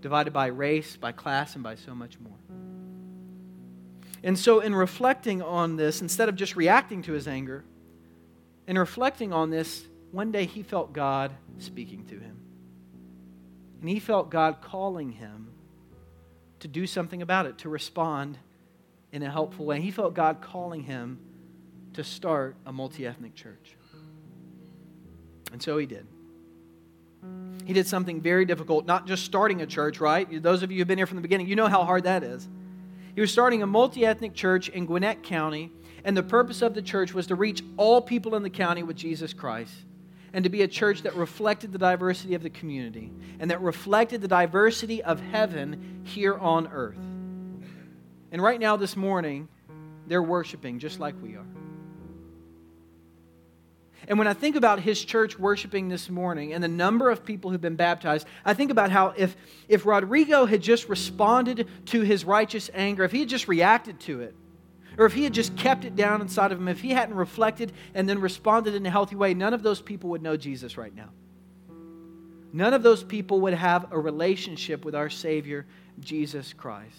divided 0.05 0.31
by 0.31 0.45
race, 0.45 0.95
by 0.95 1.11
class, 1.11 1.55
and 1.55 1.63
by 1.63 1.73
so 1.73 1.95
much 1.95 2.19
more. 2.19 2.37
And 4.25 4.38
so, 4.38 4.59
in 4.59 4.73
reflecting 4.73 5.43
on 5.43 5.75
this, 5.75 6.01
instead 6.01 6.29
of 6.29 6.35
just 6.35 6.55
reacting 6.55 7.03
to 7.03 7.13
his 7.13 7.27
anger, 7.27 7.63
in 8.67 8.75
reflecting 8.75 9.31
on 9.31 9.51
this, 9.51 9.85
one 10.11 10.31
day 10.31 10.45
he 10.45 10.63
felt 10.63 10.93
God 10.93 11.31
speaking 11.59 12.05
to 12.07 12.15
him. 12.15 12.35
And 13.79 13.88
he 13.88 13.99
felt 13.99 14.31
God 14.31 14.61
calling 14.61 15.11
him 15.11 15.51
to 16.61 16.67
do 16.67 16.88
something 16.88 17.21
about 17.21 17.45
it, 17.45 17.59
to 17.59 17.69
respond 17.69 18.39
in 19.11 19.21
a 19.21 19.29
helpful 19.29 19.63
way. 19.63 19.79
He 19.79 19.91
felt 19.91 20.15
God 20.15 20.41
calling 20.41 20.81
him 20.81 21.19
to 21.93 22.03
start 22.03 22.55
a 22.65 22.73
multi 22.73 23.05
ethnic 23.05 23.35
church. 23.35 23.75
And 25.51 25.61
so 25.61 25.77
he 25.77 25.85
did. 25.85 26.07
He 27.63 27.73
did 27.73 27.85
something 27.85 28.21
very 28.21 28.45
difficult, 28.45 28.88
not 28.88 29.05
just 29.05 29.23
starting 29.23 29.61
a 29.61 29.67
church, 29.67 29.99
right? 29.99 30.41
Those 30.41 30.63
of 30.63 30.71
you 30.71 30.79
who've 30.79 30.88
been 30.88 30.97
here 30.97 31.05
from 31.05 31.17
the 31.17 31.21
beginning, 31.21 31.47
you 31.47 31.55
know 31.55 31.67
how 31.67 31.83
hard 31.83 32.05
that 32.05 32.23
is. 32.23 32.49
He 33.15 33.21
was 33.21 33.32
starting 33.32 33.63
a 33.63 33.67
multi 33.67 34.06
ethnic 34.06 34.34
church 34.34 34.67
in 34.67 34.86
Gwinnett 34.86 35.23
County, 35.23 35.71
and 36.04 36.15
the 36.15 36.23
purpose 36.23 36.62
of 36.62 36.73
the 36.73 36.82
church 36.82 37.13
was 37.13 37.28
to 37.28 37.36
reach 37.36 37.63
all 37.78 38.01
people 38.01 38.36
in 38.36 38.43
the 38.43 38.49
county 38.49 38.84
with 38.84 38.97
Jesus 38.97 39.34
Christ 39.34 39.73
and 40.34 40.43
to 40.43 40.49
be 40.49 40.63
a 40.63 40.67
church 40.67 41.01
that 41.04 41.15
reflected 41.15 41.71
the 41.71 41.78
diversity 41.78 42.36
of 42.36 42.43
the 42.43 42.49
community 42.49 43.13
and 43.39 43.49
that 43.49 43.62
reflected 43.62 44.19
the 44.19 44.28
diversity 44.28 45.01
of 45.01 45.21
heaven 45.21 46.01
here 46.04 46.38
on 46.38 46.67
earth. 46.67 46.99
And 48.34 48.41
right 48.41 48.60
now, 48.60 48.75
this 48.75 48.97
morning, 48.97 49.47
they're 50.08 50.21
worshiping 50.21 50.78
just 50.78 50.99
like 50.99 51.15
we 51.23 51.36
are. 51.36 51.45
And 54.07 54.19
when 54.19 54.27
I 54.27 54.33
think 54.33 54.55
about 54.55 54.79
his 54.79 55.03
church 55.03 55.39
worshiping 55.39 55.89
this 55.89 56.09
morning 56.09 56.53
and 56.53 56.63
the 56.63 56.67
number 56.67 57.09
of 57.09 57.25
people 57.25 57.51
who've 57.51 57.61
been 57.61 57.75
baptized, 57.75 58.27
I 58.43 58.53
think 58.53 58.71
about 58.71 58.91
how 58.91 59.13
if, 59.17 59.35
if 59.67 59.85
Rodrigo 59.85 60.45
had 60.45 60.61
just 60.61 60.89
responded 60.89 61.67
to 61.87 62.01
his 62.01 62.23
righteous 62.25 62.69
anger, 62.73 63.03
if 63.03 63.11
he 63.11 63.21
had 63.21 63.29
just 63.29 63.47
reacted 63.47 63.99
to 64.01 64.21
it, 64.21 64.35
or 64.97 65.05
if 65.05 65.13
he 65.13 65.23
had 65.23 65.33
just 65.33 65.55
kept 65.57 65.85
it 65.85 65.95
down 65.95 66.21
inside 66.21 66.51
of 66.51 66.59
him, 66.59 66.67
if 66.67 66.79
he 66.79 66.91
hadn't 66.91 67.15
reflected 67.15 67.73
and 67.93 68.07
then 68.07 68.21
responded 68.21 68.75
in 68.75 68.85
a 68.85 68.89
healthy 68.89 69.15
way, 69.15 69.33
none 69.33 69.53
of 69.53 69.63
those 69.63 69.81
people 69.81 70.11
would 70.11 70.21
know 70.21 70.37
Jesus 70.37 70.77
right 70.77 70.95
now. 70.95 71.09
None 72.53 72.73
of 72.73 72.83
those 72.83 73.03
people 73.03 73.41
would 73.41 73.53
have 73.53 73.91
a 73.91 73.99
relationship 73.99 74.85
with 74.85 74.95
our 74.95 75.09
Savior, 75.09 75.65
Jesus 75.99 76.53
Christ. 76.53 76.95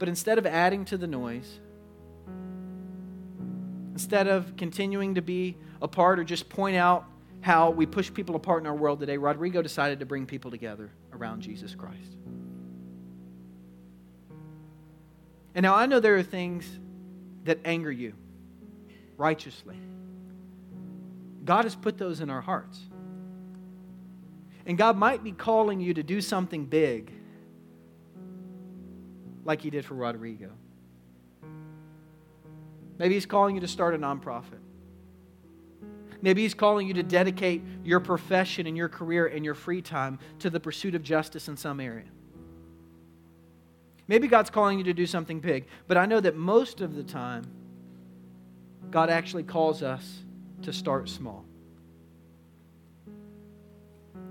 But 0.00 0.08
instead 0.08 0.38
of 0.38 0.46
adding 0.46 0.84
to 0.86 0.96
the 0.96 1.06
noise, 1.06 1.60
Instead 4.00 4.28
of 4.28 4.56
continuing 4.56 5.16
to 5.16 5.20
be 5.20 5.58
apart 5.82 6.18
or 6.18 6.24
just 6.24 6.48
point 6.48 6.74
out 6.74 7.04
how 7.42 7.68
we 7.68 7.84
push 7.84 8.10
people 8.10 8.34
apart 8.34 8.62
in 8.62 8.66
our 8.66 8.74
world 8.74 8.98
today, 8.98 9.18
Rodrigo 9.18 9.60
decided 9.60 10.00
to 10.00 10.06
bring 10.06 10.24
people 10.24 10.50
together 10.50 10.90
around 11.12 11.42
Jesus 11.42 11.74
Christ. 11.74 12.16
And 15.54 15.64
now 15.64 15.74
I 15.74 15.84
know 15.84 16.00
there 16.00 16.16
are 16.16 16.22
things 16.22 16.66
that 17.44 17.58
anger 17.66 17.92
you 17.92 18.14
righteously. 19.18 19.76
God 21.44 21.66
has 21.66 21.76
put 21.76 21.98
those 21.98 22.22
in 22.22 22.30
our 22.30 22.40
hearts. 22.40 22.80
And 24.64 24.78
God 24.78 24.96
might 24.96 25.22
be 25.22 25.32
calling 25.32 25.78
you 25.78 25.92
to 25.92 26.02
do 26.02 26.22
something 26.22 26.64
big, 26.64 27.12
like 29.44 29.60
He 29.60 29.68
did 29.68 29.84
for 29.84 29.92
Rodrigo. 29.92 30.52
Maybe 33.00 33.14
He's 33.14 33.24
calling 33.24 33.54
you 33.54 33.62
to 33.62 33.66
start 33.66 33.94
a 33.94 33.98
nonprofit. 33.98 34.60
Maybe 36.20 36.42
He's 36.42 36.52
calling 36.52 36.86
you 36.86 36.92
to 36.92 37.02
dedicate 37.02 37.62
your 37.82 37.98
profession 37.98 38.66
and 38.66 38.76
your 38.76 38.90
career 38.90 39.26
and 39.26 39.42
your 39.42 39.54
free 39.54 39.80
time 39.80 40.18
to 40.40 40.50
the 40.50 40.60
pursuit 40.60 40.94
of 40.94 41.02
justice 41.02 41.48
in 41.48 41.56
some 41.56 41.80
area. 41.80 42.04
Maybe 44.06 44.28
God's 44.28 44.50
calling 44.50 44.76
you 44.76 44.84
to 44.84 44.92
do 44.92 45.06
something 45.06 45.40
big, 45.40 45.66
but 45.88 45.96
I 45.96 46.04
know 46.04 46.20
that 46.20 46.36
most 46.36 46.82
of 46.82 46.94
the 46.94 47.02
time, 47.02 47.46
God 48.90 49.08
actually 49.08 49.44
calls 49.44 49.82
us 49.82 50.18
to 50.60 50.70
start 50.70 51.08
small. 51.08 51.46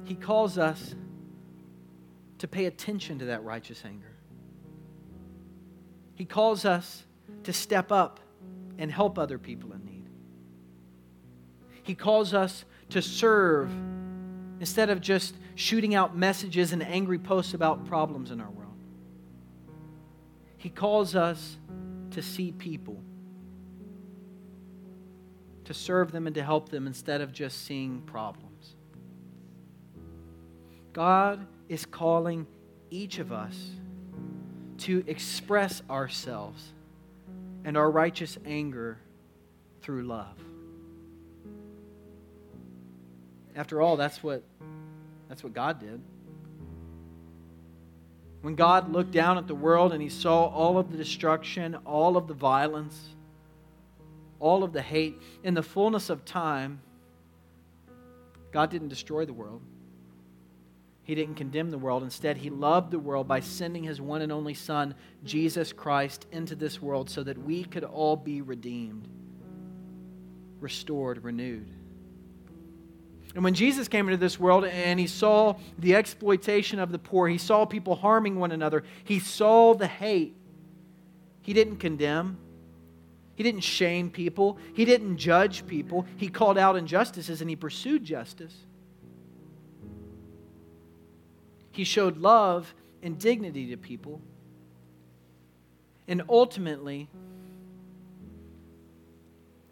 He 0.03 0.13
calls 0.13 0.59
us 0.59 0.93
to 2.37 2.47
pay 2.47 2.65
attention 2.65 3.17
to 3.17 3.25
that 3.25 3.43
righteous 3.43 3.81
anger. 3.83 4.13
He 6.13 6.25
calls 6.25 6.65
us 6.65 7.03
to 7.45 7.51
step 7.51 7.91
up 7.91 8.19
and 8.79 8.91
help 8.91 9.19
other 9.19 9.37
people 9.37 9.73
in 9.73 9.85
need. 9.85 10.09
He 11.83 11.93
calls 11.93 12.33
us 12.33 12.65
to 12.89 13.01
serve 13.01 13.69
instead 14.59 14.89
of 14.89 15.01
just 15.01 15.35
shooting 15.55 15.93
out 15.93 16.17
messages 16.17 16.71
and 16.71 16.81
angry 16.81 17.19
posts 17.19 17.53
about 17.53 17.85
problems 17.85 18.31
in 18.31 18.39
our 18.39 18.49
world. 18.49 18.73
He 20.57 20.69
calls 20.69 21.15
us 21.15 21.57
to 22.11 22.21
see 22.21 22.51
people 22.53 23.03
to 25.65 25.73
serve 25.73 26.11
them 26.11 26.25
and 26.25 26.33
to 26.35 26.43
help 26.43 26.69
them 26.69 26.87
instead 26.87 27.21
of 27.21 27.31
just 27.31 27.65
seeing 27.65 28.01
problems. 28.01 28.75
God 30.93 31.45
is 31.67 31.85
calling 31.85 32.47
each 32.89 33.19
of 33.19 33.31
us 33.31 33.55
to 34.79 35.03
express 35.05 35.83
ourselves 35.89 36.73
and 37.63 37.77
our 37.77 37.89
righteous 37.89 38.37
anger 38.45 38.97
through 39.81 40.03
love. 40.03 40.37
After 43.55 43.81
all, 43.81 43.97
that's 43.97 44.23
what, 44.23 44.43
that's 45.27 45.43
what 45.43 45.53
God 45.53 45.79
did. 45.79 46.01
When 48.41 48.55
God 48.55 48.91
looked 48.91 49.11
down 49.11 49.37
at 49.37 49.47
the 49.47 49.55
world 49.55 49.91
and 49.91 50.01
he 50.01 50.09
saw 50.09 50.45
all 50.45 50.77
of 50.77 50.91
the 50.91 50.97
destruction, 50.97 51.75
all 51.85 52.15
of 52.15 52.27
the 52.27 52.33
violence, 52.33 53.09
all 54.39 54.63
of 54.63 54.71
the 54.71 54.81
hate, 54.81 55.21
in 55.43 55.53
the 55.53 55.63
fullness 55.63 56.09
of 56.09 56.23
time, 56.23 56.81
God 58.51 58.69
didn't 58.69 58.87
destroy 58.87 59.25
the 59.25 59.33
world. 59.33 59.61
He 61.09 61.15
didn't 61.15 61.37
condemn 61.37 61.71
the 61.71 61.77
world. 61.79 62.03
Instead, 62.03 62.37
He 62.37 62.51
loved 62.51 62.91
the 62.91 62.99
world 62.99 63.27
by 63.27 63.39
sending 63.39 63.83
His 63.83 63.99
one 63.99 64.21
and 64.21 64.31
only 64.31 64.53
Son, 64.53 64.93
Jesus 65.23 65.73
Christ, 65.73 66.27
into 66.31 66.53
this 66.53 66.83
world 66.83 67.09
so 67.09 67.23
that 67.23 67.35
we 67.35 67.63
could 67.63 67.83
all 67.83 68.15
be 68.15 68.43
redeemed, 68.43 69.07
restored, 70.59 71.23
renewed. 71.23 71.67
And 73.33 73.43
when 73.43 73.55
Jesus 73.55 73.87
came 73.87 74.07
into 74.07 74.17
this 74.17 74.39
world 74.39 74.65
and 74.65 74.99
he 74.99 75.07
saw 75.07 75.55
the 75.79 75.95
exploitation 75.95 76.77
of 76.77 76.91
the 76.91 76.99
poor, 76.99 77.27
he 77.27 77.39
saw 77.39 77.65
people 77.65 77.95
harming 77.95 78.35
one 78.35 78.51
another, 78.51 78.83
he 79.03 79.17
saw 79.17 79.73
the 79.73 79.87
hate, 79.87 80.35
he 81.41 81.53
didn't 81.53 81.77
condemn. 81.77 82.37
He 83.33 83.41
didn't 83.41 83.61
shame 83.61 84.11
people. 84.11 84.59
He 84.75 84.85
didn't 84.85 85.17
judge 85.17 85.65
people. 85.65 86.05
He 86.17 86.27
called 86.27 86.59
out 86.59 86.75
injustices 86.75 87.41
and 87.41 87.49
he 87.49 87.55
pursued 87.55 88.03
justice. 88.03 88.53
He 91.79 91.85
showed 91.85 92.17
love 92.17 92.75
and 93.01 93.17
dignity 93.17 93.67
to 93.67 93.77
people. 93.77 94.19
And 96.09 96.23
ultimately, 96.27 97.07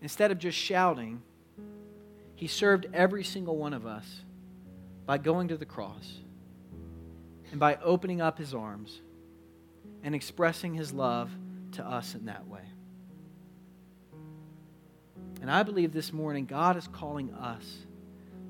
instead 0.02 0.32
of 0.32 0.40
just 0.40 0.58
shouting, 0.58 1.22
he 2.34 2.48
served 2.48 2.88
every 2.94 3.26
single 3.26 3.58
one 3.58 3.74
of 3.74 3.86
us 3.86 4.22
by 5.06 5.18
going 5.18 5.50
to 5.50 5.58
the 5.58 5.66
cross 5.66 6.20
and 7.52 7.60
by 7.60 7.76
opening 7.84 8.22
up 8.22 8.38
his 8.38 8.54
arms 8.54 9.02
and 10.02 10.16
expressing 10.16 10.74
his 10.76 10.94
love 10.94 11.30
to 11.74 11.86
us 11.86 12.16
in 12.16 12.28
that 12.28 12.48
way. 12.48 12.64
And 15.42 15.52
I 15.52 15.62
believe 15.62 15.92
this 15.92 16.14
morning 16.14 16.46
God 16.46 16.78
is 16.78 16.88
calling 16.88 17.34
us 17.34 17.80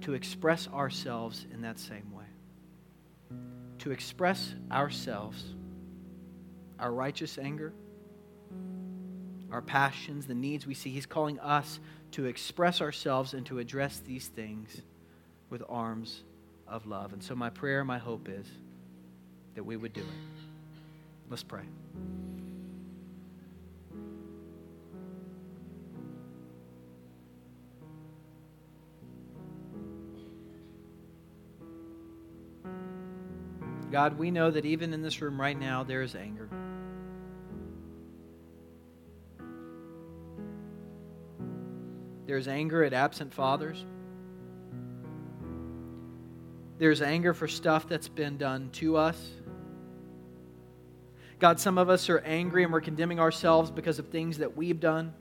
to 0.01 0.13
express 0.13 0.67
ourselves 0.67 1.47
in 1.51 1.61
that 1.61 1.79
same 1.79 2.11
way 2.11 2.16
to 3.79 3.91
express 3.91 4.53
ourselves, 4.71 5.43
our 6.79 6.91
righteous 6.91 7.37
anger, 7.37 7.73
our 9.51 9.61
passions, 9.61 10.27
the 10.27 10.35
needs 10.35 10.67
we 10.67 10.73
see. 10.73 10.89
He's 10.89 11.05
calling 11.05 11.39
us 11.39 11.79
to 12.11 12.25
express 12.25 12.81
ourselves 12.81 13.33
and 13.33 13.45
to 13.47 13.59
address 13.59 13.99
these 13.99 14.27
things 14.27 14.81
with 15.49 15.63
arms 15.69 16.23
of 16.67 16.85
love. 16.85 17.13
And 17.13 17.23
so, 17.23 17.35
my 17.35 17.49
prayer, 17.49 17.83
my 17.83 17.97
hope 17.97 18.27
is 18.29 18.47
that 19.55 19.63
we 19.63 19.77
would 19.77 19.93
do 19.93 20.01
it. 20.01 20.07
Let's 21.29 21.43
pray. 21.43 21.63
God, 33.91 34.17
we 34.17 34.31
know 34.31 34.51
that 34.51 34.65
even 34.65 34.93
in 34.93 35.01
this 35.01 35.21
room 35.21 35.39
right 35.39 35.57
now, 35.57 35.83
there 35.83 36.01
is 36.01 36.15
anger. 36.15 36.49
There's 42.25 42.49
anger 42.49 42.83
at 42.83 42.91
absent 42.91 43.33
fathers. 43.33 43.85
There's 46.77 47.01
anger 47.01 47.33
for 47.33 47.47
stuff 47.47 47.87
that's 47.87 48.09
been 48.09 48.37
done 48.37 48.69
to 48.73 48.97
us. 48.97 49.17
God, 51.39 51.59
some 51.59 51.77
of 51.77 51.89
us 51.89 52.09
are 52.09 52.19
angry 52.19 52.63
and 52.63 52.73
we're 52.73 52.81
condemning 52.81 53.19
ourselves 53.19 53.71
because 53.71 53.99
of 53.99 54.07
things 54.07 54.39
that 54.39 54.57
we've 54.57 54.79
done. 54.79 55.13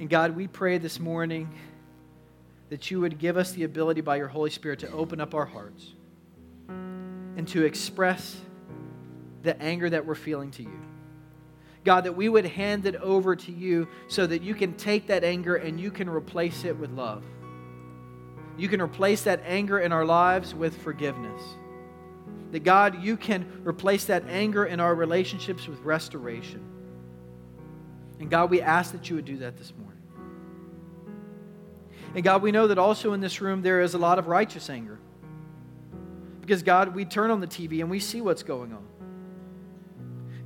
And 0.00 0.10
God, 0.10 0.34
we 0.34 0.48
pray 0.48 0.78
this 0.78 0.98
morning 0.98 1.48
that 2.72 2.90
you 2.90 3.02
would 3.02 3.18
give 3.18 3.36
us 3.36 3.52
the 3.52 3.64
ability 3.64 4.00
by 4.00 4.16
your 4.16 4.28
Holy 4.28 4.48
Spirit 4.48 4.78
to 4.78 4.90
open 4.92 5.20
up 5.20 5.34
our 5.34 5.44
hearts 5.44 5.92
and 6.68 7.46
to 7.46 7.66
express 7.66 8.40
the 9.42 9.60
anger 9.60 9.90
that 9.90 10.06
we're 10.06 10.14
feeling 10.14 10.50
to 10.50 10.62
you. 10.62 10.80
God, 11.84 12.04
that 12.04 12.16
we 12.16 12.30
would 12.30 12.46
hand 12.46 12.86
it 12.86 12.96
over 12.96 13.36
to 13.36 13.52
you 13.52 13.88
so 14.08 14.26
that 14.26 14.40
you 14.40 14.54
can 14.54 14.72
take 14.72 15.08
that 15.08 15.22
anger 15.22 15.56
and 15.56 15.78
you 15.78 15.90
can 15.90 16.08
replace 16.08 16.64
it 16.64 16.74
with 16.74 16.90
love. 16.92 17.22
You 18.56 18.70
can 18.70 18.80
replace 18.80 19.20
that 19.24 19.42
anger 19.44 19.80
in 19.80 19.92
our 19.92 20.06
lives 20.06 20.54
with 20.54 20.74
forgiveness. 20.80 21.42
That 22.52 22.64
God, 22.64 23.02
you 23.02 23.18
can 23.18 23.60
replace 23.64 24.06
that 24.06 24.26
anger 24.30 24.64
in 24.64 24.80
our 24.80 24.94
relationships 24.94 25.68
with 25.68 25.78
restoration. 25.80 26.64
And 28.18 28.30
God, 28.30 28.48
we 28.48 28.62
ask 28.62 28.92
that 28.92 29.10
you 29.10 29.16
would 29.16 29.26
do 29.26 29.36
that 29.36 29.58
this 29.58 29.74
morning. 29.76 30.01
And 32.14 32.22
God, 32.22 32.42
we 32.42 32.52
know 32.52 32.66
that 32.66 32.78
also 32.78 33.12
in 33.12 33.20
this 33.20 33.40
room 33.40 33.62
there 33.62 33.80
is 33.80 33.94
a 33.94 33.98
lot 33.98 34.18
of 34.18 34.26
righteous 34.26 34.68
anger. 34.68 34.98
Because, 36.40 36.62
God, 36.62 36.94
we 36.94 37.04
turn 37.04 37.30
on 37.30 37.40
the 37.40 37.46
TV 37.46 37.80
and 37.80 37.90
we 37.90 38.00
see 38.00 38.20
what's 38.20 38.42
going 38.42 38.72
on. 38.72 38.84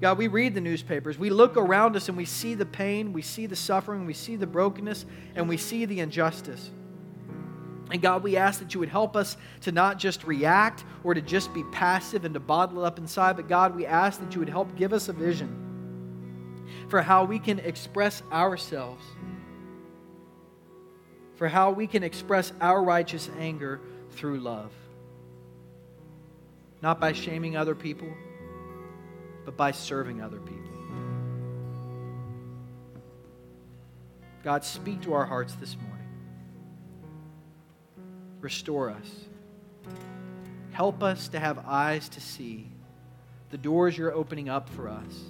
God, 0.00 0.18
we 0.18 0.28
read 0.28 0.54
the 0.54 0.60
newspapers. 0.60 1.18
We 1.18 1.30
look 1.30 1.56
around 1.56 1.96
us 1.96 2.08
and 2.08 2.16
we 2.16 2.26
see 2.26 2.54
the 2.54 2.66
pain, 2.66 3.14
we 3.14 3.22
see 3.22 3.46
the 3.46 3.56
suffering, 3.56 4.04
we 4.04 4.12
see 4.12 4.36
the 4.36 4.46
brokenness, 4.46 5.06
and 5.34 5.48
we 5.48 5.56
see 5.56 5.86
the 5.86 6.00
injustice. 6.00 6.70
And 7.90 8.02
God, 8.02 8.22
we 8.22 8.36
ask 8.36 8.58
that 8.58 8.74
you 8.74 8.80
would 8.80 8.88
help 8.90 9.16
us 9.16 9.36
to 9.62 9.72
not 9.72 9.98
just 9.98 10.24
react 10.24 10.84
or 11.02 11.14
to 11.14 11.22
just 11.22 11.54
be 11.54 11.64
passive 11.72 12.24
and 12.24 12.34
to 12.34 12.40
bottle 12.40 12.84
it 12.84 12.86
up 12.86 12.98
inside, 12.98 13.36
but 13.36 13.48
God, 13.48 13.74
we 13.74 13.86
ask 13.86 14.20
that 14.20 14.34
you 14.34 14.40
would 14.40 14.48
help 14.48 14.76
give 14.76 14.92
us 14.92 15.08
a 15.08 15.12
vision 15.12 15.62
for 16.88 17.00
how 17.00 17.24
we 17.24 17.38
can 17.38 17.58
express 17.60 18.22
ourselves 18.32 19.02
for 21.36 21.48
how 21.48 21.70
we 21.70 21.86
can 21.86 22.02
express 22.02 22.52
our 22.60 22.82
righteous 22.82 23.30
anger 23.38 23.80
through 24.10 24.40
love. 24.40 24.72
Not 26.82 27.00
by 27.00 27.12
shaming 27.12 27.56
other 27.56 27.74
people, 27.74 28.08
but 29.44 29.56
by 29.56 29.70
serving 29.70 30.22
other 30.22 30.40
people. 30.40 30.62
God, 34.42 34.64
speak 34.64 35.02
to 35.02 35.12
our 35.12 35.24
hearts 35.24 35.54
this 35.54 35.76
morning. 35.76 36.06
Restore 38.40 38.90
us. 38.90 39.10
Help 40.70 41.02
us 41.02 41.28
to 41.28 41.40
have 41.40 41.64
eyes 41.66 42.08
to 42.10 42.20
see 42.20 42.70
the 43.50 43.58
doors 43.58 43.96
you're 43.98 44.12
opening 44.12 44.48
up 44.48 44.68
for 44.68 44.88
us 44.88 45.24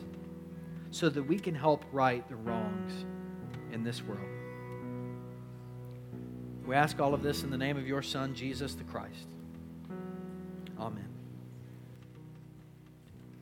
so 0.91 1.09
that 1.09 1.23
we 1.23 1.39
can 1.39 1.55
help 1.55 1.85
right 1.93 2.29
the 2.29 2.37
wrongs 2.37 3.05
in 3.73 3.85
this 3.85 4.03
world. 4.03 4.36
We 6.67 6.75
ask 6.75 7.01
all 7.01 7.15
of 7.15 7.23
this 7.23 7.45
in 7.45 7.51
the 7.51 7.57
name 7.57 7.77
of 7.77 7.87
your 7.87 8.03
Son, 8.03 8.35
Jesus 8.35 8.75
the 8.75 8.85
Christ. 8.85 9.29
Amen. 10.79 11.16